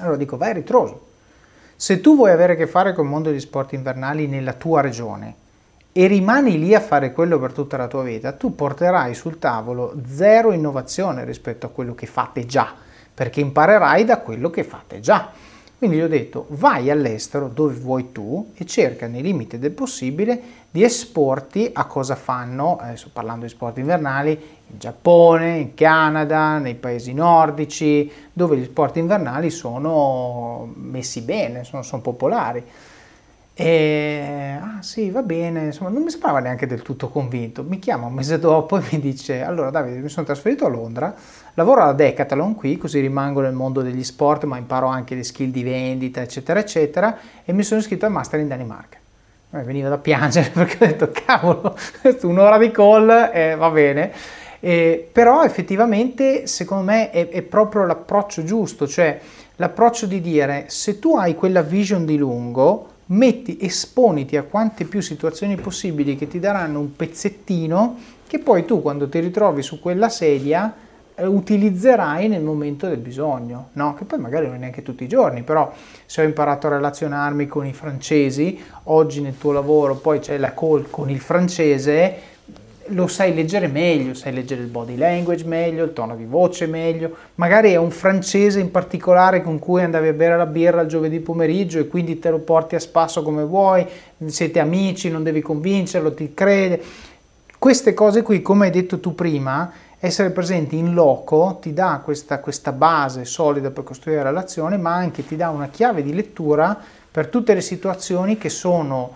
allora 0.00 0.16
dico, 0.16 0.36
vai 0.36 0.50
a 0.50 0.54
ritroso. 0.54 1.12
Se 1.76 2.00
tu 2.00 2.16
vuoi 2.16 2.30
avere 2.30 2.54
a 2.54 2.56
che 2.56 2.66
fare 2.66 2.92
con 2.92 3.04
il 3.04 3.10
mondo 3.10 3.30
degli 3.30 3.40
sport 3.40 3.72
invernali 3.72 4.26
nella 4.26 4.52
tua 4.52 4.80
regione 4.80 5.34
e 5.92 6.06
rimani 6.06 6.58
lì 6.58 6.74
a 6.74 6.80
fare 6.80 7.12
quello 7.12 7.38
per 7.38 7.52
tutta 7.52 7.76
la 7.76 7.86
tua 7.86 8.02
vita, 8.02 8.32
tu 8.32 8.54
porterai 8.54 9.14
sul 9.14 9.38
tavolo 9.38 9.94
zero 10.08 10.52
innovazione 10.52 11.24
rispetto 11.24 11.66
a 11.66 11.70
quello 11.70 11.94
che 11.94 12.06
fate 12.06 12.46
già, 12.46 12.74
perché 13.12 13.40
imparerai 13.40 14.04
da 14.04 14.18
quello 14.18 14.50
che 14.50 14.64
fate 14.64 15.00
già. 15.00 15.30
Quindi 15.76 15.96
gli 15.98 16.02
ho 16.02 16.08
detto 16.08 16.46
vai 16.50 16.90
all'estero 16.90 17.48
dove 17.48 17.74
vuoi 17.74 18.10
tu 18.10 18.52
e 18.54 18.64
cerca 18.64 19.06
nei 19.06 19.22
limiti 19.22 19.58
del 19.58 19.72
possibile 19.72 20.40
di 20.70 20.82
esporti 20.82 21.70
a 21.72 21.84
cosa 21.84 22.16
fanno, 22.16 22.78
adesso 22.78 23.10
parlando 23.12 23.44
di 23.44 23.50
sport 23.50 23.78
invernali, 23.78 24.53
in 24.66 24.78
Giappone, 24.78 25.56
in 25.58 25.74
Canada, 25.74 26.58
nei 26.58 26.74
paesi 26.74 27.12
nordici, 27.12 28.10
dove 28.32 28.56
gli 28.56 28.64
sport 28.64 28.96
invernali 28.96 29.50
sono 29.50 30.72
messi 30.76 31.22
bene, 31.22 31.64
sono, 31.64 31.82
sono 31.82 32.02
popolari. 32.02 32.64
E, 33.56 34.58
ah 34.60 34.82
sì, 34.82 35.10
va 35.10 35.22
bene, 35.22 35.66
insomma 35.66 35.88
non 35.88 36.02
mi 36.02 36.10
sembrava 36.10 36.40
neanche 36.40 36.66
del 36.66 36.82
tutto 36.82 37.08
convinto. 37.08 37.62
Mi 37.62 37.78
chiama 37.78 38.06
un 38.06 38.12
mese 38.12 38.38
dopo 38.40 38.78
e 38.78 38.82
mi 38.90 38.98
dice, 38.98 39.42
allora 39.42 39.70
Davide, 39.70 40.00
mi 40.00 40.08
sono 40.08 40.26
trasferito 40.26 40.66
a 40.66 40.68
Londra, 40.68 41.14
lavoro 41.54 41.82
alla 41.82 41.92
Decathlon 41.92 42.56
qui, 42.56 42.76
così 42.76 42.98
rimango 42.98 43.40
nel 43.40 43.52
mondo 43.52 43.80
degli 43.80 44.02
sport, 44.02 44.44
ma 44.44 44.58
imparo 44.58 44.88
anche 44.88 45.14
le 45.14 45.22
skill 45.22 45.50
di 45.50 45.62
vendita, 45.62 46.20
eccetera, 46.20 46.58
eccetera, 46.58 47.16
e 47.44 47.52
mi 47.52 47.62
sono 47.62 47.80
iscritto 47.80 48.06
al 48.06 48.12
master 48.12 48.40
in 48.40 48.48
Danimarca. 48.48 48.98
Mi 49.50 49.62
veniva 49.62 49.88
da 49.88 49.98
piangere 49.98 50.50
perché 50.52 50.82
ho 50.82 50.86
detto, 50.88 51.10
cavolo, 51.12 51.76
un'ora 52.22 52.58
di 52.58 52.72
call, 52.72 53.30
eh, 53.32 53.54
va 53.54 53.70
bene. 53.70 54.12
Eh, 54.64 55.06
però 55.12 55.44
effettivamente 55.44 56.46
secondo 56.46 56.84
me 56.84 57.10
è, 57.10 57.28
è 57.28 57.42
proprio 57.42 57.84
l'approccio 57.84 58.44
giusto, 58.44 58.88
cioè 58.88 59.20
l'approccio 59.56 60.06
di 60.06 60.22
dire 60.22 60.64
se 60.68 60.98
tu 60.98 61.18
hai 61.18 61.34
quella 61.34 61.60
vision 61.60 62.06
di 62.06 62.16
lungo, 62.16 62.88
metti, 63.08 63.58
esponiti 63.60 64.38
a 64.38 64.42
quante 64.42 64.86
più 64.86 65.02
situazioni 65.02 65.56
possibili 65.56 66.16
che 66.16 66.28
ti 66.28 66.40
daranno 66.40 66.80
un 66.80 66.96
pezzettino 66.96 67.98
che 68.26 68.38
poi 68.38 68.64
tu 68.64 68.80
quando 68.80 69.06
ti 69.06 69.18
ritrovi 69.18 69.60
su 69.60 69.80
quella 69.80 70.08
sedia 70.08 70.74
eh, 71.14 71.26
utilizzerai 71.26 72.28
nel 72.28 72.42
momento 72.42 72.88
del 72.88 72.96
bisogno, 72.96 73.68
no? 73.74 73.92
Che 73.92 74.06
poi 74.06 74.18
magari 74.18 74.46
non 74.46 74.54
è 74.54 74.58
neanche 74.60 74.80
tutti 74.80 75.04
i 75.04 75.08
giorni, 75.08 75.42
però 75.42 75.70
se 76.06 76.22
ho 76.22 76.24
imparato 76.24 76.68
a 76.68 76.70
relazionarmi 76.70 77.46
con 77.46 77.66
i 77.66 77.74
francesi, 77.74 78.58
oggi 78.84 79.20
nel 79.20 79.36
tuo 79.36 79.52
lavoro 79.52 79.96
poi 79.96 80.20
c'è 80.20 80.38
la 80.38 80.54
call 80.54 80.88
con 80.88 81.10
il 81.10 81.20
francese, 81.20 82.32
lo 82.88 83.06
sai 83.06 83.34
leggere 83.34 83.66
meglio, 83.66 84.14
sai 84.14 84.32
leggere 84.32 84.62
il 84.62 84.68
body 84.68 84.96
language 84.96 85.44
meglio, 85.44 85.84
il 85.84 85.92
tono 85.92 86.16
di 86.16 86.24
voce 86.24 86.66
meglio, 86.66 87.14
magari 87.36 87.72
è 87.72 87.76
un 87.76 87.90
francese 87.90 88.60
in 88.60 88.70
particolare 88.70 89.42
con 89.42 89.58
cui 89.58 89.82
andavi 89.82 90.08
a 90.08 90.12
bere 90.12 90.36
la 90.36 90.46
birra 90.46 90.82
il 90.82 90.88
giovedì 90.88 91.20
pomeriggio 91.20 91.78
e 91.78 91.88
quindi 91.88 92.18
te 92.18 92.30
lo 92.30 92.40
porti 92.40 92.74
a 92.74 92.80
spasso 92.80 93.22
come 93.22 93.44
vuoi, 93.44 93.86
siete 94.26 94.58
amici, 94.58 95.10
non 95.10 95.22
devi 95.22 95.40
convincerlo, 95.40 96.14
ti 96.14 96.34
crede. 96.34 96.82
Queste 97.58 97.94
cose 97.94 98.22
qui, 98.22 98.42
come 98.42 98.66
hai 98.66 98.70
detto 98.70 99.00
tu 99.00 99.14
prima, 99.14 99.72
essere 99.98 100.30
presenti 100.30 100.76
in 100.76 100.92
loco 100.92 101.58
ti 101.62 101.72
dà 101.72 102.02
questa, 102.04 102.38
questa 102.38 102.72
base 102.72 103.24
solida 103.24 103.70
per 103.70 103.84
costruire 103.84 104.22
la 104.22 104.28
relazione, 104.28 104.76
ma 104.76 104.94
anche 104.94 105.26
ti 105.26 105.34
dà 105.34 105.48
una 105.48 105.68
chiave 105.68 106.02
di 106.02 106.12
lettura 106.12 106.78
per 107.10 107.28
tutte 107.28 107.54
le 107.54 107.62
situazioni 107.62 108.36
che 108.36 108.50
sono 108.50 109.14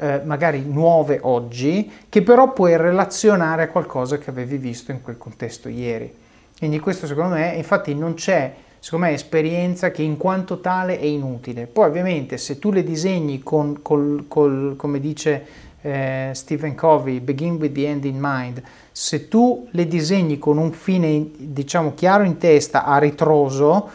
eh, 0.00 0.22
magari 0.24 0.64
nuove 0.66 1.18
oggi, 1.22 1.90
che 2.08 2.22
però 2.22 2.52
puoi 2.52 2.76
relazionare 2.76 3.64
a 3.64 3.68
qualcosa 3.68 4.16
che 4.16 4.30
avevi 4.30 4.56
visto 4.56 4.90
in 4.92 5.02
quel 5.02 5.18
contesto 5.18 5.68
ieri. 5.68 6.12
Quindi 6.58 6.80
questo 6.80 7.06
secondo 7.06 7.34
me, 7.34 7.54
infatti 7.54 7.94
non 7.94 8.14
c'è, 8.14 8.54
secondo 8.78 9.06
me, 9.06 9.12
esperienza 9.12 9.90
che 9.90 10.02
in 10.02 10.16
quanto 10.16 10.60
tale 10.60 10.98
è 10.98 11.04
inutile. 11.04 11.66
Poi 11.66 11.86
ovviamente 11.86 12.38
se 12.38 12.58
tu 12.58 12.72
le 12.72 12.82
disegni 12.82 13.42
con, 13.42 13.82
col, 13.82 14.24
col, 14.26 14.74
come 14.76 15.00
dice 15.00 15.44
eh, 15.82 16.30
Stephen 16.32 16.74
Covey, 16.74 17.20
begin 17.20 17.56
with 17.56 17.72
the 17.72 17.86
end 17.86 18.04
in 18.04 18.16
mind, 18.18 18.62
se 18.92 19.28
tu 19.28 19.68
le 19.70 19.86
disegni 19.86 20.38
con 20.38 20.56
un 20.56 20.72
fine 20.72 21.30
diciamo 21.36 21.92
chiaro 21.94 22.24
in 22.24 22.38
testa, 22.38 22.84
a 22.84 22.98
ritroso, 22.98 23.88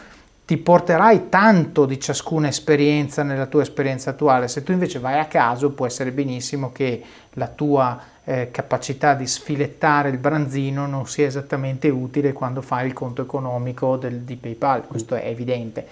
ti 0.46 0.56
porterai 0.58 1.28
tanto 1.28 1.86
di 1.86 1.98
ciascuna 1.98 2.46
esperienza 2.46 3.24
nella 3.24 3.46
tua 3.46 3.62
esperienza 3.62 4.10
attuale. 4.10 4.46
Se 4.46 4.62
tu 4.62 4.70
invece 4.70 5.00
vai 5.00 5.18
a 5.18 5.26
caso, 5.26 5.72
può 5.72 5.86
essere 5.86 6.12
benissimo 6.12 6.70
che 6.70 7.02
la 7.32 7.48
tua 7.48 8.00
eh, 8.22 8.50
capacità 8.52 9.14
di 9.14 9.26
sfilettare 9.26 10.08
il 10.08 10.18
branzino 10.18 10.86
non 10.86 11.08
sia 11.08 11.26
esattamente 11.26 11.88
utile 11.88 12.32
quando 12.32 12.62
fai 12.62 12.86
il 12.86 12.92
conto 12.92 13.22
economico 13.22 13.96
del, 13.96 14.20
di 14.20 14.36
PayPal, 14.36 14.86
questo 14.86 15.16
è 15.16 15.26
evidente. 15.26 15.84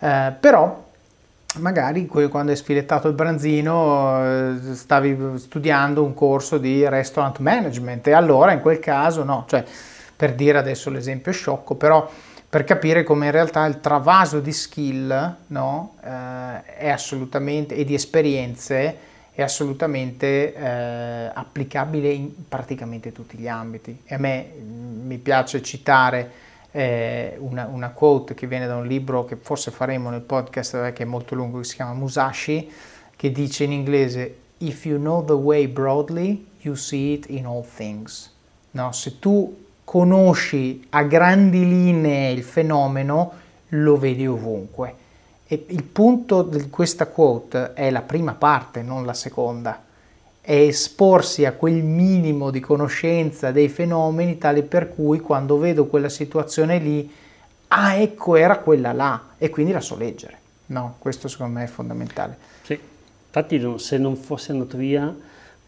Eh, 0.00 0.32
però 0.40 0.88
magari 1.58 2.06
quando 2.06 2.50
hai 2.50 2.56
sfilettato 2.56 3.06
il 3.06 3.14
branzino 3.14 4.24
eh, 4.24 4.74
stavi 4.74 5.36
studiando 5.36 6.02
un 6.02 6.14
corso 6.14 6.58
di 6.58 6.88
restaurant 6.88 7.38
management 7.38 8.08
e 8.08 8.12
allora 8.12 8.52
in 8.52 8.60
quel 8.60 8.80
caso 8.80 9.22
no, 9.22 9.44
cioè 9.48 9.64
per 10.16 10.34
dire 10.34 10.58
adesso 10.58 10.90
l'esempio 10.90 11.32
sciocco, 11.32 11.76
però 11.76 12.08
per 12.50 12.64
capire 12.64 13.04
come 13.04 13.26
in 13.26 13.30
realtà 13.30 13.64
il 13.66 13.80
travaso 13.80 14.40
di 14.40 14.50
skill 14.50 15.36
no, 15.46 15.94
eh, 16.02 16.96
e 17.68 17.84
di 17.84 17.94
esperienze 17.94 18.96
è 19.32 19.40
assolutamente 19.40 20.52
eh, 20.52 21.30
applicabile 21.32 22.10
in 22.10 22.48
praticamente 22.48 23.12
tutti 23.12 23.38
gli 23.38 23.46
ambiti. 23.46 24.02
E 24.04 24.16
a 24.16 24.18
me 24.18 24.50
mm, 24.52 25.06
mi 25.06 25.18
piace 25.18 25.62
citare 25.62 26.30
eh, 26.72 27.36
una, 27.38 27.66
una, 27.66 27.90
quote 27.90 28.34
che 28.34 28.48
viene 28.48 28.66
da 28.66 28.74
un 28.74 28.86
libro 28.86 29.24
che 29.24 29.36
forse 29.36 29.70
faremo 29.70 30.10
nel 30.10 30.22
podcast, 30.22 30.74
eh, 30.74 30.92
che 30.92 31.04
è 31.04 31.06
molto 31.06 31.36
lungo, 31.36 31.58
che 31.58 31.64
si 31.64 31.76
chiama 31.76 31.94
Musashi, 31.94 32.68
che 33.14 33.30
dice 33.30 33.62
in 33.62 33.70
inglese 33.70 34.38
If 34.58 34.86
you 34.86 34.98
know 34.98 35.24
the 35.24 35.34
way 35.34 35.68
broadly, 35.68 36.44
you 36.62 36.74
see 36.74 37.12
it 37.12 37.26
in 37.28 37.46
all 37.46 37.64
things. 37.64 38.34
No, 38.72 38.90
se 38.90 39.20
tu 39.20 39.56
conosci 39.90 40.86
a 40.90 41.02
grandi 41.02 41.68
linee 41.68 42.30
il 42.30 42.44
fenomeno, 42.44 43.32
lo 43.70 43.96
vedi 43.96 44.24
ovunque. 44.24 44.94
E 45.48 45.64
il 45.70 45.82
punto 45.82 46.42
di 46.42 46.70
questa 46.70 47.08
quote 47.08 47.72
è 47.72 47.90
la 47.90 48.02
prima 48.02 48.34
parte, 48.34 48.82
non 48.82 49.04
la 49.04 49.14
seconda. 49.14 49.82
È 50.40 50.54
esporsi 50.54 51.44
a 51.44 51.54
quel 51.54 51.82
minimo 51.82 52.52
di 52.52 52.60
conoscenza 52.60 53.50
dei 53.50 53.68
fenomeni 53.68 54.38
tale 54.38 54.62
per 54.62 54.94
cui 54.94 55.18
quando 55.18 55.58
vedo 55.58 55.86
quella 55.86 56.08
situazione 56.08 56.78
lì, 56.78 57.12
ah 57.66 57.96
ecco 57.96 58.36
era 58.36 58.58
quella 58.58 58.92
là 58.92 59.30
e 59.38 59.50
quindi 59.50 59.72
la 59.72 59.80
so 59.80 59.96
leggere. 59.96 60.38
No, 60.66 60.94
questo 61.00 61.26
secondo 61.26 61.58
me 61.58 61.64
è 61.64 61.68
fondamentale. 61.68 62.38
Sì, 62.62 62.78
infatti 63.26 63.60
se 63.78 63.98
non 63.98 64.14
fosse 64.14 64.52
andato 64.52 64.76
via 64.76 65.12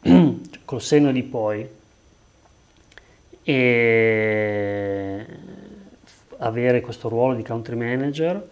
col 0.64 0.80
senno 0.80 1.10
di 1.10 1.24
poi, 1.24 1.68
e 3.44 5.26
avere 6.38 6.80
questo 6.80 7.08
ruolo 7.08 7.34
di 7.34 7.42
country 7.42 7.76
manager 7.76 8.48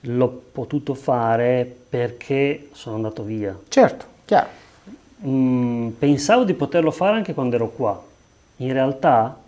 l'ho 0.00 0.42
potuto 0.52 0.94
fare 0.94 1.76
perché 1.88 2.68
sono 2.72 2.96
andato 2.96 3.22
via. 3.22 3.56
Certo, 3.68 4.06
chiaro. 4.24 4.60
Mm, 5.24 5.88
pensavo 5.90 6.44
di 6.44 6.54
poterlo 6.54 6.90
fare 6.90 7.16
anche 7.16 7.34
quando 7.34 7.54
ero 7.54 7.68
qua. 7.68 8.02
In 8.56 8.72
realtà 8.72 9.38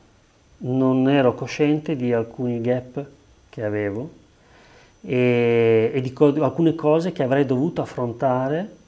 non 0.59 1.09
ero 1.09 1.35
cosciente 1.35 1.97
di 1.97 2.13
alcuni 2.13 2.61
gap 2.61 3.05
che 3.49 3.65
avevo 3.65 4.11
e, 5.01 5.91
e 5.93 6.01
di 6.01 6.13
co- 6.13 6.43
alcune 6.43 6.75
cose 6.75 7.11
che 7.11 7.25
avrei 7.25 7.45
dovuto 7.45 7.83
affrontare 7.83 8.83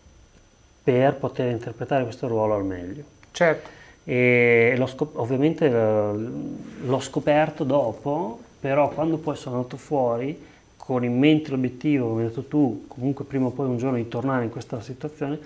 per 0.83 1.17
poter 1.17 1.51
interpretare 1.51 2.05
questo 2.05 2.29
ruolo 2.29 2.55
al 2.55 2.65
meglio. 2.65 3.03
Certo 3.33 3.76
e 4.09 4.75
l'ho 4.77 4.87
scop- 4.87 5.19
ovviamente 5.19 5.69
l'ho 5.69 7.01
scoperto 7.01 7.65
dopo, 7.65 8.39
però 8.61 8.89
quando 8.89 9.17
poi 9.17 9.35
sono 9.35 9.57
andato 9.57 9.77
fuori 9.77 10.41
con 10.77 11.03
in 11.03 11.19
mente 11.19 11.51
l'obiettivo, 11.51 12.11
come 12.11 12.23
hai 12.23 12.29
detto 12.29 12.45
tu, 12.45 12.85
comunque 12.87 13.25
prima 13.25 13.47
o 13.47 13.51
poi 13.51 13.67
un 13.67 13.79
giorno 13.79 13.97
di 13.97 14.07
tornare 14.07 14.45
in 14.45 14.51
questa 14.51 14.81
situazione, 14.81 15.39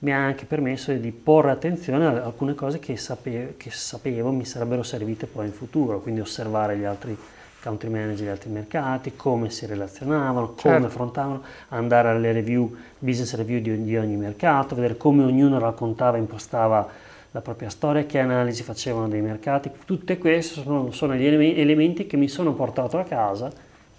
mi 0.00 0.12
ha 0.12 0.18
anche 0.18 0.44
permesso 0.44 0.92
di 0.92 1.10
porre 1.10 1.52
attenzione 1.52 2.04
a 2.04 2.22
alcune 2.22 2.54
cose 2.54 2.78
che 2.78 2.98
sapevo, 2.98 3.54
che 3.56 3.70
sapevo 3.70 4.30
mi 4.30 4.44
sarebbero 4.44 4.82
servite 4.82 5.24
poi 5.24 5.46
in 5.46 5.52
futuro, 5.52 6.00
quindi 6.00 6.20
osservare 6.20 6.76
gli 6.76 6.84
altri 6.84 7.16
country 7.62 7.88
manager 7.88 8.16
degli 8.16 8.28
altri 8.28 8.50
mercati, 8.50 9.16
come 9.16 9.48
si 9.48 9.64
relazionavano, 9.64 10.48
come 10.48 10.56
certo. 10.56 10.86
affrontavano, 10.86 11.42
andare 11.68 12.10
alle 12.10 12.32
review, 12.32 12.76
business 12.98 13.34
review 13.36 13.60
di, 13.62 13.84
di 13.84 13.96
ogni 13.96 14.16
mercato, 14.16 14.74
vedere 14.74 14.98
come 14.98 15.24
ognuno 15.24 15.58
raccontava 15.58 16.18
e 16.18 16.20
impostava 16.20 16.88
la 17.36 17.42
propria 17.42 17.68
storia, 17.68 18.06
che 18.06 18.18
analisi 18.18 18.62
facevano 18.62 19.08
dei 19.08 19.20
mercati, 19.20 19.70
tutte 19.84 20.16
queste 20.16 20.62
sono, 20.62 20.90
sono 20.90 21.14
gli 21.14 21.26
elementi 21.26 22.06
che 22.06 22.16
mi 22.16 22.28
sono 22.28 22.54
portato 22.54 22.98
a 22.98 23.04
casa 23.04 23.52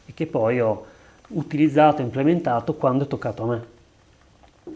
e 0.06 0.12
che 0.16 0.26
poi 0.26 0.60
ho 0.60 0.86
utilizzato 1.30 2.02
e 2.02 2.06
implementato 2.06 2.74
quando 2.74 3.04
è 3.04 3.08
toccato 3.08 3.44
a 3.44 3.46
me. 3.46 3.66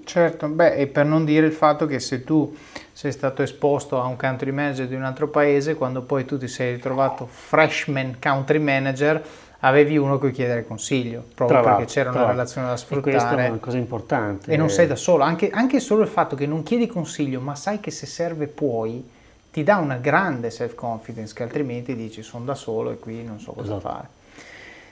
Certo, 0.03 0.47
beh, 0.47 0.75
e 0.75 0.87
per 0.87 1.05
non 1.05 1.25
dire 1.25 1.47
il 1.47 1.53
fatto 1.53 1.87
che 1.87 1.99
se 1.99 2.23
tu 2.23 2.55
sei 2.93 3.11
stato 3.11 3.41
esposto 3.41 3.99
a 3.99 4.05
un 4.05 4.15
country 4.15 4.51
manager 4.51 4.87
di 4.87 4.95
un 4.95 5.03
altro 5.03 5.27
paese, 5.27 5.73
quando 5.73 6.03
poi 6.03 6.23
tu 6.25 6.37
ti 6.37 6.47
sei 6.47 6.75
ritrovato 6.75 7.25
freshman 7.25 8.17
country 8.21 8.59
manager, 8.59 9.23
avevi 9.61 9.97
uno 9.97 10.15
a 10.15 10.19
cui 10.19 10.31
chiedere 10.31 10.65
consiglio, 10.65 11.23
proprio 11.35 11.61
perché 11.61 11.85
c'era 11.85 12.11
una 12.11 12.27
relazione 12.27 12.67
da 12.67 12.77
sfruttare. 12.77 13.09
E 13.09 13.13
questa 13.17 13.37
è 13.37 13.49
una 13.49 13.57
cosa 13.57 13.77
importante. 13.77 14.51
E 14.51 14.57
non 14.57 14.69
sei 14.69 14.87
da 14.87 14.95
solo, 14.95 15.23
anche, 15.23 15.49
anche, 15.49 15.79
solo 15.79 16.01
il 16.01 16.07
fatto 16.07 16.35
che 16.35 16.45
non 16.45 16.63
chiedi 16.63 16.87
consiglio, 16.87 17.39
ma 17.41 17.55
sai 17.55 17.79
che 17.79 17.91
se 17.91 18.05
serve 18.05 18.47
puoi, 18.47 19.07
ti 19.51 19.63
dà 19.63 19.77
una 19.77 19.97
grande 19.97 20.49
self-confidence 20.49 21.33
che 21.33 21.43
altrimenti 21.43 21.95
dici 21.95 22.23
sono 22.23 22.45
da 22.45 22.55
solo 22.55 22.91
e 22.91 22.99
qui 22.99 23.23
non 23.23 23.39
so 23.39 23.51
cosa 23.51 23.75
esatto. 23.75 23.79
fare. 23.79 24.07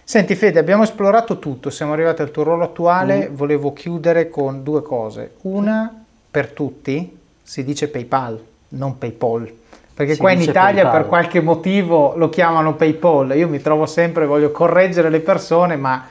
Senti 0.04 0.36
Fede, 0.36 0.60
abbiamo 0.60 0.84
esplorato 0.84 1.40
tutto, 1.40 1.70
siamo 1.70 1.94
arrivati 1.94 2.22
al 2.22 2.32
tuo 2.32 2.44
ruolo 2.44 2.64
attuale, 2.64 3.30
mm. 3.30 3.36
volevo 3.36 3.74
chiudere 3.74 4.30
con 4.30 4.64
due 4.64 4.82
cose. 4.82 5.36
Una, 5.42 6.04
per 6.30 6.52
tutti, 6.52 7.18
si 7.42 7.64
dice 7.64 7.88
PayPal, 7.88 8.44
non 8.70 8.98
PayPal 8.98 9.52
perché 10.00 10.14
si 10.14 10.20
qua 10.22 10.32
in 10.32 10.40
Italia 10.40 10.84
PayPal. 10.84 10.92
per 11.02 11.10
qualche 11.10 11.42
motivo 11.42 12.14
lo 12.16 12.30
chiamano 12.30 12.74
PayPal. 12.74 13.36
Io 13.36 13.50
mi 13.50 13.60
trovo 13.60 13.86
sempre, 13.86 14.26
voglio 14.26 14.50
correggere 14.50 15.10
le 15.10 15.20
persone, 15.20 15.76
ma 15.76 16.08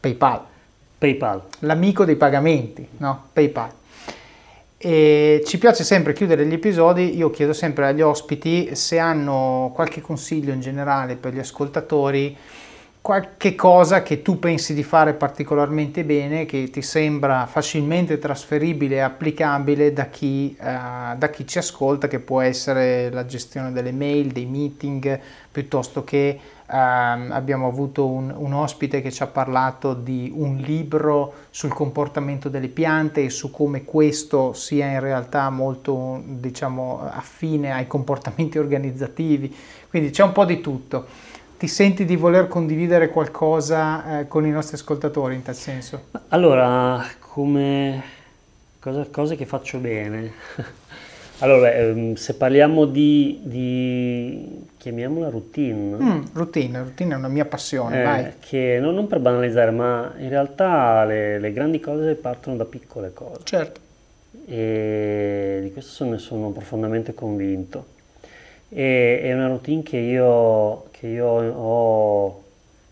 PayPal. 0.00 0.40
PayPal. 0.98 1.42
L'amico 1.60 2.04
dei 2.04 2.16
pagamenti, 2.16 2.84
no? 2.96 3.26
PayPal. 3.32 3.70
E 4.76 5.42
ci 5.46 5.56
piace 5.58 5.84
sempre 5.84 6.14
chiudere 6.14 6.46
gli 6.46 6.52
episodi, 6.52 7.16
io 7.16 7.30
chiedo 7.30 7.52
sempre 7.52 7.86
agli 7.86 8.00
ospiti 8.00 8.74
se 8.74 8.98
hanno 8.98 9.70
qualche 9.72 10.00
consiglio 10.00 10.52
in 10.52 10.58
generale 10.58 11.14
per 11.14 11.32
gli 11.32 11.38
ascoltatori 11.38 12.36
qualche 13.08 13.54
cosa 13.54 14.02
che 14.02 14.20
tu 14.20 14.38
pensi 14.38 14.74
di 14.74 14.82
fare 14.82 15.14
particolarmente 15.14 16.04
bene, 16.04 16.44
che 16.44 16.68
ti 16.68 16.82
sembra 16.82 17.46
facilmente 17.46 18.18
trasferibile 18.18 18.96
e 18.96 19.00
applicabile 19.00 19.94
da 19.94 20.08
chi, 20.08 20.54
uh, 20.60 21.16
da 21.16 21.30
chi, 21.30 21.46
ci 21.46 21.56
ascolta, 21.56 22.06
che 22.06 22.18
può 22.18 22.42
essere 22.42 23.08
la 23.10 23.24
gestione 23.24 23.72
delle 23.72 23.92
mail, 23.92 24.26
dei 24.26 24.44
meeting, 24.44 25.18
piuttosto 25.50 26.04
che 26.04 26.38
uh, 26.66 26.70
abbiamo 26.70 27.66
avuto 27.66 28.06
un, 28.06 28.30
un, 28.36 28.52
ospite 28.52 29.00
che 29.00 29.10
ci 29.10 29.22
ha 29.22 29.26
parlato 29.26 29.94
di 29.94 30.30
un 30.34 30.58
libro 30.58 31.32
sul 31.48 31.72
comportamento 31.72 32.50
delle 32.50 32.68
piante 32.68 33.24
e 33.24 33.30
su 33.30 33.50
come 33.50 33.84
questo 33.84 34.52
sia 34.52 34.84
in 34.84 35.00
realtà 35.00 35.48
molto 35.48 36.20
diciamo, 36.26 37.08
affine 37.10 37.72
ai 37.72 37.86
comportamenti 37.86 38.58
organizzativi, 38.58 39.56
quindi 39.88 40.10
c'è 40.10 40.24
un 40.24 40.32
po' 40.32 40.44
di 40.44 40.60
tutto 40.60 41.27
ti 41.58 41.66
senti 41.66 42.04
di 42.04 42.14
voler 42.14 42.46
condividere 42.46 43.08
qualcosa 43.08 44.20
eh, 44.20 44.28
con 44.28 44.46
i 44.46 44.50
nostri 44.50 44.76
ascoltatori 44.76 45.34
in 45.34 45.42
tal 45.42 45.56
senso? 45.56 46.04
Allora, 46.28 47.04
come 47.18 48.02
cosa, 48.78 49.04
cose 49.10 49.34
che 49.34 49.44
faccio 49.44 49.78
bene. 49.78 50.32
allora, 51.40 51.72
ehm, 51.72 52.14
se 52.14 52.34
parliamo 52.34 52.84
di, 52.84 53.40
di, 53.42 54.66
chiamiamola 54.76 55.30
routine. 55.30 55.96
Mm, 55.96 56.20
routine, 56.32 56.78
routine 56.78 57.14
è 57.14 57.16
una 57.16 57.28
mia 57.28 57.44
passione, 57.44 58.00
eh, 58.00 58.04
vai. 58.04 58.32
Che 58.38 58.78
non, 58.80 58.94
non, 58.94 59.08
per 59.08 59.18
banalizzare, 59.18 59.72
ma 59.72 60.14
in 60.16 60.28
realtà 60.28 61.04
le, 61.04 61.40
le 61.40 61.52
grandi 61.52 61.80
cose 61.80 62.14
partono 62.14 62.54
da 62.54 62.66
piccole 62.66 63.12
cose. 63.12 63.40
Certo. 63.42 63.80
E 64.46 65.58
di 65.60 65.72
questo 65.72 66.04
ne 66.04 66.18
sono 66.18 66.50
profondamente 66.50 67.14
convinto. 67.14 67.96
E, 68.68 69.20
è 69.22 69.32
una 69.32 69.46
routine 69.48 69.82
che 69.82 69.96
io, 69.96 70.88
che 70.90 71.06
io 71.06 71.26
ho 71.26 72.42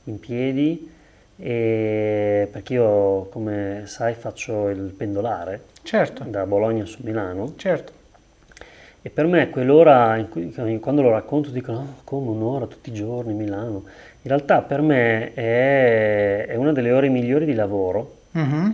in 0.04 0.18
piedi 0.18 0.94
perché 1.38 2.72
io, 2.72 3.28
come 3.30 3.82
sai, 3.84 4.14
faccio 4.14 4.68
il 4.68 4.94
pendolare 4.96 5.64
certo. 5.82 6.24
da 6.24 6.46
Bologna 6.46 6.84
su 6.86 7.00
Milano. 7.02 7.52
Certo. 7.56 7.92
E 9.02 9.10
per 9.10 9.26
me 9.26 9.50
quell'ora, 9.50 10.20
cui, 10.28 10.50
quando 10.80 11.02
lo 11.02 11.10
racconto, 11.10 11.50
dicono 11.50 11.78
oh, 11.78 12.00
come 12.02 12.30
un'ora 12.30 12.66
tutti 12.66 12.90
i 12.90 12.92
giorni 12.92 13.34
Milano. 13.34 13.84
In 14.22 14.32
realtà 14.32 14.62
per 14.62 14.80
me 14.80 15.32
è, 15.32 16.46
è 16.46 16.56
una 16.56 16.72
delle 16.72 16.90
ore 16.90 17.08
migliori 17.08 17.44
di 17.44 17.54
lavoro, 17.54 18.16
mm-hmm. 18.36 18.70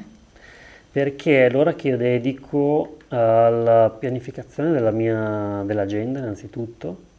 Perché 0.92 1.46
è 1.46 1.50
l'ora 1.50 1.74
che 1.74 1.88
io 1.88 1.96
dedico 1.96 2.98
alla 3.08 3.94
pianificazione 3.98 4.72
della 4.72 4.90
mia, 4.90 5.62
dell'agenda 5.64 6.18
innanzitutto, 6.18 7.10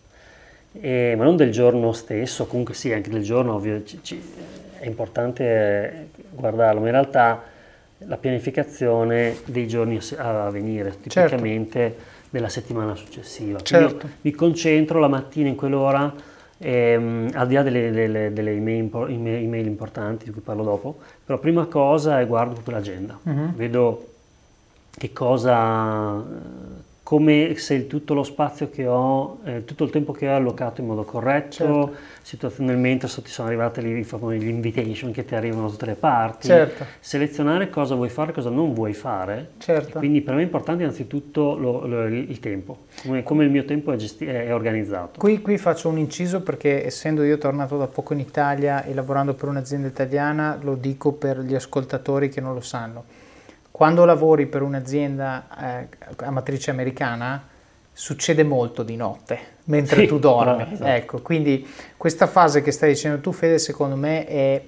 e, 0.74 1.16
ma 1.18 1.24
non 1.24 1.36
del 1.36 1.52
giorno 1.52 1.92
stesso, 1.92 2.46
comunque 2.46 2.76
sì, 2.76 2.94
anche 2.94 3.10
del 3.10 3.24
giorno 3.24 3.56
ovvio 3.56 3.84
ci, 3.84 4.00
ci, 4.04 4.22
è 4.80 4.86
importante 4.86 6.10
guardarlo, 6.32 6.82
ma 6.82 6.86
in 6.88 6.92
realtà 6.92 7.44
la 8.06 8.18
pianificazione 8.18 9.38
dei 9.46 9.68
giorni 9.68 10.00
a 10.18 10.50
venire, 10.50 10.92
certo. 10.92 11.10
tipicamente 11.10 11.80
certo. 11.80 12.04
della 12.30 12.50
settimana 12.50 12.96
successiva. 12.96 13.60
Certo. 13.60 14.08
Mi 14.22 14.32
concentro 14.32 15.00
la 15.00 15.08
mattina 15.08 15.50
in 15.50 15.56
quell'ora, 15.56 16.14
ehm, 16.64 17.30
al 17.34 17.48
di 17.48 17.54
là 17.56 17.62
delle, 17.62 17.92
delle, 17.92 18.34
delle 18.34 18.52
email, 18.52 18.90
email, 19.10 19.66
importanti 19.66 20.26
di 20.26 20.32
cui 20.32 20.42
parlo 20.42 20.64
dopo, 20.64 20.98
però 21.26 21.38
prima 21.38 21.66
cosa 21.66 22.20
è 22.20 22.26
guardo 22.26 22.54
proprio 22.54 22.76
l'agenda, 22.76 23.20
uh-huh. 23.22 23.54
vedo 23.54 24.08
che 24.96 25.12
cosa, 25.12 26.24
come 27.14 27.54
se 27.58 27.86
tutto 27.86 28.16
lo 28.16 28.24
spazio 28.24 28.72
che 28.72 28.88
ho, 28.88 29.38
eh, 29.44 29.66
tutto 29.66 29.84
il 29.84 29.92
tempo 29.92 30.14
che 30.14 30.28
ho 30.28 30.36
allocato 30.36 30.82
in 30.82 30.88
modo 30.88 31.04
corretto, 31.04 31.52
certo. 31.52 31.96
situazionalmente 32.24 33.08
so, 33.08 33.22
ti 33.22 33.30
sono 33.30 33.50
arrivate 33.50 33.84
gli, 33.84 33.94
gli 33.94 34.48
invitation 34.48 35.12
che 35.12 35.24
ti 35.24 35.36
arrivano 35.36 35.66
da 35.66 35.70
tutte 35.70 35.86
le 35.86 35.94
parti, 35.94 36.48
certo. 36.48 36.84
selezionare 37.00 37.70
cosa 37.70 37.94
vuoi 37.94 38.10
fare 38.10 38.32
e 38.32 38.34
cosa 38.34 38.50
non 38.50 38.74
vuoi 38.74 38.96
fare, 38.96 39.52
certo. 39.60 40.00
quindi 40.00 40.22
per 40.22 40.34
me 40.34 40.42
è 40.42 40.44
importante 40.44 40.82
innanzitutto 40.82 41.56
lo, 41.56 41.86
lo, 41.86 42.08
il 42.08 42.40
tempo, 42.40 42.86
come, 43.04 43.22
come, 43.22 43.44
il 43.44 43.52
mio 43.52 43.66
tempo 43.66 43.92
è, 43.92 43.96
gesti- 43.96 44.26
è 44.26 44.52
organizzato. 44.52 45.20
Qui, 45.20 45.40
qui 45.40 45.60
faccio 45.60 45.90
un 45.90 46.00
inciso 46.00 46.42
perché 46.42 46.84
essendo 46.84 47.22
io 47.22 47.38
tornato 47.38 47.78
da 47.78 47.86
poco 47.86 48.14
in 48.14 48.22
Italia 48.22 48.84
e 48.86 48.92
lavorando 48.96 49.36
per 49.36 49.50
un'azienda 49.50 49.86
italiana, 49.86 50.58
lo 50.60 50.74
dico 50.74 51.12
per 51.12 51.42
gli 51.42 51.54
ascoltatori 51.54 52.30
che 52.30 52.42
non 52.42 52.56
lo 52.56 52.62
sanno 52.62 53.22
quando 53.74 54.06
lavori 54.06 54.46
per 54.46 54.62
un'azienda 54.62 55.48
eh, 55.82 55.88
a 56.18 56.30
matrice 56.30 56.70
americana 56.70 57.44
succede 57.92 58.44
molto 58.44 58.84
di 58.84 58.96
notte 58.96 59.40
mentre 59.64 60.02
sì, 60.02 60.06
tu 60.06 60.20
dormi. 60.20 60.74
Esatto. 60.74 60.92
Ecco, 60.92 61.22
quindi 61.24 61.68
questa 61.98 62.28
fase 62.28 62.62
che 62.62 62.70
stai 62.70 62.90
dicendo 62.90 63.20
tu, 63.20 63.32
Fede, 63.32 63.58
secondo 63.58 63.96
me 63.96 64.28
è 64.28 64.64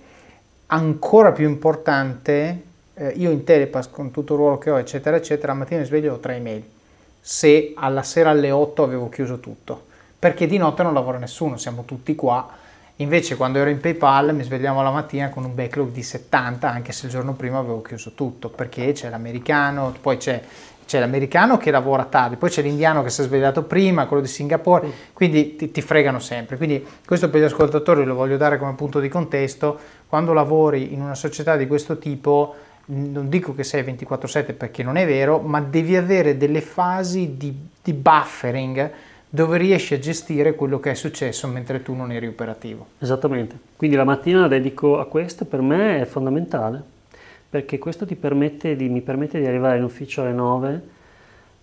ancora 0.65 1.33
più 1.33 1.47
importante. 1.47 2.63
Eh, 2.95 3.09
io 3.09 3.29
in 3.29 3.43
Telepass, 3.43 3.89
con 3.91 4.09
tutto 4.09 4.33
il 4.33 4.39
ruolo 4.39 4.57
che 4.57 4.71
ho, 4.71 4.79
eccetera, 4.79 5.17
eccetera, 5.17 5.53
la 5.53 5.59
mattina 5.59 5.81
mi 5.81 5.85
sveglio 5.85 6.15
ho 6.15 6.17
tre 6.17 6.37
email. 6.37 6.63
Se 7.21 7.73
alla 7.75 8.01
sera 8.01 8.31
alle 8.31 8.49
8 8.49 8.81
avevo 8.81 9.09
chiuso 9.09 9.39
tutto, 9.39 9.85
perché 10.17 10.47
di 10.47 10.57
notte 10.57 10.81
non 10.81 10.95
lavora 10.95 11.19
nessuno, 11.19 11.57
siamo 11.57 11.85
tutti 11.85 12.15
qua 12.15 12.49
Invece 12.99 13.35
quando 13.35 13.59
ero 13.59 13.69
in 13.69 13.81
PayPal 13.81 14.33
mi 14.33 14.43
svegliavo 14.43 14.81
la 14.81 14.89
mattina 14.89 15.27
con 15.27 15.43
un 15.43 15.53
backlog 15.53 15.91
di 15.91 16.01
70, 16.01 16.71
anche 16.71 16.93
se 16.93 17.07
il 17.07 17.11
giorno 17.11 17.33
prima 17.33 17.57
avevo 17.57 17.81
chiuso 17.81 18.13
tutto, 18.13 18.47
perché 18.47 18.93
c'è 18.93 19.09
l'americano, 19.09 19.93
poi 19.99 20.15
c'è, 20.15 20.41
c'è 20.85 20.99
l'americano 20.99 21.57
che 21.57 21.71
lavora 21.71 22.05
tardi, 22.05 22.37
poi 22.37 22.49
c'è 22.49 22.61
l'indiano 22.61 23.03
che 23.03 23.09
si 23.09 23.19
è 23.19 23.25
svegliato 23.25 23.63
prima, 23.63 24.05
quello 24.05 24.21
di 24.21 24.29
Singapore, 24.29 24.89
quindi 25.11 25.57
ti, 25.57 25.71
ti 25.71 25.81
fregano 25.81 26.19
sempre. 26.19 26.55
Quindi 26.55 26.85
questo 27.05 27.29
per 27.29 27.41
gli 27.41 27.43
ascoltatori 27.43 28.05
lo 28.05 28.15
voglio 28.15 28.37
dare 28.37 28.57
come 28.57 28.75
punto 28.75 29.01
di 29.01 29.09
contesto, 29.09 29.77
quando 30.07 30.31
lavori 30.31 30.93
in 30.93 31.01
una 31.01 31.15
società 31.15 31.57
di 31.57 31.67
questo 31.67 31.97
tipo 31.97 32.55
non 32.87 33.29
dico 33.29 33.55
che 33.55 33.63
sei 33.63 33.81
24/7 33.83 34.53
perché 34.53 34.83
non 34.83 34.95
è 34.95 35.05
vero, 35.05 35.39
ma 35.39 35.59
devi 35.59 35.97
avere 35.97 36.37
delle 36.37 36.61
fasi 36.61 37.35
di, 37.35 37.53
di 37.81 37.93
buffering 37.93 38.91
dove 39.35 39.57
riesci 39.57 39.93
a 39.93 39.99
gestire 39.99 40.55
quello 40.55 40.79
che 40.79 40.91
è 40.91 40.93
successo 40.93 41.45
mentre 41.47 41.83
tu 41.83 41.93
non 41.93 42.09
eri 42.09 42.25
operativo. 42.25 42.87
Esattamente, 42.99 43.59
quindi 43.75 43.97
la 43.97 44.05
mattina 44.05 44.39
la 44.39 44.47
dedico 44.47 44.97
a 44.97 45.05
questo, 45.07 45.43
per 45.43 45.59
me 45.61 45.99
è 45.99 46.05
fondamentale, 46.05 46.81
perché 47.49 47.77
questo 47.77 48.05
permette 48.05 48.77
di, 48.77 48.87
mi 48.87 49.01
permette 49.01 49.39
di 49.39 49.45
arrivare 49.45 49.77
in 49.77 49.83
ufficio 49.83 50.21
alle 50.21 50.31
9 50.31 50.81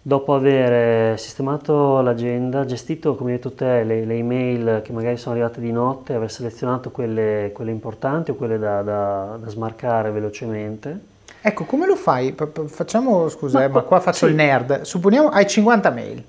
dopo 0.02 0.34
aver 0.34 1.18
sistemato 1.18 2.02
l'agenda, 2.02 2.66
gestito 2.66 3.14
come 3.14 3.30
hai 3.30 3.36
detto 3.36 3.52
te 3.52 3.84
le, 3.84 4.04
le, 4.04 4.14
email 4.16 4.82
che 4.84 4.92
magari 4.92 5.16
sono 5.16 5.34
arrivate 5.34 5.60
di 5.60 5.72
notte, 5.72 6.12
aver 6.12 6.30
selezionato 6.30 6.90
quelle, 6.90 7.52
quelle 7.54 7.70
importanti 7.70 8.32
o 8.32 8.34
quelle 8.34 8.58
da, 8.58 8.82
da, 8.82 9.38
da, 9.40 9.48
smarcare 9.48 10.10
velocemente. 10.10 11.10
Ecco, 11.40 11.64
come 11.64 11.86
lo 11.86 11.96
fai? 11.96 12.34
Facciamo, 12.66 13.30
scusa, 13.30 13.60
ma, 13.60 13.64
eh, 13.64 13.68
ma 13.68 13.80
qua 13.80 13.98
faccio 14.00 14.26
sì. 14.26 14.32
il 14.32 14.34
nerd. 14.34 14.82
Supponiamo 14.82 15.30
hai 15.30 15.46
50 15.46 15.90
mail 15.90 16.24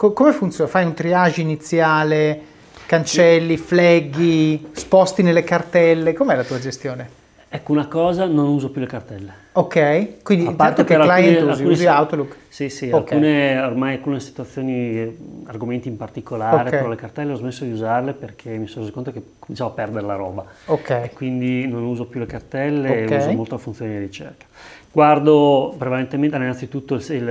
Co- 0.00 0.14
come 0.14 0.32
funziona? 0.32 0.70
Fai 0.70 0.86
un 0.86 0.94
triage 0.94 1.42
iniziale, 1.42 2.40
cancelli, 2.86 3.58
flaghi, 3.58 4.70
sposti 4.72 5.22
nelle 5.22 5.44
cartelle? 5.44 6.14
Com'è 6.14 6.34
la 6.34 6.42
tua 6.42 6.58
gestione? 6.58 7.06
Ecco, 7.50 7.72
una 7.72 7.86
cosa, 7.86 8.24
non 8.24 8.48
uso 8.48 8.70
più 8.70 8.80
le 8.80 8.86
cartelle. 8.86 9.30
Ok, 9.52 10.22
quindi 10.22 10.46
a 10.46 10.52
parte 10.52 10.84
che 10.84 10.96
client 10.96 11.36
alcune, 11.36 11.52
usi, 11.52 11.64
usi 11.64 11.84
Outlook? 11.84 12.36
Sì, 12.48 12.70
sì, 12.70 12.86
okay. 12.86 12.98
alcune, 12.98 13.60
ormai 13.60 13.96
alcune 13.96 14.20
situazioni, 14.20 15.42
argomenti 15.44 15.88
in 15.88 15.98
particolare, 15.98 16.68
okay. 16.68 16.70
però 16.70 16.88
le 16.88 16.96
cartelle 16.96 17.32
ho 17.32 17.36
smesso 17.36 17.64
di 17.64 17.72
usarle 17.72 18.14
perché 18.14 18.56
mi 18.56 18.68
sono 18.68 18.86
reso 18.86 18.94
conto 18.94 19.12
che 19.12 19.22
cominciavo 19.38 19.68
a 19.68 19.74
perdere 19.74 20.06
la 20.06 20.14
roba. 20.14 20.46
Ok. 20.64 21.12
quindi 21.12 21.68
non 21.68 21.82
uso 21.82 22.06
più 22.06 22.20
le 22.20 22.26
cartelle 22.26 22.88
okay. 22.88 23.06
e 23.06 23.16
uso 23.16 23.32
molto 23.32 23.56
la 23.56 23.60
funzione 23.60 23.90
di 23.90 23.98
ricerca. 23.98 24.46
Guardo 24.90 25.74
prevalentemente 25.76 26.36
innanzitutto 26.36 26.94
il, 26.94 27.04
il, 27.10 27.28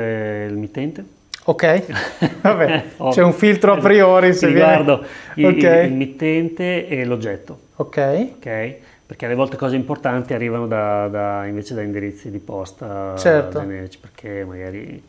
il 0.52 0.56
mittente, 0.56 1.18
Ok, 1.46 1.84
vabbè, 2.42 2.84
c'è 3.10 3.24
un 3.24 3.34
filtro 3.34 3.74
a 3.74 3.78
priori 3.78 4.34
se 4.34 4.48
riguardo 4.48 5.04
viene... 5.34 5.58
okay. 5.58 5.86
il, 5.86 5.92
il, 5.92 5.98
mittente 5.98 6.88
e 6.88 7.06
l'oggetto. 7.06 7.60
Ok. 7.78 8.28
Ok, 8.38 8.76
perché 9.06 9.26
alle 9.26 9.36
volte 9.36 9.58
cose 9.58 9.76
importanti 9.76 10.34
arrivano 10.34 10.68
da, 10.68 11.08
da, 11.08 11.46
invece 11.46 11.74
da 11.74 11.82
indirizzi 11.82 12.30
di 12.30 12.40
posta 12.40 13.16
certo. 13.18 13.60
generici, 13.60 13.98
perché 14.00 14.46
magari... 14.46 15.04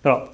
Però, 0.00 0.30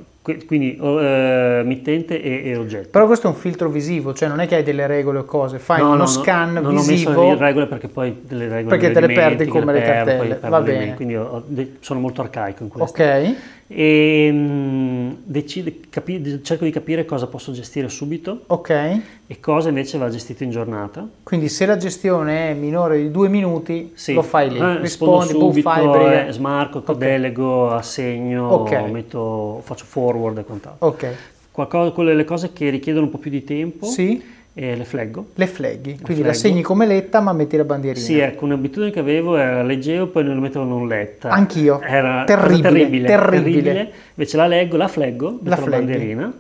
quindi 0.46 0.76
uh, 0.80 1.64
mittente 1.64 2.20
e, 2.20 2.48
e, 2.48 2.56
oggetto. 2.56 2.88
Però 2.90 3.06
questo 3.06 3.28
è 3.28 3.30
un 3.30 3.36
filtro 3.36 3.68
visivo, 3.68 4.14
cioè 4.14 4.28
non 4.28 4.40
è 4.40 4.48
che 4.48 4.56
hai 4.56 4.62
delle 4.64 4.86
regole 4.88 5.20
o 5.20 5.24
cose, 5.24 5.60
fai 5.60 5.80
no, 5.80 5.88
uno 5.88 5.96
no, 5.96 6.06
scan 6.06 6.54
no, 6.54 6.70
visivo. 6.70 7.10
Non 7.12 7.18
ho 7.18 7.28
messo 7.28 7.34
le 7.34 7.46
regole 7.46 7.66
perché 7.66 7.86
poi 7.86 8.20
delle 8.22 8.48
regole 8.48 8.76
Perché 8.76 8.90
te 8.90 9.06
le 9.06 9.14
perdi 9.14 9.46
come 9.46 9.72
le, 9.72 9.82
cartelle, 9.82 10.40
va 10.42 10.60
bene. 10.60 10.94
Quindi 10.94 11.14
ho, 11.14 11.44
sono 11.78 12.00
molto 12.00 12.22
arcaico 12.22 12.64
in 12.64 12.68
questo. 12.68 13.00
Ok 13.00 13.58
e 13.72 14.32
mh, 14.32 15.18
decide, 15.22 15.78
capi, 15.88 16.40
cerco 16.42 16.64
di 16.64 16.72
capire 16.72 17.04
cosa 17.04 17.28
posso 17.28 17.52
gestire 17.52 17.88
subito 17.88 18.42
ok 18.48 19.00
e 19.28 19.38
cosa 19.38 19.68
invece 19.68 19.96
va 19.96 20.10
gestito 20.10 20.42
in 20.42 20.50
giornata. 20.50 21.08
Quindi 21.22 21.48
se 21.48 21.66
la 21.66 21.76
gestione 21.76 22.50
è 22.50 22.54
minore 22.54 23.00
di 23.00 23.12
due 23.12 23.28
minuti 23.28 23.92
sì. 23.94 24.12
lo 24.12 24.22
fai 24.22 24.50
lì, 24.50 24.58
eh, 24.58 24.78
rispondi, 24.80 25.28
subito, 25.28 25.70
boom, 25.70 26.00
eh, 26.00 26.32
smarco, 26.32 26.78
okay. 26.78 26.96
delego, 26.96 27.70
assegno, 27.70 28.52
okay. 28.52 28.90
metto, 28.90 29.60
faccio 29.62 29.84
forward 29.84 30.38
e 30.38 30.44
quant'altro. 30.44 30.88
Ok. 30.88 31.14
Qualcosa, 31.52 31.90
quelle 31.92 32.24
cose 32.24 32.52
che 32.52 32.70
richiedono 32.70 33.04
un 33.06 33.12
po' 33.12 33.18
più 33.18 33.30
di 33.30 33.44
tempo. 33.44 33.86
Sì 33.86 34.38
e 34.52 34.76
le 34.76 34.84
fleggo. 34.84 35.26
Le 35.34 35.46
fleghi, 35.46 35.92
quindi 35.94 36.06
fleggo. 36.06 36.26
la 36.26 36.32
segni 36.34 36.62
come 36.62 36.86
letta 36.86 37.20
ma 37.20 37.32
metti 37.32 37.56
la 37.56 37.64
bandierina. 37.64 38.04
Sì, 38.04 38.18
ecco, 38.18 38.44
un'abitudine 38.44 38.90
che 38.90 38.98
avevo 39.00 39.36
era 39.36 39.62
leggevo 39.62 40.08
poi 40.08 40.24
non 40.24 40.34
la 40.34 40.40
mettevo 40.40 40.64
non 40.64 40.86
letta. 40.88 41.28
Anch'io. 41.28 41.80
Era 41.80 42.24
terribile, 42.24 42.60
terribile, 42.62 43.06
terribile. 43.06 43.62
terribile. 43.62 43.92
Invece 44.14 44.36
la 44.36 44.46
leggo, 44.46 44.76
la 44.76 44.88
fleggo, 44.88 45.38
metto 45.40 45.48
la, 45.48 45.56
la 45.56 45.66
bandierina 45.66 46.32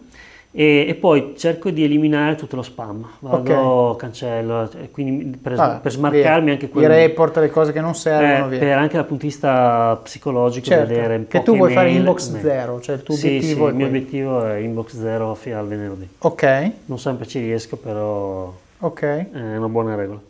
e, 0.52 0.86
e, 0.88 0.94
poi 0.94 1.34
cerco 1.36 1.70
di 1.70 1.84
eliminare 1.84 2.34
tutto 2.34 2.56
lo 2.56 2.62
spam. 2.62 3.08
Vado, 3.20 3.52
okay. 3.52 3.96
cancello, 3.98 4.68
quindi 4.90 5.38
per, 5.38 5.58
ah, 5.58 5.78
per 5.82 5.92
smarcarmi 5.92 6.44
via. 6.44 6.52
anche 6.54 6.68
quello. 6.68 6.92
I 6.92 6.96
report, 6.96 7.38
le 7.38 7.50
cose 7.50 7.72
che 7.72 7.80
non 7.80 7.94
servono. 7.94 8.52
Eh, 8.52 8.58
per 8.58 8.76
anche 8.76 8.96
dal 8.96 9.06
punto 9.06 9.22
di 9.22 9.28
vista 9.28 9.98
psicologico, 10.02 10.66
certo, 10.66 10.86
vedere 10.86 11.26
Che 11.28 11.42
tu 11.42 11.56
vuoi 11.56 11.72
fare 11.72 11.90
inbox 11.90 12.30
mail. 12.30 12.42
zero, 12.42 12.80
cioè 12.80 12.96
il 12.96 13.02
tuo 13.02 13.14
sì, 13.14 13.26
obiettivo 13.26 13.64
sì, 13.64 13.70
il 13.70 13.76
mio 13.76 13.86
obiettivo 13.86 14.44
è 14.44 14.56
inbox 14.56 14.96
zero 14.96 15.34
fino 15.34 15.58
al 15.58 15.66
venerdì. 15.66 16.08
Ok. 16.18 16.70
Non 16.86 16.98
sempre 16.98 17.26
ci 17.26 17.38
riesco, 17.38 17.76
però 17.76 18.52
Ok. 18.80 19.02
È 19.02 19.56
una 19.56 19.68
buona 19.68 19.94
regola. 19.94 20.20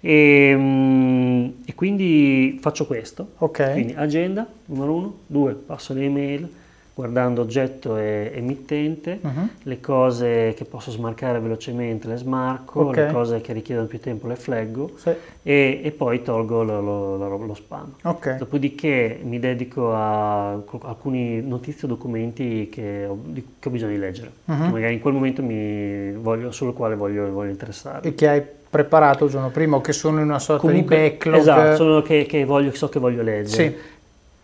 E, 0.00 0.54
mm, 0.56 1.48
e 1.66 1.74
quindi 1.74 2.58
faccio 2.60 2.86
questo. 2.86 3.32
Ok. 3.38 3.72
Quindi 3.72 3.94
agenda, 3.94 4.46
numero 4.66 4.94
uno, 4.94 5.14
due, 5.26 5.52
passo 5.52 5.92
le 5.92 6.04
email, 6.04 6.48
guardando 6.96 7.42
oggetto 7.42 7.98
e 7.98 8.32
emittente, 8.36 9.18
Mhm. 9.20 9.48
le 9.64 9.80
cose 9.80 10.54
che 10.56 10.64
posso 10.64 10.90
smarcare 10.90 11.38
velocemente 11.40 12.08
le 12.08 12.16
smarco, 12.16 12.80
Ok. 12.84 12.96
le 12.96 13.12
cose 13.12 13.40
che 13.42 13.52
richiedono 13.52 13.86
più 13.86 14.00
tempo 14.00 14.26
le 14.26 14.36
flaggo 14.36 14.92
Sì. 14.96 15.10
e, 15.42 15.80
e 15.84 15.90
poi 15.90 16.22
tolgo 16.22 16.62
lo, 16.62 16.80
lo- 16.80 17.16
lo- 17.18 17.36
lo 17.44 17.52
spam. 17.54 17.92
Ok. 18.04 18.36
Dopodiché 18.38 19.18
mi 19.22 19.38
dedico 19.38 19.92
a 19.92 20.52
alcuni 20.52 21.42
notizie 21.42 21.86
o 21.86 21.90
documenti 21.90 22.70
che 22.72 23.04
ho, 23.04 23.18
che 23.58 23.68
ho 23.68 23.70
bisogno 23.70 23.92
di 23.92 23.98
leggere, 23.98 24.30
che 24.46 24.52
magari 24.52 24.94
in 24.94 25.00
quel 25.00 25.12
momento 25.12 25.42
mi 25.42 26.12
voglio, 26.12 26.50
sul 26.50 26.72
quale 26.72 26.94
voglio, 26.96 27.30
voglio 27.30 27.50
interessare. 27.50 28.08
E 28.08 28.14
che 28.14 28.26
hai 28.26 28.42
preparato 28.70 29.26
il 29.26 29.30
giorno 29.30 29.50
prima 29.50 29.76
o 29.76 29.80
che 29.82 29.92
sono 29.92 30.18
in 30.20 30.24
una 30.24 30.38
sorta 30.38 30.66
Comunque, 30.66 30.96
di 30.96 31.02
backlog. 31.10 31.36
esatto, 31.40 31.76
sono 31.76 32.00
che, 32.00 32.24
che 32.26 32.46
voglio, 32.46 32.72
so 32.74 32.88
che 32.88 32.98
voglio 32.98 33.22
leggere. 33.22 33.68
Sì. 33.70 33.76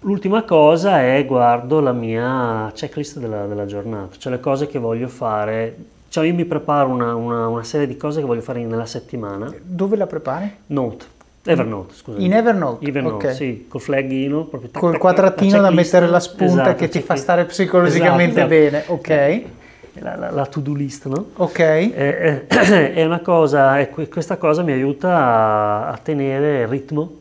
L'ultima 0.05 0.43
cosa 0.43 1.01
è 1.03 1.25
guardo 1.25 1.79
la 1.81 1.93
mia 1.93 2.71
checklist 2.75 3.19
della, 3.19 3.47
della 3.47 3.67
giornata, 3.67 4.17
cioè 4.19 4.33
le 4.33 4.41
cose 4.41 4.67
che 4.67 4.79
voglio 4.81 5.07
fare. 5.07 5.77
Cioè 6.09 6.27
io 6.27 6.35
mi 6.35 6.45
preparo 6.45 6.89
una, 6.89 7.15
una- 7.15 7.47
una 7.47 7.63
serie 7.63 7.87
di 7.87 7.97
cose 7.97 8.21
che 8.21 8.27
voglio 8.27 8.41
fare 8.41 8.65
nella 8.65 8.85
settimana. 8.85 9.53
Dove 9.63 9.97
la 9.97 10.07
prepari? 10.07 10.53
Note, 10.67 11.05
Evernote, 11.45 11.95
scusa. 11.95 12.19
In 12.19 12.33
Evernote? 12.33 12.85
Evernote, 12.85 13.29
Ok. 13.29 13.35
sì, 13.35 13.67
col 13.69 13.81
flaggino, 13.81 14.45
proprio 14.45 14.71
tac, 14.71 14.81
Col 14.81 14.99
quadratino 14.99 15.61
da 15.61 15.71
mettere 15.71 16.09
la 16.09 16.21
spunta 16.21 16.63
Esatto, 16.63 16.75
che 16.77 16.89
ti 16.89 17.01
fa 17.01 17.15
stare 17.15 17.45
psicologicamente 17.45 18.41
Esatto, 18.41 18.49
bene. 18.49 18.79
esatto. 18.79 18.93
Ok. 18.95 19.43
La, 20.01 20.17
la- 20.17 20.31
la 20.31 20.47
to-do 20.47 20.75
list, 20.75 21.07
no? 21.07 21.27
Ok. 21.37 21.59
Eh, 21.61 22.45
eh, 22.49 22.93
È 22.95 23.05
una 23.05 23.21
cosa, 23.21 23.87
que- 23.87 24.09
questa 24.09 24.37
cosa 24.37 24.63
mi 24.63 24.73
aiuta 24.73 25.15
a, 25.17 25.89
a 25.91 25.97
tenere 26.03 26.63
il 26.63 26.67
ritmo 26.69 27.21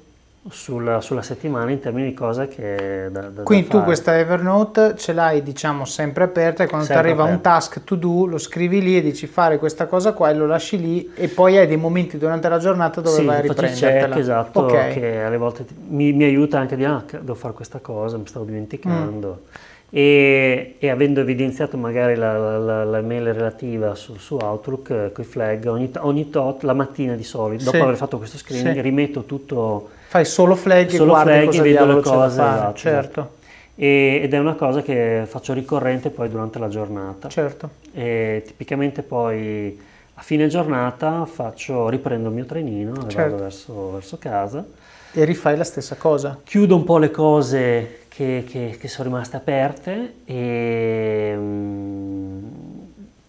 sulla, 0.50 1.02
sulla 1.02 1.22
settimana 1.22 1.70
in 1.70 1.80
termini 1.80 2.08
di 2.10 2.14
cose 2.16 2.48
che 2.48 3.10
da, 3.12 3.22
da- 3.22 3.28
da 3.30 3.44
Quindi 3.44 3.66
tu 3.68 3.74
fare. 3.74 3.86
questa 3.86 4.18
Evernote 4.18 4.96
ce 4.98 5.14
l'hai 5.14 5.44
diciamo 5.44 5.86
sempre 5.86 6.24
aperta 6.24 6.64
e 6.64 6.68
quando 6.68 6.88
ti 6.88 6.94
arriva 6.94 7.24
un 7.26 7.42
task 7.42 7.84
to 7.84 7.94
do 7.96 8.26
lo 8.26 8.39
scrivi 8.39 8.82
lì 8.82 8.98
e 8.98 9.02
dici 9.04 9.28
fare 9.28 9.60
questa 9.60 9.86
cosa 9.86 10.14
qua 10.14 10.32
e 10.32 10.34
lo 10.34 10.48
lasci 10.48 10.80
lì 10.80 11.12
e 11.14 11.28
poi 11.28 11.58
hai 11.58 11.68
dei 11.68 11.78
momenti 11.78 12.18
durante 12.18 12.50
la 12.50 12.58
giornata 12.58 13.02
dove 13.02 13.18
Sì, 13.20 13.26
vai 13.26 13.38
a 13.38 13.42
riprendertela. 13.42 14.08
check, 14.08 14.16
esatto, 14.18 14.60
Ok. 14.62 14.94
che 14.94 15.22
alle 15.22 15.38
volte 15.38 15.64
ti- 15.66 15.76
mi, 15.89 16.12
mi 16.12 16.24
aiuta 16.24 16.58
anche 16.58 16.76
di, 16.76 16.86
ah, 16.86 17.04
che 17.06 17.20
devo 17.20 17.36
fare 17.36 17.54
questa 17.54 17.78
cosa, 17.80 18.18
mi 18.18 18.26
stavo 18.26 18.44
dimenticando. 18.46 19.42
Mm. 19.46 19.70
E, 19.94 20.76
e 20.80 20.89
avendo 20.89 21.20
evidenziato 21.20 21.78
magari 21.78 22.16
la, 22.16 22.36
la- 22.38 22.58
la- 22.58 22.84
la 22.86 23.02
mail 23.02 23.32
relativa 23.34 23.94
su, 23.94 24.16
su 24.16 24.38
Outlook, 24.42 25.12
con 25.12 25.24
i 25.24 25.28
flag, 25.28 25.66
ogni, 25.68 25.92
ogni 26.00 26.30
tot, 26.32 26.64
la 26.64 26.74
mattina 26.74 27.14
di 27.14 27.24
solito, 27.26 27.66
dopo 27.66 27.76
Sì. 27.78 27.84
aver 27.84 27.96
fatto 27.98 28.18
questo 28.18 28.38
screening, 28.38 28.76
Sì. 28.76 28.82
rimetto 28.82 29.24
tutto 29.26 29.89
Fai 30.12 30.26
solo 30.26 30.55
flag 30.55 30.88
e 30.89 30.95
Solo 30.97 31.12
guardi 31.12 31.30
flag 31.32 31.43
e 31.43 31.45
cosa 31.45 31.62
vedo 31.62 31.86
le 31.86 32.01
cose, 32.01 32.36
fare. 32.36 32.55
esatto, 32.57 32.76
certo, 32.78 33.30
e- 33.76 34.20
ed 34.22 34.34
è 34.34 34.38
una 34.39 34.55
cosa 34.55 34.82
che 34.82 35.24
faccio 35.26 35.53
ricorrente 35.53 36.09
poi 36.09 36.28
durante 36.28 36.59
la 36.59 36.68
giornata. 36.68 37.30
certo. 37.30 37.70
E 37.93 38.43
tipicamente 38.45 39.03
poi 39.03 39.80
a 40.16 40.22
fine 40.22 40.47
giornata 40.47 41.24
faccio, 41.24 41.88
riprendo 41.88 42.28
il 42.28 42.34
mio 42.36 42.43
trenino 42.43 43.05
e 43.05 43.09
Certo. 43.09 43.30
vado 43.32 43.43
verso, 43.43 43.91
verso 43.93 44.18
casa. 44.18 44.66
E 45.14 45.24
rifai 45.24 45.55
la 45.55 45.64
stessa 45.64 45.95
cosa. 45.95 46.38
Chiudo 46.43 46.76
un 46.76 46.84
po' 46.84 46.97
le 46.97 47.09
cose 47.09 47.99
che, 48.09 48.43
che- 48.45 48.76
che 48.78 48.88
sono 48.89 49.07
rimaste 49.07 49.38
aperte 49.38 50.16
e 50.26 51.36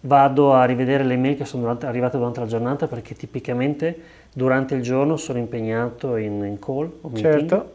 vado 0.04 0.52
a 0.54 0.64
rivedere 0.64 1.04
le 1.04 1.16
mail 1.16 1.36
che 1.36 1.44
sono 1.44 1.62
durante- 1.62 1.86
arrivate 1.86 2.16
durante 2.16 2.40
la 2.40 2.46
giornata 2.46 2.86
perché 2.86 3.14
tipicamente 3.14 3.96
durante 4.32 4.74
il 4.74 4.82
giorno 4.82 5.16
sono 5.16 5.38
impegnato 5.38 6.16
in, 6.16 6.44
in 6.44 6.58
call 6.58 6.90
o 7.02 7.08
meeting 7.08 7.38
Certo. 7.48 7.72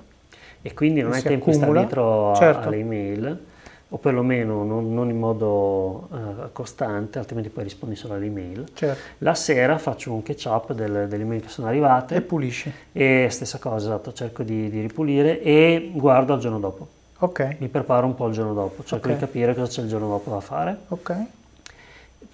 e 0.61 0.73
quindi 0.73 1.01
non 1.01 1.13
hai 1.13 1.21
tempo 1.21 1.49
di 1.51 1.55
stare 1.55 1.71
dietro 1.71 2.31
a- 2.31 2.35
Certo. 2.35 2.67
alle 2.67 2.77
email 2.77 3.39
o 3.89 3.97
perlomeno 3.97 4.65
non, 4.65 4.93
non 4.93 5.09
in 5.09 5.17
modo 5.17 6.09
eh, 6.13 6.51
costante, 6.51 7.19
altrimenti 7.19 7.47
poi 7.49 7.63
rispondi 7.63 7.95
solo 7.95 8.15
alle 8.15 8.25
email. 8.25 8.65
Certo. 8.73 8.99
La 9.19 9.33
sera 9.33 9.77
faccio 9.77 10.11
un 10.11 10.21
catch 10.23 10.45
up 10.47 10.73
delle, 10.73 11.07
delle 11.07 11.23
email 11.23 11.41
che 11.41 11.47
sono 11.47 11.67
arrivate 11.67 12.15
E 12.15 12.21
pulisci. 12.21 12.69
e 12.91 13.27
stessa 13.31 13.59
cosa, 13.59 13.77
esatto, 13.85 14.11
cerco 14.11 14.43
di, 14.43 14.69
di 14.69 14.81
ripulire 14.81 15.41
e 15.41 15.91
guardo 15.93 16.33
al 16.33 16.39
giorno 16.39 16.59
dopo. 16.59 16.87
Ok. 17.19 17.55
Mi 17.59 17.69
preparo 17.69 18.05
un 18.05 18.13
po' 18.15 18.27
il 18.27 18.33
giorno 18.33 18.53
dopo, 18.53 18.83
cerco 18.83 19.07
Ok. 19.07 19.13
di 19.13 19.19
capire 19.21 19.55
cosa 19.55 19.67
c'è 19.69 19.81
il 19.83 19.87
giorno 19.87 20.09
dopo 20.09 20.31
da 20.31 20.41
fare, 20.41 20.77
Ok. 20.89 21.15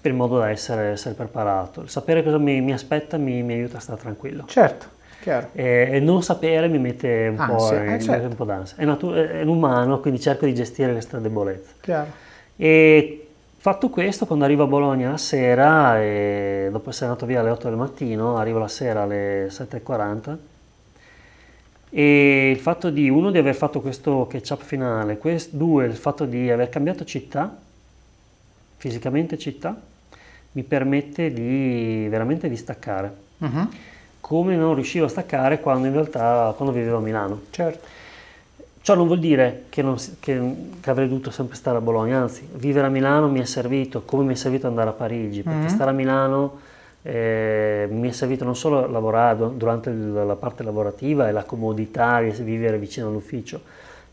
Per 0.04 0.12
in 0.12 0.18
modo 0.18 0.36
da 0.36 0.50
essere, 0.50 0.88
essere 0.88 1.14
preparato. 1.14 1.80
Il 1.80 1.88
sapere 1.88 2.22
cosa 2.22 2.36
mi, 2.36 2.60
mi 2.60 2.74
aspetta 2.74 3.16
mi, 3.16 3.42
mi 3.42 3.54
aiuta 3.54 3.78
a 3.78 3.80
stare 3.80 3.98
tranquillo. 3.98 4.44
Certo. 4.46 4.84
Chiaro. 5.22 5.48
E, 5.54 5.88
e 5.92 6.00
non 6.00 6.22
sapere 6.22 6.68
mi 6.68 6.78
mette 6.78 7.28
un, 7.30 7.36
po', 7.36 7.54
Ansia, 7.54 7.76
eh, 7.76 7.80
mi 7.80 7.90
mette 7.92 8.04
certo. 8.04 8.26
un 8.26 8.34
po' 8.34 8.44
d'ansia. 8.44 8.76
È, 8.76 8.84
natu- 8.84 9.14
è 9.14 9.42
umano, 9.44 10.00
quindi 10.00 10.20
cerco 10.20 10.44
di 10.44 10.54
gestire 10.54 10.92
questa 10.92 11.16
debolezza. 11.20 11.72
Chiaro. 11.80 12.10
E 12.54 13.28
fatto 13.56 13.88
questo, 13.88 14.26
quando 14.26 14.44
arrivo 14.44 14.64
a 14.64 14.66
Bologna 14.66 15.12
la 15.12 15.16
sera, 15.16 15.98
e 16.02 16.68
dopo 16.70 16.90
essere 16.90 17.06
andato 17.06 17.24
via 17.24 17.40
alle 17.40 17.48
8 17.48 17.68
del 17.70 17.78
mattino, 17.78 18.36
arrivo 18.36 18.58
la 18.58 18.68
sera 18.68 19.04
alle 19.04 19.46
7.40 19.46 20.36
e 21.88 22.50
il 22.50 22.58
fatto 22.58 22.90
di, 22.90 23.08
uno, 23.08 23.30
di 23.30 23.38
aver 23.38 23.54
fatto 23.54 23.80
questo 23.80 24.26
catch-up 24.26 24.62
finale, 24.62 25.16
quest- 25.16 25.54
due, 25.54 25.86
il 25.86 25.96
fatto 25.96 26.26
di 26.26 26.50
aver 26.50 26.68
cambiato 26.68 27.06
città, 27.06 27.56
fisicamente 28.76 29.38
città, 29.38 29.92
mi 30.56 30.62
permette 30.62 31.32
di 31.32 32.06
veramente 32.08 32.48
di 32.48 32.56
staccare, 32.56 33.12
Mhm. 33.38 33.68
come 34.20 34.56
non 34.56 34.74
riuscivo 34.74 35.04
a 35.04 35.08
staccare 35.08 35.60
quando 35.60 35.86
in 35.88 35.92
realtà, 35.92 36.52
quando 36.56 36.72
vivevo 36.74 36.98
a 36.98 37.00
Milano. 37.00 37.40
Certo. 37.50 37.86
Ciò 38.80 38.94
non 38.94 39.06
vuol 39.06 39.18
dire 39.18 39.64
che, 39.70 39.82
non 39.82 39.96
che- 40.20 40.54
che 40.80 40.90
avrei 40.90 41.08
dovuto 41.08 41.30
sempre 41.30 41.56
stare 41.56 41.78
a 41.78 41.80
Bologna, 41.80 42.20
anzi, 42.20 42.46
vivere 42.52 42.86
a 42.86 42.90
Milano 42.90 43.28
mi 43.28 43.40
è 43.40 43.44
servito 43.44 44.02
come 44.04 44.24
mi 44.24 44.34
è 44.34 44.36
servito 44.36 44.66
andare 44.66 44.90
a 44.90 44.92
Parigi, 44.92 45.42
perché 45.42 45.62
Mhm. 45.62 45.68
stare 45.68 45.90
a 45.90 45.94
Milano 45.94 46.60
eh, 47.06 47.86
mi 47.90 48.08
è 48.08 48.12
servito 48.12 48.44
non 48.44 48.56
solo 48.56 48.86
lavorare 48.90 49.36
du- 49.36 49.54
durante 49.58 49.90
la 49.92 50.36
parte 50.36 50.62
lavorativa 50.62 51.28
e 51.28 51.32
la 51.32 51.44
comodità 51.44 52.22
di 52.22 52.30
vivere 52.42 52.78
vicino 52.78 53.08
all'ufficio, 53.08 53.60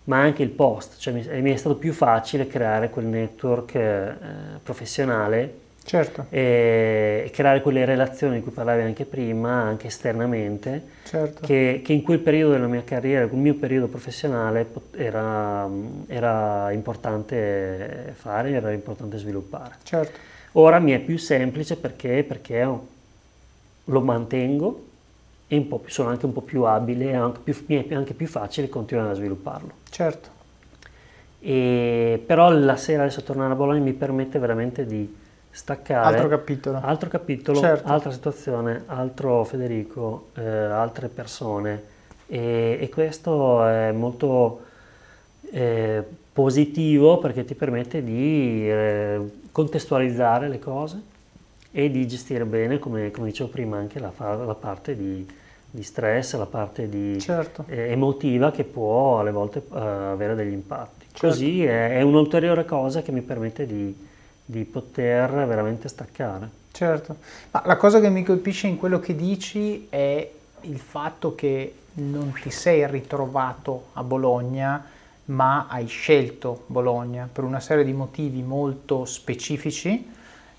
ma 0.06 0.18
anche 0.20 0.44
il 0.44 0.50
post, 0.50 0.98
cioè 1.00 1.14
mi, 1.14 1.26
mi 1.42 1.52
è 1.54 1.56
stato 1.56 1.76
più 1.76 1.94
facile 1.94 2.48
creare 2.48 2.90
quel 2.90 3.06
network 3.06 3.76
eh, 3.76 4.14
professionale 4.62 5.60
Certo. 5.92 6.28
e, 6.30 7.24
e 7.26 7.30
creare 7.32 7.62
quelle 7.62 7.84
relazioni 7.84 8.36
di 8.38 8.42
cui 8.44 8.54
parlavi 8.54 8.82
anche 8.84 9.04
prima, 9.04 9.52
anche 9.52 9.88
esternamente, 9.88 10.82
Certo. 11.04 11.46
che, 11.46 11.82
che 11.84 11.92
in 11.92 12.02
quel 12.02 12.20
periodo 12.20 12.54
della 12.54 12.68
mia 12.68 12.84
carriera, 12.86 13.26
il 13.26 13.34
mio 13.34 13.56
periodo 13.56 13.88
professionale, 13.88 14.66
era, 14.96 15.68
era 16.08 16.72
importante 16.72 18.14
fare, 18.16 18.52
era 18.52 18.72
importante 18.72 19.18
sviluppare. 19.18 19.76
Certo. 19.84 20.18
Ora 20.54 20.80
mi 20.80 20.94
è 20.94 21.00
più 21.00 21.18
semplice 21.18 21.76
perché, 21.76 22.24
perché 22.24 22.66
lo 23.84 24.00
mantengo 24.02 24.86
e 25.50 25.58
un 25.58 25.68
po' 25.68 25.80
più- 25.80 25.92
sono 25.92 26.08
anche 26.08 26.26
un 26.26 26.32
po' 26.32 26.42
più 26.42 26.64
abile, 26.64 27.10
e 27.10 27.16
anche 27.16 27.40
più- 27.44 27.64
mi 27.66 27.86
è 27.86 27.94
anche 27.94 28.14
più 28.14 28.28
facile 28.28 28.70
continuare 28.70 29.10
a 29.12 29.16
svilupparlo. 29.16 29.72
Certo. 29.90 30.30
E, 31.42 32.24
però 32.26 32.50
la 32.50 32.78
sera 32.78 33.02
adesso 33.04 33.24
tornare 33.24 33.52
a 33.52 33.56
Bologna 33.58 33.82
mi 33.82 33.92
permette 33.92 34.40
veramente 34.40 34.86
di 34.86 35.20
staccare. 35.52 36.16
Altro 36.16 36.30
capitolo. 36.30 36.80
Altro 36.82 37.10
capitolo, 37.10 37.60
Certo. 37.60 37.88
altra 37.88 38.12
situazione, 38.12 38.84
altro 38.88 39.44
Federico, 39.44 40.30
eh, 40.36 40.44
altre 40.46 41.10
persone 41.10 41.84
e, 42.28 42.78
e 42.80 42.90
questo 42.90 43.66
è 43.66 43.92
molto 43.92 44.62
eh, 45.52 46.04
positivo 46.32 47.18
perché 47.20 47.44
ti 47.44 47.56
permette 47.56 48.04
di 48.04 48.70
eh, 48.70 49.20
contestualizzare 49.52 50.48
le 50.48 50.60
cose 50.60 51.02
e 51.72 51.92
di 51.92 52.08
gestire 52.08 52.46
bene, 52.46 52.80
come, 52.80 53.12
come 53.12 53.28
dicevo 53.28 53.50
prima, 53.50 53.78
anche 53.78 54.00
la, 54.00 54.12
la 54.18 54.56
parte 54.56 54.96
di, 54.96 55.26
di 55.70 55.84
stress, 55.84 56.36
la 56.38 56.46
parte 56.46 56.88
di, 56.90 57.20
Certo. 57.20 57.66
eh, 57.68 57.92
emotiva 57.92 58.52
che 58.52 58.64
può 58.64 59.20
alle 59.20 59.32
volte 59.32 59.60
eh, 59.74 59.78
avere 59.78 60.36
degli 60.36 60.54
impatti. 60.54 61.06
Certo. 61.12 61.28
Così 61.28 61.64
è, 61.66 61.98
è 61.98 62.02
un'ulteriore 62.02 62.64
cosa 62.66 63.02
che 63.02 63.12
mi 63.12 63.22
permette 63.22 63.66
di, 63.66 64.08
di 64.46 64.64
poter 64.66 65.32
veramente 65.46 65.88
staccare. 65.88 66.60
Certo, 66.72 67.18
ma 67.52 67.64
la 67.66 67.76
cosa 67.76 68.00
che 68.00 68.10
mi 68.10 68.24
colpisce 68.24 68.68
in 68.68 68.78
quello 68.78 69.00
che 69.00 69.16
dici 69.16 69.88
è 69.90 70.32
il 70.62 70.80
fatto 70.80 71.36
che 71.36 71.76
non 71.94 72.34
ti 72.42 72.50
sei 72.50 72.88
ritrovato 72.88 73.88
a 73.94 74.04
Bologna, 74.04 74.86
ma 75.26 75.68
hai 75.70 75.88
scelto 75.88 76.64
Bologna 76.68 77.28
per 77.32 77.44
una 77.44 77.60
serie 77.60 77.84
di 77.84 77.94
motivi 77.94 78.42
molto 78.42 79.06
specifici 79.06 80.10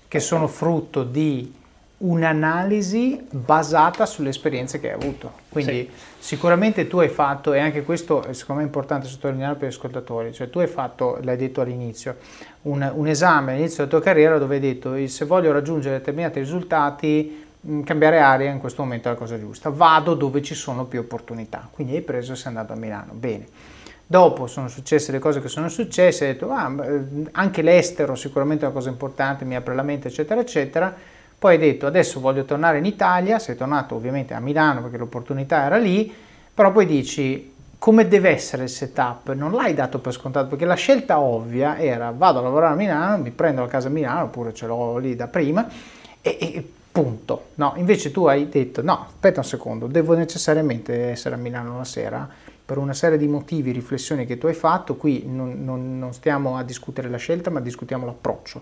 che 0.07 0.19
sono 0.19 0.47
frutto 0.47 1.03
di 1.03 1.61
un'analisi 2.05 3.27
basata 3.31 4.05
sulle 4.05 4.29
esperienze 4.29 4.79
che 4.79 4.91
hai 4.91 4.95
avuto. 4.95 5.31
Quindi 5.49 5.89
sicuramente 6.19 6.87
tu 6.87 6.99
hai 6.99 7.07
fatto, 7.07 7.53
e 7.53 7.59
anche 7.59 7.83
questo 7.83 8.23
è 8.23 8.33
secondo 8.33 8.61
me 8.61 8.67
importante 8.67 9.07
sottolineare 9.07 9.55
per 9.55 9.69
gli 9.69 9.71
ascoltatori, 9.71 10.33
cioè 10.33 10.49
tu 10.49 10.59
hai 10.59 10.67
fatto, 10.67 11.19
l'hai 11.21 11.37
detto 11.37 11.61
all'inizio, 11.61 12.17
un, 12.63 12.89
un 12.93 13.07
esame 13.07 13.53
all'inizio 13.53 13.85
della 13.85 13.89
tua 13.89 14.01
carriera 14.01 14.37
dove 14.37 14.55
hai 14.55 14.61
detto 14.61 14.93
"Eh, 14.93 15.07
se 15.07 15.25
voglio 15.25 15.51
raggiungere 15.51 15.97
determinati 15.97 16.39
risultati 16.39 17.45
cambiare 17.85 18.19
aria 18.19 18.51
in 18.51 18.59
questo 18.59 18.81
momento 18.81 19.07
è 19.07 19.11
la 19.11 19.17
cosa 19.17 19.39
giusta, 19.39 19.69
vado 19.69 20.15
dove 20.15 20.41
ci 20.41 20.53
sono 20.53 20.83
più 20.83 20.99
opportunità, 20.99 21.69
quindi 21.71 21.95
hai 21.95 22.01
preso 22.01 22.33
e 22.33 22.35
sei 22.35 22.47
andato 22.47 22.73
a 22.73 22.75
Milano, 22.75 23.13
bene. 23.13 23.47
Dopo 24.05 24.47
sono 24.47 24.67
successe 24.67 25.13
le 25.13 25.19
cose 25.19 25.41
che 25.41 25.47
sono 25.47 25.69
successe, 25.69 26.25
hai 26.25 26.33
detto 26.33 26.51
ah, 26.51 26.75
eh, 26.83 27.29
anche 27.31 27.61
l'estero 27.61 28.15
sicuramente 28.15 28.63
è 28.63 28.67
una 28.67 28.75
cosa 28.75 28.89
importante, 28.89 29.45
mi 29.45 29.55
apre 29.55 29.73
la 29.73 29.83
mente, 29.83 30.09
eccetera, 30.09 30.41
eccetera. 30.41 30.93
Poi 31.43 31.55
hai 31.55 31.59
detto 31.59 31.87
adesso 31.87 32.21
voglio 32.21 32.45
tornare 32.45 32.77
in 32.77 32.85
Italia, 32.85 33.37
sei 33.37 33.57
tornato 33.57 33.95
ovviamente 33.95 34.33
a 34.33 34.39
Milano 34.39 34.81
perché 34.81 34.95
l'opportunità 34.95 35.65
era 35.65 35.75
lì, 35.75 36.09
però 36.53 36.71
poi 36.71 36.85
dici 36.85 37.51
come 37.77 38.07
deve 38.07 38.29
essere 38.29 38.63
il 38.63 38.69
setup, 38.69 39.33
non 39.33 39.51
l'hai 39.51 39.73
dato 39.73 39.99
per 39.99 40.13
scontato 40.13 40.47
perché 40.47 40.63
la 40.63 40.75
scelta 40.75 41.19
ovvia 41.19 41.77
era 41.77 42.13
vado 42.15 42.39
a 42.39 42.43
lavorare 42.43 42.75
a 42.75 42.77
Milano, 42.77 43.21
mi 43.21 43.31
prendo 43.31 43.59
la 43.59 43.67
casa 43.67 43.89
a 43.89 43.91
Milano 43.91 44.23
oppure 44.23 44.53
ce 44.53 44.67
l'ho 44.67 44.97
lì 44.99 45.17
da 45.17 45.27
prima 45.27 45.67
e, 46.21 46.37
e 46.39 46.71
punto. 46.89 47.47
No, 47.55 47.73
invece 47.75 48.11
tu 48.11 48.23
hai 48.23 48.47
detto 48.47 48.81
no, 48.81 49.07
aspetta 49.09 49.41
un 49.41 49.45
secondo, 49.45 49.87
devo 49.87 50.13
necessariamente 50.13 51.09
essere 51.09 51.35
a 51.35 51.37
Milano 51.37 51.75
la 51.75 51.83
sera 51.83 52.25
per 52.63 52.77
una 52.77 52.93
serie 52.93 53.17
di 53.17 53.27
motivi, 53.27 53.71
riflessioni 53.71 54.25
che 54.25 54.37
tu 54.37 54.47
hai 54.47 54.53
fatto, 54.53 54.95
qui 54.95 55.25
non, 55.27 55.61
non, 55.65 55.99
non 55.99 56.13
stiamo 56.13 56.55
a 56.55 56.63
discutere 56.63 57.09
la 57.09 57.17
scelta 57.17 57.49
ma 57.49 57.59
discutiamo 57.59 58.05
l'approccio. 58.05 58.61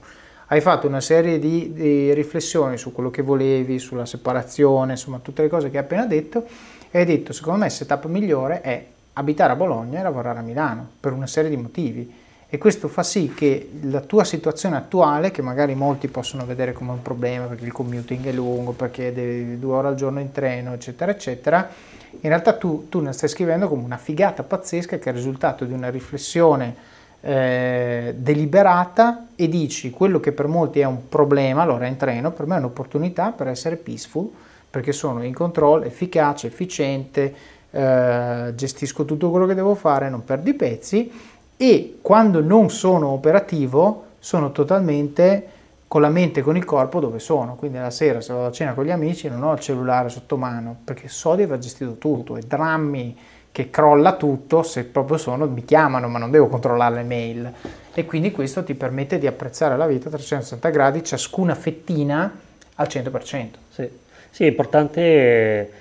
Hai 0.51 0.59
fatto 0.59 0.85
una 0.85 0.99
serie 0.99 1.39
di, 1.39 1.71
di 1.71 2.13
riflessioni 2.13 2.77
su 2.77 2.91
quello 2.91 3.09
che 3.09 3.21
volevi, 3.21 3.79
sulla 3.79 4.05
separazione, 4.05 4.91
insomma 4.91 5.19
tutte 5.19 5.43
le 5.43 5.47
cose 5.47 5.69
che 5.69 5.77
hai 5.77 5.83
appena 5.85 6.05
detto 6.05 6.45
e 6.91 6.99
hai 6.99 7.05
detto 7.05 7.31
secondo 7.31 7.59
me 7.59 7.67
il 7.67 7.71
setup 7.71 8.03
migliore 8.07 8.59
è 8.59 8.85
abitare 9.13 9.53
a 9.53 9.55
Bologna 9.55 10.01
e 10.01 10.03
lavorare 10.03 10.39
a 10.39 10.41
Milano 10.41 10.85
per 10.99 11.13
una 11.13 11.25
serie 11.25 11.49
di 11.49 11.55
motivi. 11.55 12.13
E 12.49 12.57
questo 12.57 12.89
fa 12.89 13.01
sì 13.01 13.31
che 13.33 13.69
la 13.83 14.01
tua 14.01 14.25
situazione 14.25 14.75
attuale, 14.75 15.31
che 15.31 15.41
magari 15.41 15.73
molti 15.73 16.09
possono 16.09 16.45
vedere 16.45 16.73
come 16.73 16.91
un 16.91 17.01
problema 17.01 17.45
perché 17.45 17.63
il 17.63 17.71
commuting 17.71 18.25
è 18.25 18.33
lungo, 18.33 18.73
perché 18.73 19.13
devi 19.13 19.57
due 19.57 19.75
ore 19.75 19.87
al 19.87 19.95
giorno 19.95 20.19
in 20.19 20.33
treno, 20.33 20.73
eccetera, 20.73 21.11
eccetera, 21.11 21.69
in 22.09 22.27
realtà 22.27 22.57
tu, 22.57 22.89
tu 22.89 22.99
ne 22.99 23.13
stai 23.13 23.29
scrivendo 23.29 23.69
come 23.69 23.85
una 23.85 23.95
figata 23.95 24.43
pazzesca 24.43 24.97
che 24.97 25.05
è 25.05 25.13
il 25.13 25.15
risultato 25.15 25.63
di 25.63 25.71
una 25.71 25.89
riflessione 25.89 26.75
eh, 27.21 28.15
deliberata 28.17 29.27
e 29.35 29.47
dici 29.47 29.91
quello 29.91 30.19
che 30.19 30.31
per 30.31 30.47
molti 30.47 30.79
è 30.79 30.85
un 30.85 31.07
problema, 31.07 31.61
allora 31.61 31.85
in 31.85 31.97
treno, 31.97 32.31
per 32.31 32.47
me 32.47 32.55
è 32.55 32.59
un'opportunità 32.59 33.31
per 33.31 33.47
essere 33.47 33.75
peaceful, 33.75 34.29
perché 34.69 34.91
sono 34.91 35.23
in 35.23 35.33
controllo, 35.33 35.83
efficace, 35.83 36.47
efficiente, 36.47 37.33
eh, 37.71 38.53
gestisco 38.55 39.05
tutto 39.05 39.29
quello 39.29 39.45
che 39.45 39.53
devo 39.53 39.75
fare, 39.75 40.09
non 40.09 40.23
perdo 40.23 40.49
i 40.49 40.53
pezzi 40.53 41.11
e 41.57 41.99
quando 42.01 42.41
non 42.41 42.69
sono 42.69 43.09
operativo 43.09 44.05
sono 44.19 44.51
totalmente 44.51 45.59
con 45.87 46.01
la 46.01 46.09
mente 46.09 46.39
e 46.39 46.43
con 46.43 46.55
il 46.55 46.65
corpo 46.65 46.99
dove 46.99 47.19
sono. 47.19 47.55
Quindi 47.55 47.77
la 47.77 47.89
sera 47.89 48.21
se 48.21 48.33
vado 48.33 48.47
a 48.47 48.51
cena 48.51 48.73
con 48.73 48.85
gli 48.85 48.91
amici 48.91 49.27
non 49.27 49.43
ho 49.43 49.53
il 49.53 49.59
cellulare 49.59 50.09
sotto 50.09 50.37
mano 50.37 50.75
perché 50.83 51.07
so 51.07 51.35
di 51.35 51.43
aver 51.43 51.59
gestito 51.59 51.97
tutto 51.97 52.37
e 52.37 52.41
drammi 52.41 53.17
che 53.51 53.69
crolla 53.69 54.15
tutto, 54.15 54.63
se 54.63 54.85
proprio 54.85 55.17
sono, 55.17 55.47
mi 55.47 55.65
chiamano 55.65 56.07
ma 56.07 56.17
non 56.19 56.31
devo 56.31 56.47
controllare 56.47 56.95
le 56.95 57.03
mail. 57.03 57.53
E 57.93 58.05
quindi 58.05 58.31
questo 58.31 58.63
ti 58.63 58.73
permette 58.73 59.17
di 59.17 59.27
apprezzare 59.27 59.75
la 59.75 59.85
vita 59.85 60.07
a 60.07 60.11
360 60.11 60.69
gradi, 60.69 61.03
ciascuna 61.03 61.55
fettina 61.55 62.39
al 62.75 62.87
100%. 62.87 63.47
Sì, 63.69 63.89
sì 64.29 64.43
è 64.45 64.47
importante 64.47 65.71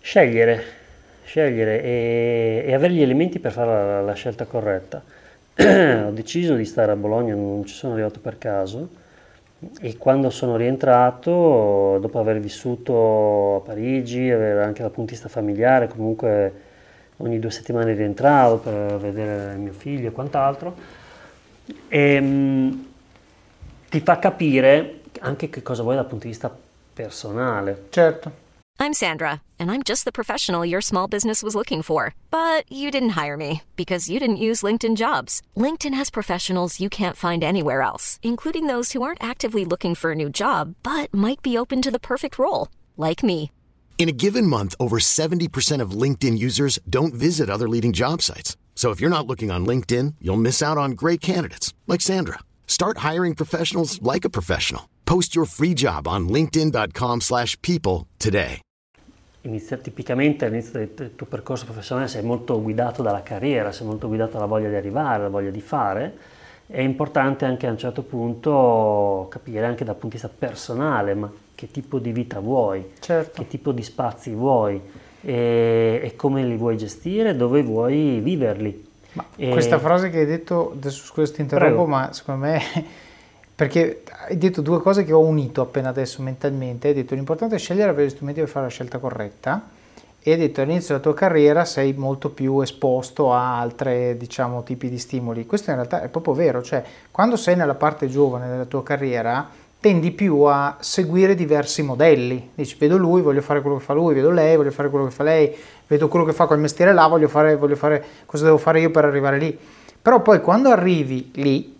scegliere, 0.00 0.62
scegliere 1.24 1.82
e, 1.82 2.64
e, 2.66 2.74
avere 2.74 2.92
gli 2.92 3.02
elementi 3.02 3.38
per 3.38 3.52
fare 3.52 3.68
la, 3.68 4.00
la 4.02 4.14
scelta 4.14 4.44
corretta. 4.44 5.02
Ho 6.06 6.10
deciso 6.10 6.54
di 6.54 6.64
stare 6.64 6.92
a 6.92 6.96
Bologna, 6.96 7.34
non 7.34 7.64
ci 7.64 7.74
sono 7.74 7.94
arrivato 7.94 8.20
per 8.20 8.36
caso 8.36 8.98
e 9.80 9.96
quando 9.98 10.30
sono 10.30 10.56
rientrato, 10.56 11.98
dopo 12.00 12.18
aver 12.18 12.40
vissuto 12.40 13.56
a 13.56 13.60
Parigi, 13.60 14.30
avere 14.30 14.62
anche 14.62 14.90
di 14.94 15.04
vista 15.04 15.28
familiare, 15.28 15.88
comunque 15.88 16.52
ogni 17.20 17.38
due 17.38 17.50
settimane 17.50 17.94
rientravo 17.94 18.58
per 18.58 18.98
vedere 18.98 19.54
mio 19.56 19.72
figlio 19.72 20.08
e 20.08 20.12
quant'altro, 20.12 20.74
e, 21.88 22.14
ehm, 22.14 22.24
mh, 22.24 22.86
ti 23.88 24.00
fa 24.00 24.18
capire 24.18 25.00
anche 25.20 25.50
che 25.50 25.62
cosa 25.62 25.82
vuoi 25.82 25.96
dal 25.96 26.06
punto 26.06 26.24
di 26.24 26.30
vista 26.30 26.54
personale. 26.94 27.86
Certo. 27.90 28.48
I'm 28.82 28.94
Sandra, 28.94 29.42
and 29.58 29.70
I'm 29.70 29.82
just 29.82 30.06
the 30.06 30.10
professional 30.10 30.64
your 30.64 30.80
small 30.80 31.06
business 31.06 31.42
was 31.42 31.54
looking 31.54 31.82
for. 31.82 32.14
But 32.30 32.64
you 32.72 32.90
didn't 32.90 33.10
hire 33.10 33.36
me 33.36 33.62
because 33.76 34.08
you 34.08 34.18
didn't 34.18 34.46
use 34.48 34.62
LinkedIn 34.62 34.96
jobs. 34.96 35.42
LinkedIn 35.54 35.92
has 35.92 36.08
professionals 36.08 36.80
you 36.80 36.88
can't 36.88 37.16
find 37.16 37.44
anywhere 37.44 37.82
else, 37.82 38.18
including 38.22 38.68
those 38.68 38.92
who 38.92 39.02
aren't 39.02 39.22
actively 39.22 39.66
looking 39.66 39.94
for 39.94 40.12
a 40.12 40.14
new 40.14 40.30
job 40.30 40.76
but 40.82 41.12
might 41.12 41.42
be 41.42 41.58
open 41.58 41.82
to 41.82 41.90
the 41.90 42.00
perfect 42.00 42.38
role, 42.38 42.68
like 42.96 43.22
me. 43.22 43.50
In 44.00 44.08
a 44.08 44.12
given 44.16 44.46
month, 44.46 44.74
over 44.80 44.98
70% 44.98 45.82
of 45.82 45.90
LinkedIn 45.90 46.38
users 46.38 46.78
don't 46.88 47.12
visit 47.12 47.50
other 47.50 47.68
leading 47.68 47.92
job 47.92 48.22
sites. 48.22 48.56
So 48.74 48.92
if 48.92 48.98
you're 48.98 49.10
not 49.10 49.26
looking 49.26 49.50
on 49.50 49.66
LinkedIn, 49.66 50.14
you'll 50.22 50.40
miss 50.40 50.62
out 50.62 50.78
on 50.78 50.92
great 50.92 51.20
candidates 51.20 51.74
like 51.86 52.00
Sandra. 52.00 52.38
Start 52.66 53.04
hiring 53.08 53.34
professionals 53.34 54.00
like 54.00 54.24
a 54.24 54.30
professional. 54.30 54.88
Post 55.04 55.36
your 55.36 55.44
free 55.44 55.74
job 55.74 56.06
on 56.06 56.30
linkedin.com/people 56.30 58.06
today. 58.16 58.62
inizia, 59.42 59.76
tipicamente 59.76 60.46
all'inizio 60.46 60.88
del 60.94 61.14
tuo 61.14 61.26
percorso 61.26 61.66
professionale 61.66 62.08
sei 62.08 62.22
molto 62.22 62.60
guidato 62.62 63.02
dalla 63.02 63.22
carriera, 63.22 63.70
sei 63.70 63.86
molto 63.86 64.08
guidato 64.08 64.32
dalla 64.32 64.46
voglia 64.46 64.70
di 64.70 64.76
arrivare, 64.76 65.18
dalla 65.18 65.28
voglia 65.28 65.50
di 65.50 65.60
fare, 65.60 66.16
è 66.70 66.80
importante 66.80 67.44
anche 67.44 67.66
a 67.66 67.70
un 67.70 67.78
certo 67.78 68.02
punto 68.02 69.26
capire 69.28 69.66
anche 69.66 69.84
dal 69.84 69.96
punto 69.96 70.16
di 70.16 70.22
vista 70.22 70.30
personale, 70.36 71.14
ma 71.14 71.30
che 71.54 71.70
tipo 71.70 71.98
di 71.98 72.12
vita 72.12 72.38
vuoi, 72.38 72.92
certo. 73.00 73.42
che 73.42 73.48
tipo 73.48 73.72
di 73.72 73.82
spazi 73.82 74.30
vuoi 74.32 74.80
e, 75.20 76.00
e, 76.02 76.16
come 76.16 76.44
li 76.44 76.56
vuoi 76.56 76.76
gestire, 76.76 77.34
dove 77.34 77.62
vuoi 77.62 78.20
viverli. 78.20 78.88
Ma 79.12 79.24
e... 79.34 79.50
Questa 79.50 79.80
frase 79.80 80.10
che 80.10 80.20
hai 80.20 80.26
detto, 80.26 80.70
adesso 80.72 81.04
scusa 81.04 81.32
ti 81.32 81.40
interrompo, 81.40 81.74
Prego. 81.74 81.88
ma 81.88 82.12
secondo 82.12 82.46
me 82.46 82.60
perché 83.52 84.02
hai 84.28 84.38
detto 84.38 84.62
due 84.62 84.80
cose 84.80 85.02
che 85.02 85.12
ho 85.12 85.20
unito 85.20 85.62
appena 85.62 85.88
adesso 85.88 86.22
mentalmente. 86.22 86.86
Hai 86.86 86.94
detto 86.94 87.16
l'importante 87.16 87.56
è 87.56 87.58
scegliere 87.58 87.90
avere 87.90 88.06
gli 88.06 88.10
strumenti 88.10 88.40
per 88.40 88.48
fare 88.48 88.66
la 88.66 88.70
scelta 88.70 88.98
corretta 88.98 89.78
e 90.22 90.36
detto 90.36 90.60
all'inizio 90.60 90.88
della 90.88 91.00
tua 91.00 91.14
carriera 91.14 91.64
sei 91.64 91.94
molto 91.94 92.30
più 92.30 92.60
esposto 92.60 93.32
a 93.32 93.58
altri 93.58 94.16
diciamo, 94.16 94.62
tipi 94.62 94.88
di 94.88 94.98
stimoli. 94.98 95.46
Questo 95.46 95.70
in 95.70 95.76
realtà 95.76 96.02
è 96.02 96.08
proprio 96.08 96.34
vero, 96.34 96.62
cioè 96.62 96.82
quando 97.10 97.36
sei 97.36 97.56
nella 97.56 97.74
parte 97.74 98.08
giovane 98.08 98.48
della 98.48 98.66
tua 98.66 98.82
carriera 98.82 99.48
tendi 99.80 100.10
più 100.10 100.42
a 100.42 100.76
seguire 100.78 101.34
diversi 101.34 101.82
modelli. 101.82 102.50
Dici, 102.54 102.76
vedo 102.78 102.98
lui, 102.98 103.22
voglio 103.22 103.40
fare 103.40 103.62
quello 103.62 103.78
che 103.78 103.84
fa 103.84 103.94
lui, 103.94 104.12
vedo 104.12 104.30
lei, 104.30 104.56
voglio 104.56 104.70
fare 104.70 104.90
quello 104.90 105.06
che 105.06 105.10
fa 105.10 105.22
lei, 105.22 105.56
vedo 105.86 106.08
quello 106.08 106.26
che 106.26 106.34
fa 106.34 106.46
quel 106.46 106.58
mestiere 106.58 106.92
là, 106.92 107.06
voglio 107.06 107.28
fare, 107.28 107.56
voglio 107.56 107.76
fare 107.76 108.04
cosa 108.26 108.44
devo 108.44 108.58
fare 108.58 108.80
io 108.80 108.90
per 108.90 109.06
arrivare 109.06 109.38
lì. 109.38 109.58
Però 110.02 110.20
poi 110.20 110.42
quando 110.42 110.68
arrivi 110.68 111.30
lì, 111.36 111.78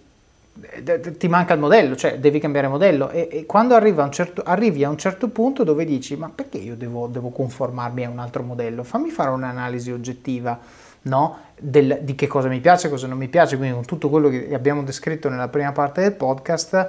ti 1.17 1.29
manca 1.29 1.55
il 1.55 1.61
modello, 1.61 1.97
cioè 1.97 2.19
devi 2.19 2.39
cambiare 2.39 2.69
modello 2.69 3.11
e, 3.11 3.29
e 3.31 3.47
quando 3.47 3.75
arrivi 3.75 4.01
a, 4.01 4.11
certo, 4.11 4.43
arrivi 4.45 4.85
a 4.85 4.91
un 4.91 4.99
certo 4.99 5.29
punto 5.29 5.65
dove 5.65 5.85
dici 5.85 6.17
ma 6.17 6.31
perché 6.35 6.59
io 6.59 6.77
devo, 6.77 7.07
devo 7.07 7.31
conformarmi 7.31 8.05
a 8.05 8.11
un 8.11 8.19
altro 8.19 8.43
modello? 8.43 8.83
Fammi 8.83 9.11
fare 9.11 9.31
un'analisi 9.31 9.91
oggettiva 9.91 10.59
no? 11.03 11.39
Del, 11.59 12.01
di 12.03 12.15
che 12.15 12.27
cosa 12.27 12.49
mi 12.49 12.61
piace, 12.61 12.89
cosa 12.89 13.07
non 13.07 13.19
mi 13.19 13.29
piace, 13.29 13.57
quindi 13.57 13.75
con 13.75 13.85
tutto 13.85 14.09
quello 14.09 14.29
che 14.29 14.53
abbiamo 14.55 14.83
descritto 14.83 15.29
nella 15.29 15.49
prima 15.49 15.73
parte 15.73 16.01
del 16.01 16.13
podcast 16.13 16.89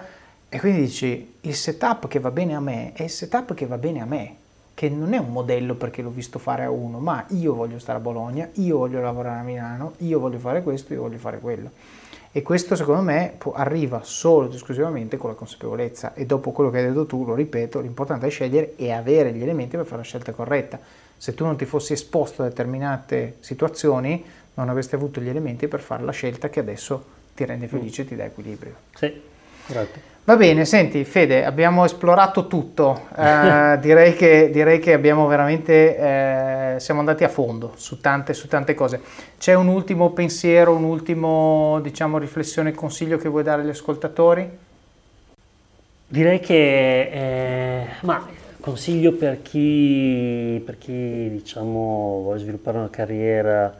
e 0.50 0.60
quindi 0.60 0.82
dici 0.82 1.36
il 1.42 1.56
setup 1.56 2.08
che 2.08 2.20
va 2.20 2.32
bene 2.32 2.56
a 2.56 2.60
me 2.60 2.92
è 2.94 3.04
il 3.04 3.10
setup 3.10 3.54
che 3.54 3.66
va 3.66 3.78
bene 3.78 4.02
a 4.02 4.06
me, 4.06 4.36
che 4.74 4.90
non 4.90 5.14
è 5.14 5.18
un 5.18 5.32
modello 5.32 5.76
perché 5.76 6.02
l'ho 6.02 6.10
visto 6.10 6.40
fare 6.40 6.64
a 6.64 6.72
uno, 6.72 7.00
ma 7.00 7.26
io 7.30 7.54
voglio 7.54 7.80
stare 7.80 8.00
a 8.00 8.02
Bologna, 8.02 8.50
io 8.54 8.78
voglio 8.78 9.02
lavorare 9.02 9.40
a 9.40 9.44
Milano, 9.44 9.94
io 10.00 10.20
voglio 10.20 10.40
fare 10.40 10.62
questo, 10.64 10.94
io 10.94 11.02
voglio 11.02 11.18
fare 11.18 11.40
quello. 11.40 11.72
E 12.34 12.42
questo 12.44 12.76
secondo 12.78 13.02
me 13.02 13.38
arriva 13.54 14.04
solo 14.04 14.46
ed 14.46 14.54
esclusivamente 14.54 15.18
con 15.18 15.30
la 15.30 15.36
consapevolezza 15.36 16.14
e 16.14 16.26
dopo 16.26 16.52
quello 16.52 16.70
che 16.70 16.78
hai 16.78 16.88
detto 16.88 17.06
tu, 17.06 17.26
lo 17.26 17.36
ripeto, 17.36 17.82
l'importante 17.82 18.28
è 18.28 18.30
scegliere 18.30 18.76
e 18.78 18.92
avere 18.92 19.34
gli 19.34 19.42
elementi 19.44 19.76
per 19.76 19.86
fare 19.86 19.98
la 19.98 20.04
scelta 20.04 20.32
corretta. 20.32 20.80
Se 21.18 21.34
tu 21.34 21.44
non 21.44 21.58
ti 21.58 21.66
fossi 21.66 21.92
esposto 21.92 22.42
a 22.42 22.48
determinate 22.48 23.36
situazioni, 23.42 24.24
non 24.54 24.70
avresti 24.70 24.96
avuto 24.96 25.20
gli 25.20 25.28
elementi 25.28 25.68
per 25.68 25.82
fare 25.82 26.04
la 26.04 26.12
scelta 26.12 26.50
che 26.50 26.62
adesso 26.62 27.04
ti 27.36 27.44
rende 27.44 27.68
felice 27.68 28.04
e 28.04 28.06
ti 28.06 28.16
dà 28.16 28.24
equilibrio. 28.24 28.76
Sì, 28.96 29.22
grazie. 29.68 30.11
Va 30.24 30.38
bene, 30.38 30.66
senti 30.66 31.04
Fede, 31.04 31.44
abbiamo 31.44 31.84
esplorato 31.84 32.46
tutto, 32.46 33.08
eh, 33.18 33.80
direi, 33.82 34.14
che, 34.14 34.52
direi, 34.52 34.78
che, 34.78 34.94
abbiamo 34.94 35.26
veramente, 35.26 35.98
eh, 35.98 36.80
siamo 36.80 37.00
andati 37.00 37.24
a 37.24 37.28
fondo 37.28 37.74
su 37.76 38.00
tante, 38.00 38.36
su 38.36 38.48
tante, 38.48 38.76
cose. 38.76 39.02
C'è 39.40 39.56
un 39.56 39.68
ultimo 39.68 40.12
pensiero, 40.12 40.76
un 40.76 40.84
ultimo 40.84 41.80
diciamo, 41.82 42.20
riflessione, 42.20 42.72
consiglio 42.72 43.18
che 43.18 43.30
vuoi 43.30 43.42
dare 43.42 43.64
agli 43.64 43.70
ascoltatori? 43.70 44.48
Direi 46.08 46.40
che, 46.40 47.02
eh, 47.12 47.88
ma 48.02 48.24
consiglio 48.60 49.14
per 49.14 49.42
chi, 49.42 50.62
per 50.64 50.78
chi 50.78 51.30
diciamo, 51.32 52.20
vuole 52.22 52.38
sviluppare 52.38 52.78
una 52.78 52.92
carriera, 52.92 53.76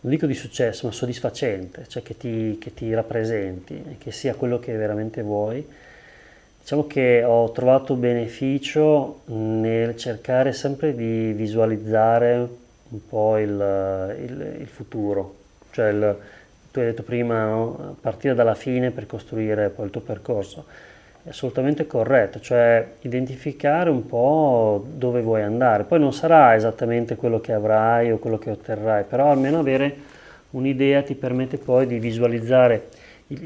non 0.00 0.10
dico 0.10 0.24
di 0.24 0.34
successo, 0.34 0.86
ma 0.86 0.92
soddisfacente, 0.92 1.84
cioè 1.86 2.02
che 2.02 2.16
ti, 2.16 2.56
che 2.58 2.72
ti 2.72 2.94
rappresenti, 2.94 3.96
che 3.98 4.10
sia 4.10 4.34
quello 4.34 4.58
che 4.58 4.74
veramente 4.74 5.20
vuoi 5.20 5.80
Diciamo 6.62 6.86
che 6.86 7.24
ho 7.24 7.50
trovato 7.50 7.96
beneficio 7.96 9.22
nel 9.24 9.96
cercare 9.96 10.52
sempre 10.52 10.94
di 10.94 11.32
visualizzare 11.32 12.48
un 12.88 12.98
po' 13.08 13.36
il, 13.36 13.48
il, 13.48 14.56
il 14.60 14.66
futuro, 14.68 15.34
cioè 15.72 15.88
il, 15.88 16.16
tu 16.70 16.78
hai 16.78 16.84
detto 16.84 17.02
prima, 17.02 17.46
no? 17.46 17.96
partire 18.00 18.36
dalla 18.36 18.54
fine 18.54 18.92
per 18.92 19.06
costruire 19.06 19.70
poi 19.70 19.86
il 19.86 19.90
tuo 19.90 20.02
percorso. 20.02 20.66
È 21.24 21.30
assolutamente 21.30 21.88
corretto, 21.88 22.38
cioè 22.38 22.92
identificare 23.00 23.90
un 23.90 24.06
po' 24.06 24.86
dove 24.88 25.20
vuoi 25.20 25.42
andare. 25.42 25.82
Poi 25.82 25.98
non 25.98 26.12
sarà 26.12 26.54
esattamente 26.54 27.16
quello 27.16 27.40
che 27.40 27.52
avrai 27.52 28.12
o 28.12 28.18
quello 28.18 28.38
che 28.38 28.50
otterrai, 28.50 29.02
però 29.08 29.32
almeno 29.32 29.58
avere 29.58 29.96
un'idea 30.50 31.02
ti 31.02 31.16
permette 31.16 31.58
poi 31.58 31.88
di 31.88 31.98
visualizzare, 31.98 32.88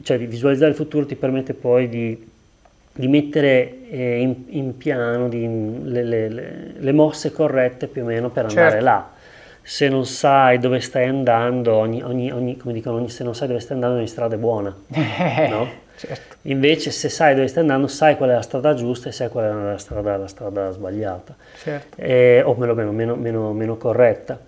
cioè 0.03 0.19
di 0.19 0.27
visualizzare 0.27 0.73
il 0.73 0.77
futuro 0.77 1.07
ti 1.07 1.17
permette 1.17 1.55
poi 1.55 1.89
di, 1.89 2.35
di 2.97 3.09
mettere 3.09 3.89
eh, 3.91 4.21
in, 4.21 4.45
in, 4.49 4.77
piano 4.77 5.29
di, 5.29 5.47
le, 5.85 6.03
le, 6.03 6.29
le, 6.79 6.93
mosse 6.93 7.31
corrette 7.31 7.87
più 7.87 8.03
o 8.03 8.07
meno 8.07 8.31
per 8.31 8.47
andare 8.47 8.71
certo. 8.71 8.85
là 8.85 9.11
se 9.69 9.89
non 9.89 10.07
sai 10.07 10.61
dove 10.61 10.79
stai 10.79 11.09
andando, 11.09 11.75
ogni, 11.75 12.01
ogni, 12.01 12.31
ogni, 12.31 12.57
come 12.57 12.73
dicono, 12.73 13.05
se 13.09 13.25
non 13.25 13.35
sai 13.35 13.49
dove 13.49 13.59
stai 13.59 13.75
andando 13.75 13.97
ogni 13.97 14.07
strada 14.07 14.37
è 14.37 14.39
buona, 14.39 14.73
no? 15.51 15.69
certo. 15.97 16.37
Invece 16.43 16.93
se 16.93 17.09
sai 17.09 17.35
dove 17.35 17.49
stai 17.49 17.63
andando 17.63 17.89
sai 17.89 18.17
qual 18.17 18.31
è 18.31 18.35
la 18.35 18.43
strada 18.43 18.75
giusta 18.75 19.09
e 19.09 19.13
sai 19.13 19.29
qual 19.29 19.45
è 19.45 19.53
la 19.73 19.77
strada, 19.77 20.17
la 20.17 20.29
strada 20.29 20.71
sbagliata, 20.71 21.35
certo. 21.61 21.97
eh, 22.01 22.43
o 22.45 22.55
perlomeno 22.55 22.93
meno, 22.93 23.17
meno, 23.17 23.53
meno, 23.53 23.77
corretta. 23.77 24.39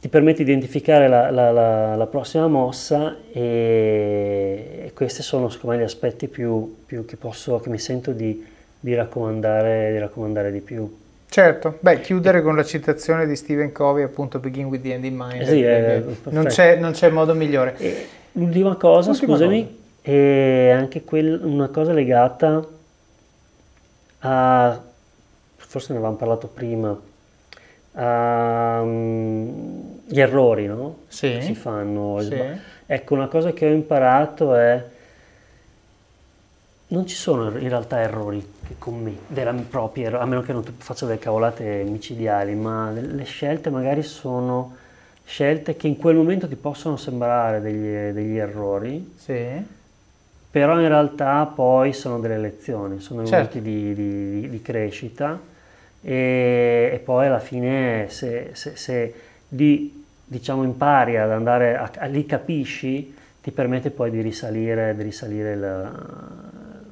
Ti 0.00 0.08
permette 0.08 0.44
di 0.44 0.50
identificare 0.50 1.08
la, 1.08 1.30
la, 1.30 1.50
la, 1.50 1.94
la 1.94 2.06
prossima 2.06 2.46
mossa 2.48 3.18
e, 3.30 4.84
e, 4.86 4.92
questi 4.94 5.22
sono 5.22 5.50
secondo 5.50 5.76
me 5.76 5.82
gli 5.82 5.84
aspetti 5.84 6.26
più, 6.26 6.76
più 6.86 7.04
che, 7.04 7.16
posso, 7.16 7.60
che 7.60 7.68
mi 7.68 7.78
sento 7.78 8.12
di, 8.12 8.42
di, 8.80 8.94
raccomandare, 8.94 9.92
di 9.92 9.98
raccomandare 9.98 10.50
di 10.52 10.60
più. 10.60 10.90
Certo, 11.28 11.76
beh, 11.80 12.00
chiudere 12.00 12.40
con 12.40 12.56
la 12.56 12.64
citazione 12.64 13.26
di 13.26 13.36
Stephen 13.36 13.72
Covey, 13.72 14.02
appunto 14.02 14.38
Begin 14.38 14.64
with 14.66 14.80
the 14.80 14.94
End 14.94 15.04
in 15.04 15.16
Mind. 15.16 15.44
Sì, 15.44 15.62
eh, 15.62 16.02
non, 16.30 16.46
c'è, 16.46 16.76
non, 16.76 16.92
c'è, 16.92 17.10
modo 17.10 17.34
migliore. 17.34 17.76
E 17.76 18.06
l'ultima 18.32 18.76
cosa, 18.76 19.10
l'ultima 19.10 19.34
scusami, 19.34 19.62
cosa. 19.62 20.10
è 20.10 20.70
anche 20.70 21.04
quel, 21.04 21.40
una 21.44 21.68
cosa 21.68 21.92
legata 21.92 22.66
a, 24.20 24.82
forse 25.56 25.92
ne 25.92 25.98
avevamo 25.98 26.16
parlato 26.16 26.46
prima, 26.48 26.98
um, 27.92 29.50
errori 30.10 30.66
no? 30.66 30.98
sì. 31.08 31.32
che 31.32 31.42
si 31.42 31.54
fanno. 31.54 32.20
Sì. 32.20 32.40
Ecco, 32.86 33.14
una 33.14 33.28
cosa 33.28 33.52
che 33.52 33.66
ho 33.66 33.72
imparato 33.72 34.54
è 34.54 34.84
non 36.88 37.06
ci 37.06 37.14
sono 37.14 37.56
in 37.56 37.68
realtà 37.68 38.00
errori 38.00 38.44
che 38.66 38.74
commetti, 38.78 39.34
propri 39.68 40.02
errori, 40.02 40.22
a 40.22 40.26
meno 40.26 40.42
che 40.42 40.52
non 40.52 40.64
faccia 40.78 41.06
delle 41.06 41.18
cavolate 41.18 41.84
micidiali, 41.84 42.54
ma 42.54 42.90
le 42.90 43.24
scelte 43.24 43.70
magari 43.70 44.02
sono 44.02 44.76
scelte 45.24 45.76
che 45.76 45.86
in 45.86 45.96
quel 45.96 46.16
momento 46.16 46.48
ti 46.48 46.56
possono 46.56 46.96
sembrare 46.96 47.60
degli, 47.60 48.12
degli 48.12 48.36
errori, 48.36 49.12
sì. 49.16 49.64
però 50.50 50.80
in 50.80 50.88
realtà 50.88 51.46
poi 51.46 51.92
sono 51.92 52.18
delle 52.18 52.38
lezioni, 52.38 52.98
sono 52.98 53.24
certo. 53.24 53.58
momenti 53.58 53.94
di, 53.94 53.94
di, 53.94 54.50
di 54.50 54.62
crescita 54.62 55.38
e, 56.02 56.90
e, 56.92 56.98
poi 56.98 57.26
alla 57.26 57.40
fine 57.40 58.06
se, 58.08 58.50
se, 58.52 58.76
se 58.76 59.14
lì 59.48 60.04
diciamo 60.24 60.62
impari 60.62 61.16
ad 61.16 61.30
andare, 61.30 61.76
a, 61.76 61.90
a, 61.98 62.06
lì 62.06 62.24
capisci, 62.24 63.14
ti 63.42 63.50
permette 63.50 63.90
poi 63.90 64.10
di 64.10 64.20
risalire, 64.20 64.94
di 64.94 65.02
risalire 65.02 65.52
il 65.52 65.90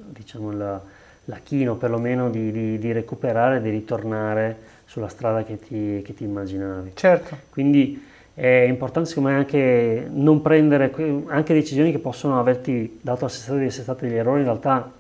diciamo, 0.09 0.51
la, 0.53 0.81
la 1.27 1.39
chino, 1.43 1.77
perlomeno 1.77 2.31
di, 2.31 2.51
di, 2.51 2.79
di, 2.79 2.93
recuperare, 2.93 3.63
di 3.63 3.71
ritornare 3.71 4.57
sulla 4.85 5.09
strada 5.09 5.45
che 5.45 5.59
ti, 5.59 6.03
che 6.05 6.15
ti 6.15 6.25
immaginavi. 6.25 6.93
Certo. 6.95 7.37
Quindi 7.51 8.05
è 8.35 8.65
importante 8.69 9.09
secondo 9.09 9.31
me 9.31 9.37
anche 9.37 10.09
non 10.11 10.43
prendere 10.43 10.93
anche 11.27 11.55
decisioni 11.55 11.91
che 11.91 11.99
possono 11.99 12.39
averti 12.39 12.99
dato 13.03 13.25
la 13.25 13.31
sensazione 13.31 13.61
di 13.61 13.67
essere 13.67 13.83
stati 13.83 14.07
degli 14.07 14.17
errori, 14.17 14.41
in 14.41 14.47
realtà 14.47 14.93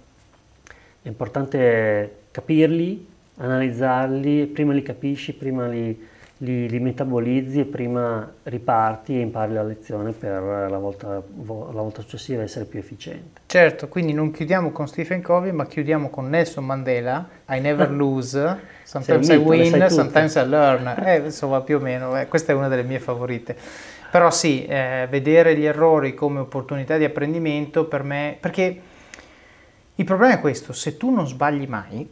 è 1.02 1.08
importante 1.08 2.16
capirli, 2.30 3.06
analizzarli, 3.38 4.46
prima 4.46 4.72
li 4.72 4.82
capisci, 4.82 5.34
prima 5.34 5.66
li 5.66 6.16
li, 6.38 6.68
li, 6.68 6.78
metabolizzi 6.78 7.60
e 7.60 7.64
prima 7.64 8.32
riparti 8.44 9.16
e 9.16 9.20
impari 9.20 9.54
la 9.54 9.62
lezione 9.62 10.12
per 10.12 10.40
la 10.42 10.78
volta, 10.78 11.08
la 11.08 11.22
volta, 11.22 12.00
successiva 12.00 12.42
essere 12.42 12.64
più 12.64 12.78
efficiente. 12.78 13.40
Certo, 13.46 13.88
quindi 13.88 14.12
non 14.12 14.30
chiudiamo 14.30 14.70
con 14.70 14.86
Stephen 14.86 15.22
Covey, 15.22 15.50
ma 15.50 15.66
chiudiamo 15.66 16.10
con 16.10 16.28
Nelson 16.28 16.64
Mandela, 16.64 17.28
I 17.48 17.60
never 17.60 17.90
lose, 17.92 18.58
sometimes 18.84 19.28
I 19.28 19.36
win, 19.36 19.86
sometimes 19.88 20.34
I 20.36 20.46
learn, 20.46 20.94
eh, 21.04 21.16
insomma 21.24 21.60
più 21.62 21.76
o 21.76 21.80
meno, 21.80 22.18
eh, 22.18 22.28
questa 22.28 22.52
è 22.52 22.54
una 22.54 22.68
delle 22.68 22.84
mie 22.84 23.00
favorite. 23.00 23.56
Però 24.10 24.30
sì, 24.30 24.64
eh, 24.64 25.06
vedere 25.10 25.56
gli 25.56 25.66
errori 25.66 26.14
come 26.14 26.38
opportunità 26.38 26.96
di 26.96 27.04
apprendimento 27.04 27.86
per 27.86 28.02
me, 28.04 28.36
perché 28.38 28.80
il 29.94 30.04
problema 30.04 30.34
è 30.34 30.40
questo, 30.40 30.72
se 30.72 30.96
tu 30.96 31.10
non 31.10 31.26
sbagli 31.26 31.66
mai, 31.66 32.08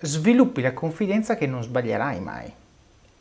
sviluppi 0.00 0.62
la 0.62 0.72
confidenza 0.72 1.36
che 1.36 1.46
non 1.46 1.62
sbaglierai 1.62 2.20
mai 2.20 2.52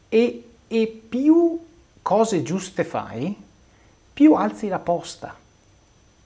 e, 0.08 0.50
e 0.68 1.04
più 1.10 1.60
cose 2.02 2.42
giuste 2.42 2.84
fai, 2.84 3.36
più 4.14 4.34
alzi 4.34 4.68
la 4.68 4.80
posta. 4.80 5.36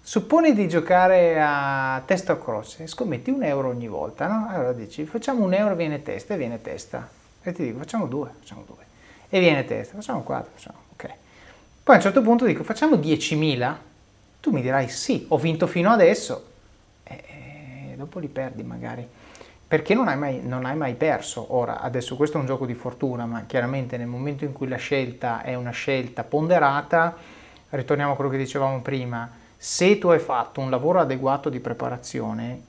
Supponi 0.06 0.54
di 0.54 0.68
giocare 0.68 1.42
a 1.42 2.02
testa 2.06 2.34
o 2.34 2.40
croce, 2.40 2.88
scommetti 2.88 3.30
un 3.30 3.44
euro 3.44 3.70
ogni 3.70 3.88
volta, 3.88 4.28
no? 4.28 4.48
Allora 4.50 4.74
dici, 4.74 5.06
facciamo 5.06 5.44
un 5.44 5.54
euro, 5.54 5.76
viene 5.76 6.02
testa 6.02 6.34
e 6.34 6.38
viene 6.38 6.62
testa. 6.62 7.10
E 7.42 7.52
ti 7.54 7.64
dico, 7.64 7.80
facciamo 7.80 8.06
due, 8.06 8.30
facciamo 8.40 8.64
due. 8.66 8.84
E 9.30 9.40
viene 9.40 9.66
testa, 9.66 9.96
facciamo 9.96 10.22
quattro, 10.22 10.52
facciamo, 10.56 10.78
ok. 10.94 11.14
Poi 11.84 11.96
a 11.96 11.98
un 11.98 12.04
certo 12.04 12.22
punto 12.22 12.46
dico, 12.46 12.64
facciamo 12.64 12.96
10.000. 12.98 13.76
Tu 14.42 14.52
mi 14.52 14.62
dirai, 14.62 14.90
sì, 14.90 15.26
ho 15.30 15.38
vinto 15.38 15.68
fino 15.68 15.90
adesso. 15.90 16.52
E 17.04 17.94
dopo 17.96 18.20
li 18.20 18.28
perdi 18.28 18.64
magari 18.64 19.08
perché 19.74 19.96
non 19.96 20.08
hai, 20.08 20.18
mai, 20.20 20.40
non 20.44 20.66
hai 20.66 20.76
mai 20.76 20.94
perso. 20.94 21.56
Ora, 21.56 21.80
adesso 21.80 22.16
questo 22.16 22.38
è 22.38 22.40
un 22.40 22.46
gioco 22.46 22.68
di 22.68 22.76
fortuna, 22.76 23.26
ma 23.26 23.46
chiaramente 23.48 23.98
nel 23.98 24.06
momento 24.06 24.46
in 24.46 24.52
cui 24.52 24.68
la 24.68 24.76
scelta 24.76 25.42
è 25.42 25.56
una 25.56 25.72
scelta 25.72 26.24
ponderata, 26.24 27.16
ritorniamo 27.70 28.12
a 28.12 28.16
quello 28.16 28.30
che 28.30 28.38
dicevamo 28.38 28.82
prima, 28.84 29.28
se 29.58 29.98
tu 29.98 30.10
hai 30.10 30.20
fatto 30.20 30.62
un 30.62 30.70
lavoro 30.70 31.00
adeguato 31.00 31.50
di 31.50 31.60
preparazione 31.60 32.62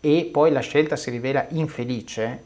e 0.00 0.28
poi 0.32 0.50
la 0.50 0.58
scelta 0.58 0.96
si 0.96 1.10
rivela 1.10 1.46
infelice, 1.50 2.42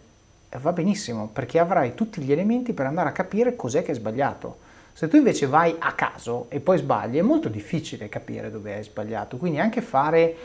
va 0.61 0.72
benissimo, 0.72 1.30
perché 1.32 1.59
avrai 1.59 1.95
tutti 1.95 2.20
gli 2.20 2.30
elementi 2.30 2.74
per 2.74 2.84
andare 2.84 3.09
a 3.09 3.12
capire 3.12 3.57
cos'è 3.57 3.82
che 3.82 3.93
è 3.93 3.95
sbagliato. 3.95 4.59
Se 4.93 5.09
tu 5.09 5.16
invece 5.16 5.47
vai 5.47 5.74
a 5.78 5.93
caso 5.93 6.45
e 6.51 6.61
poi 6.61 6.76
sbagli, 6.76 7.16
è 7.16 7.22
molto 7.22 7.49
difficile 7.49 8.11
capire 8.11 8.51
dove 8.51 8.74
hai 8.74 8.82
sbagliato, 8.82 9.39
quindi 9.39 9.59
anche 9.59 9.80
fare 9.80 10.36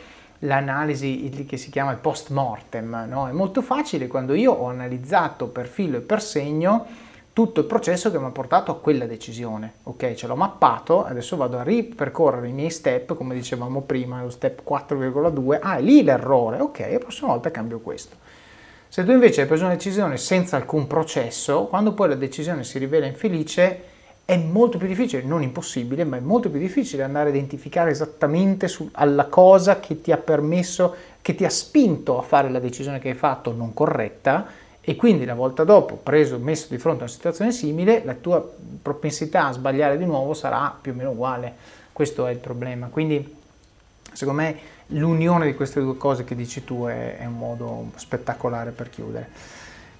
l'analisi 0.43 1.45
che 1.47 1.57
si 1.57 1.69
chiama 1.69 1.93
post 1.95 2.29
mortem. 2.29 3.05
No? 3.07 3.27
È 3.27 3.31
molto 3.31 3.61
facile 3.61 4.07
quando 4.07 4.33
io 4.33 4.51
ho 4.51 4.67
analizzato 4.67 5.47
per 5.47 5.67
filo 5.67 5.97
e 5.97 6.01
per 6.01 6.21
segno 6.21 6.85
tutto 7.33 7.61
il 7.61 7.65
processo 7.65 8.11
che 8.11 8.19
mi 8.19 8.25
ha 8.25 8.29
portato 8.29 8.71
a 8.71 8.77
quella 8.77 9.05
decisione. 9.05 9.73
Ok, 9.83 10.13
ce 10.13 10.27
l'ho 10.27 10.35
mappato, 10.35 11.03
adesso 11.03 11.35
vado 11.35 11.57
a 11.57 11.63
ripercorrere 11.63 12.47
i 12.47 12.53
miei 12.53 12.69
step, 12.69 13.15
come 13.15 13.33
dicevamo 13.33 13.81
prima, 13.81 14.21
lo 14.21 14.29
step 14.29 14.61
4,2. 14.67 15.57
Ah, 15.59 15.77
è 15.77 15.81
lì 15.81 16.03
l'errore. 16.03 16.59
Ok, 16.59 16.87
la 16.91 16.99
prossima 16.99 17.29
volta 17.29 17.49
cambio 17.49 17.79
questo. 17.79 18.17
Se 18.87 19.03
tu 19.03 19.09
invece 19.09 19.41
hai 19.41 19.47
preso 19.47 19.63
una 19.65 19.73
decisione 19.73 20.17
senza 20.17 20.55
alcun 20.55 20.85
processo, 20.85 21.65
quando 21.65 21.93
poi 21.93 22.09
la 22.09 22.15
decisione 22.15 22.63
si 22.63 22.77
rivela 22.77 23.07
infelice, 23.07 23.92
è 24.25 24.37
molto 24.37 24.77
più 24.77 24.87
difficile, 24.87 25.23
non 25.23 25.41
impossibile, 25.41 26.05
ma 26.05 26.17
è 26.17 26.21
molto 26.21 26.49
più 26.49 26.59
difficile 26.59 27.03
andare 27.03 27.27
a 27.27 27.31
identificare 27.31 27.91
esattamente 27.91 28.67
su, 28.67 28.89
alla 28.93 29.25
cosa 29.25 29.79
che 29.79 30.01
ti 30.01 30.11
ha 30.11 30.17
permesso, 30.17 30.95
che 31.21 31.35
ti 31.35 31.43
ha 31.43 31.49
spinto 31.49 32.17
a 32.17 32.21
fare 32.21 32.49
la 32.49 32.59
decisione 32.59 32.99
che 32.99 33.09
hai 33.09 33.15
fatto 33.15 33.51
non 33.51 33.73
corretta 33.73 34.47
e 34.85 34.95
quindi 34.95 35.25
la 35.25 35.33
volta 35.33 35.63
dopo, 35.63 35.95
preso, 35.95 36.37
messo 36.39 36.67
di 36.69 36.77
fronte 36.77 37.01
a 37.01 37.03
una 37.05 37.13
situazione 37.13 37.51
simile, 37.51 38.01
la 38.03 38.15
tua 38.15 38.45
propensità 38.81 39.47
a 39.47 39.51
sbagliare 39.53 39.97
di 39.97 40.05
nuovo 40.05 40.33
sarà 40.33 40.75
più 40.79 40.91
o 40.91 40.95
meno 40.95 41.11
uguale. 41.11 41.53
Questo 41.93 42.25
è 42.25 42.31
il 42.31 42.37
problema. 42.37 42.87
Quindi, 42.87 43.35
secondo 44.11 44.41
me, 44.41 44.57
l'unione 44.87 45.45
di 45.45 45.53
queste 45.53 45.79
due 45.79 45.95
cose 45.95 46.23
che 46.23 46.35
dici 46.35 46.63
tu 46.65 46.85
è, 46.85 47.17
è 47.17 47.25
un 47.25 47.37
modo 47.37 47.91
spettacolare 47.95 48.71
per 48.71 48.89
chiudere. 48.89 49.29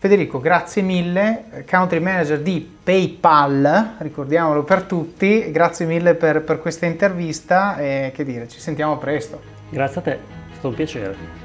Federico, 0.03 0.41
grazie 0.41 0.81
mille, 0.81 1.63
country 1.65 1.99
manager 1.99 2.41
di 2.41 2.69
PayPal, 2.84 3.95
ricordiamolo 3.99 4.63
per 4.63 4.81
tutti, 4.84 5.49
grazie 5.49 5.85
mille 5.85 6.13
per, 6.15 6.41
per 6.41 6.59
questa 6.59 6.85
intervista 6.85 7.77
e 7.77 8.11
che 8.13 8.25
dire, 8.25 8.49
ci 8.49 8.59
sentiamo 8.59 8.97
presto. 8.97 9.39
Grazie 9.69 10.01
a 10.01 10.03
te, 10.03 10.11
è 10.11 10.19
stato 10.51 10.67
un 10.67 10.73
piacere. 10.73 11.43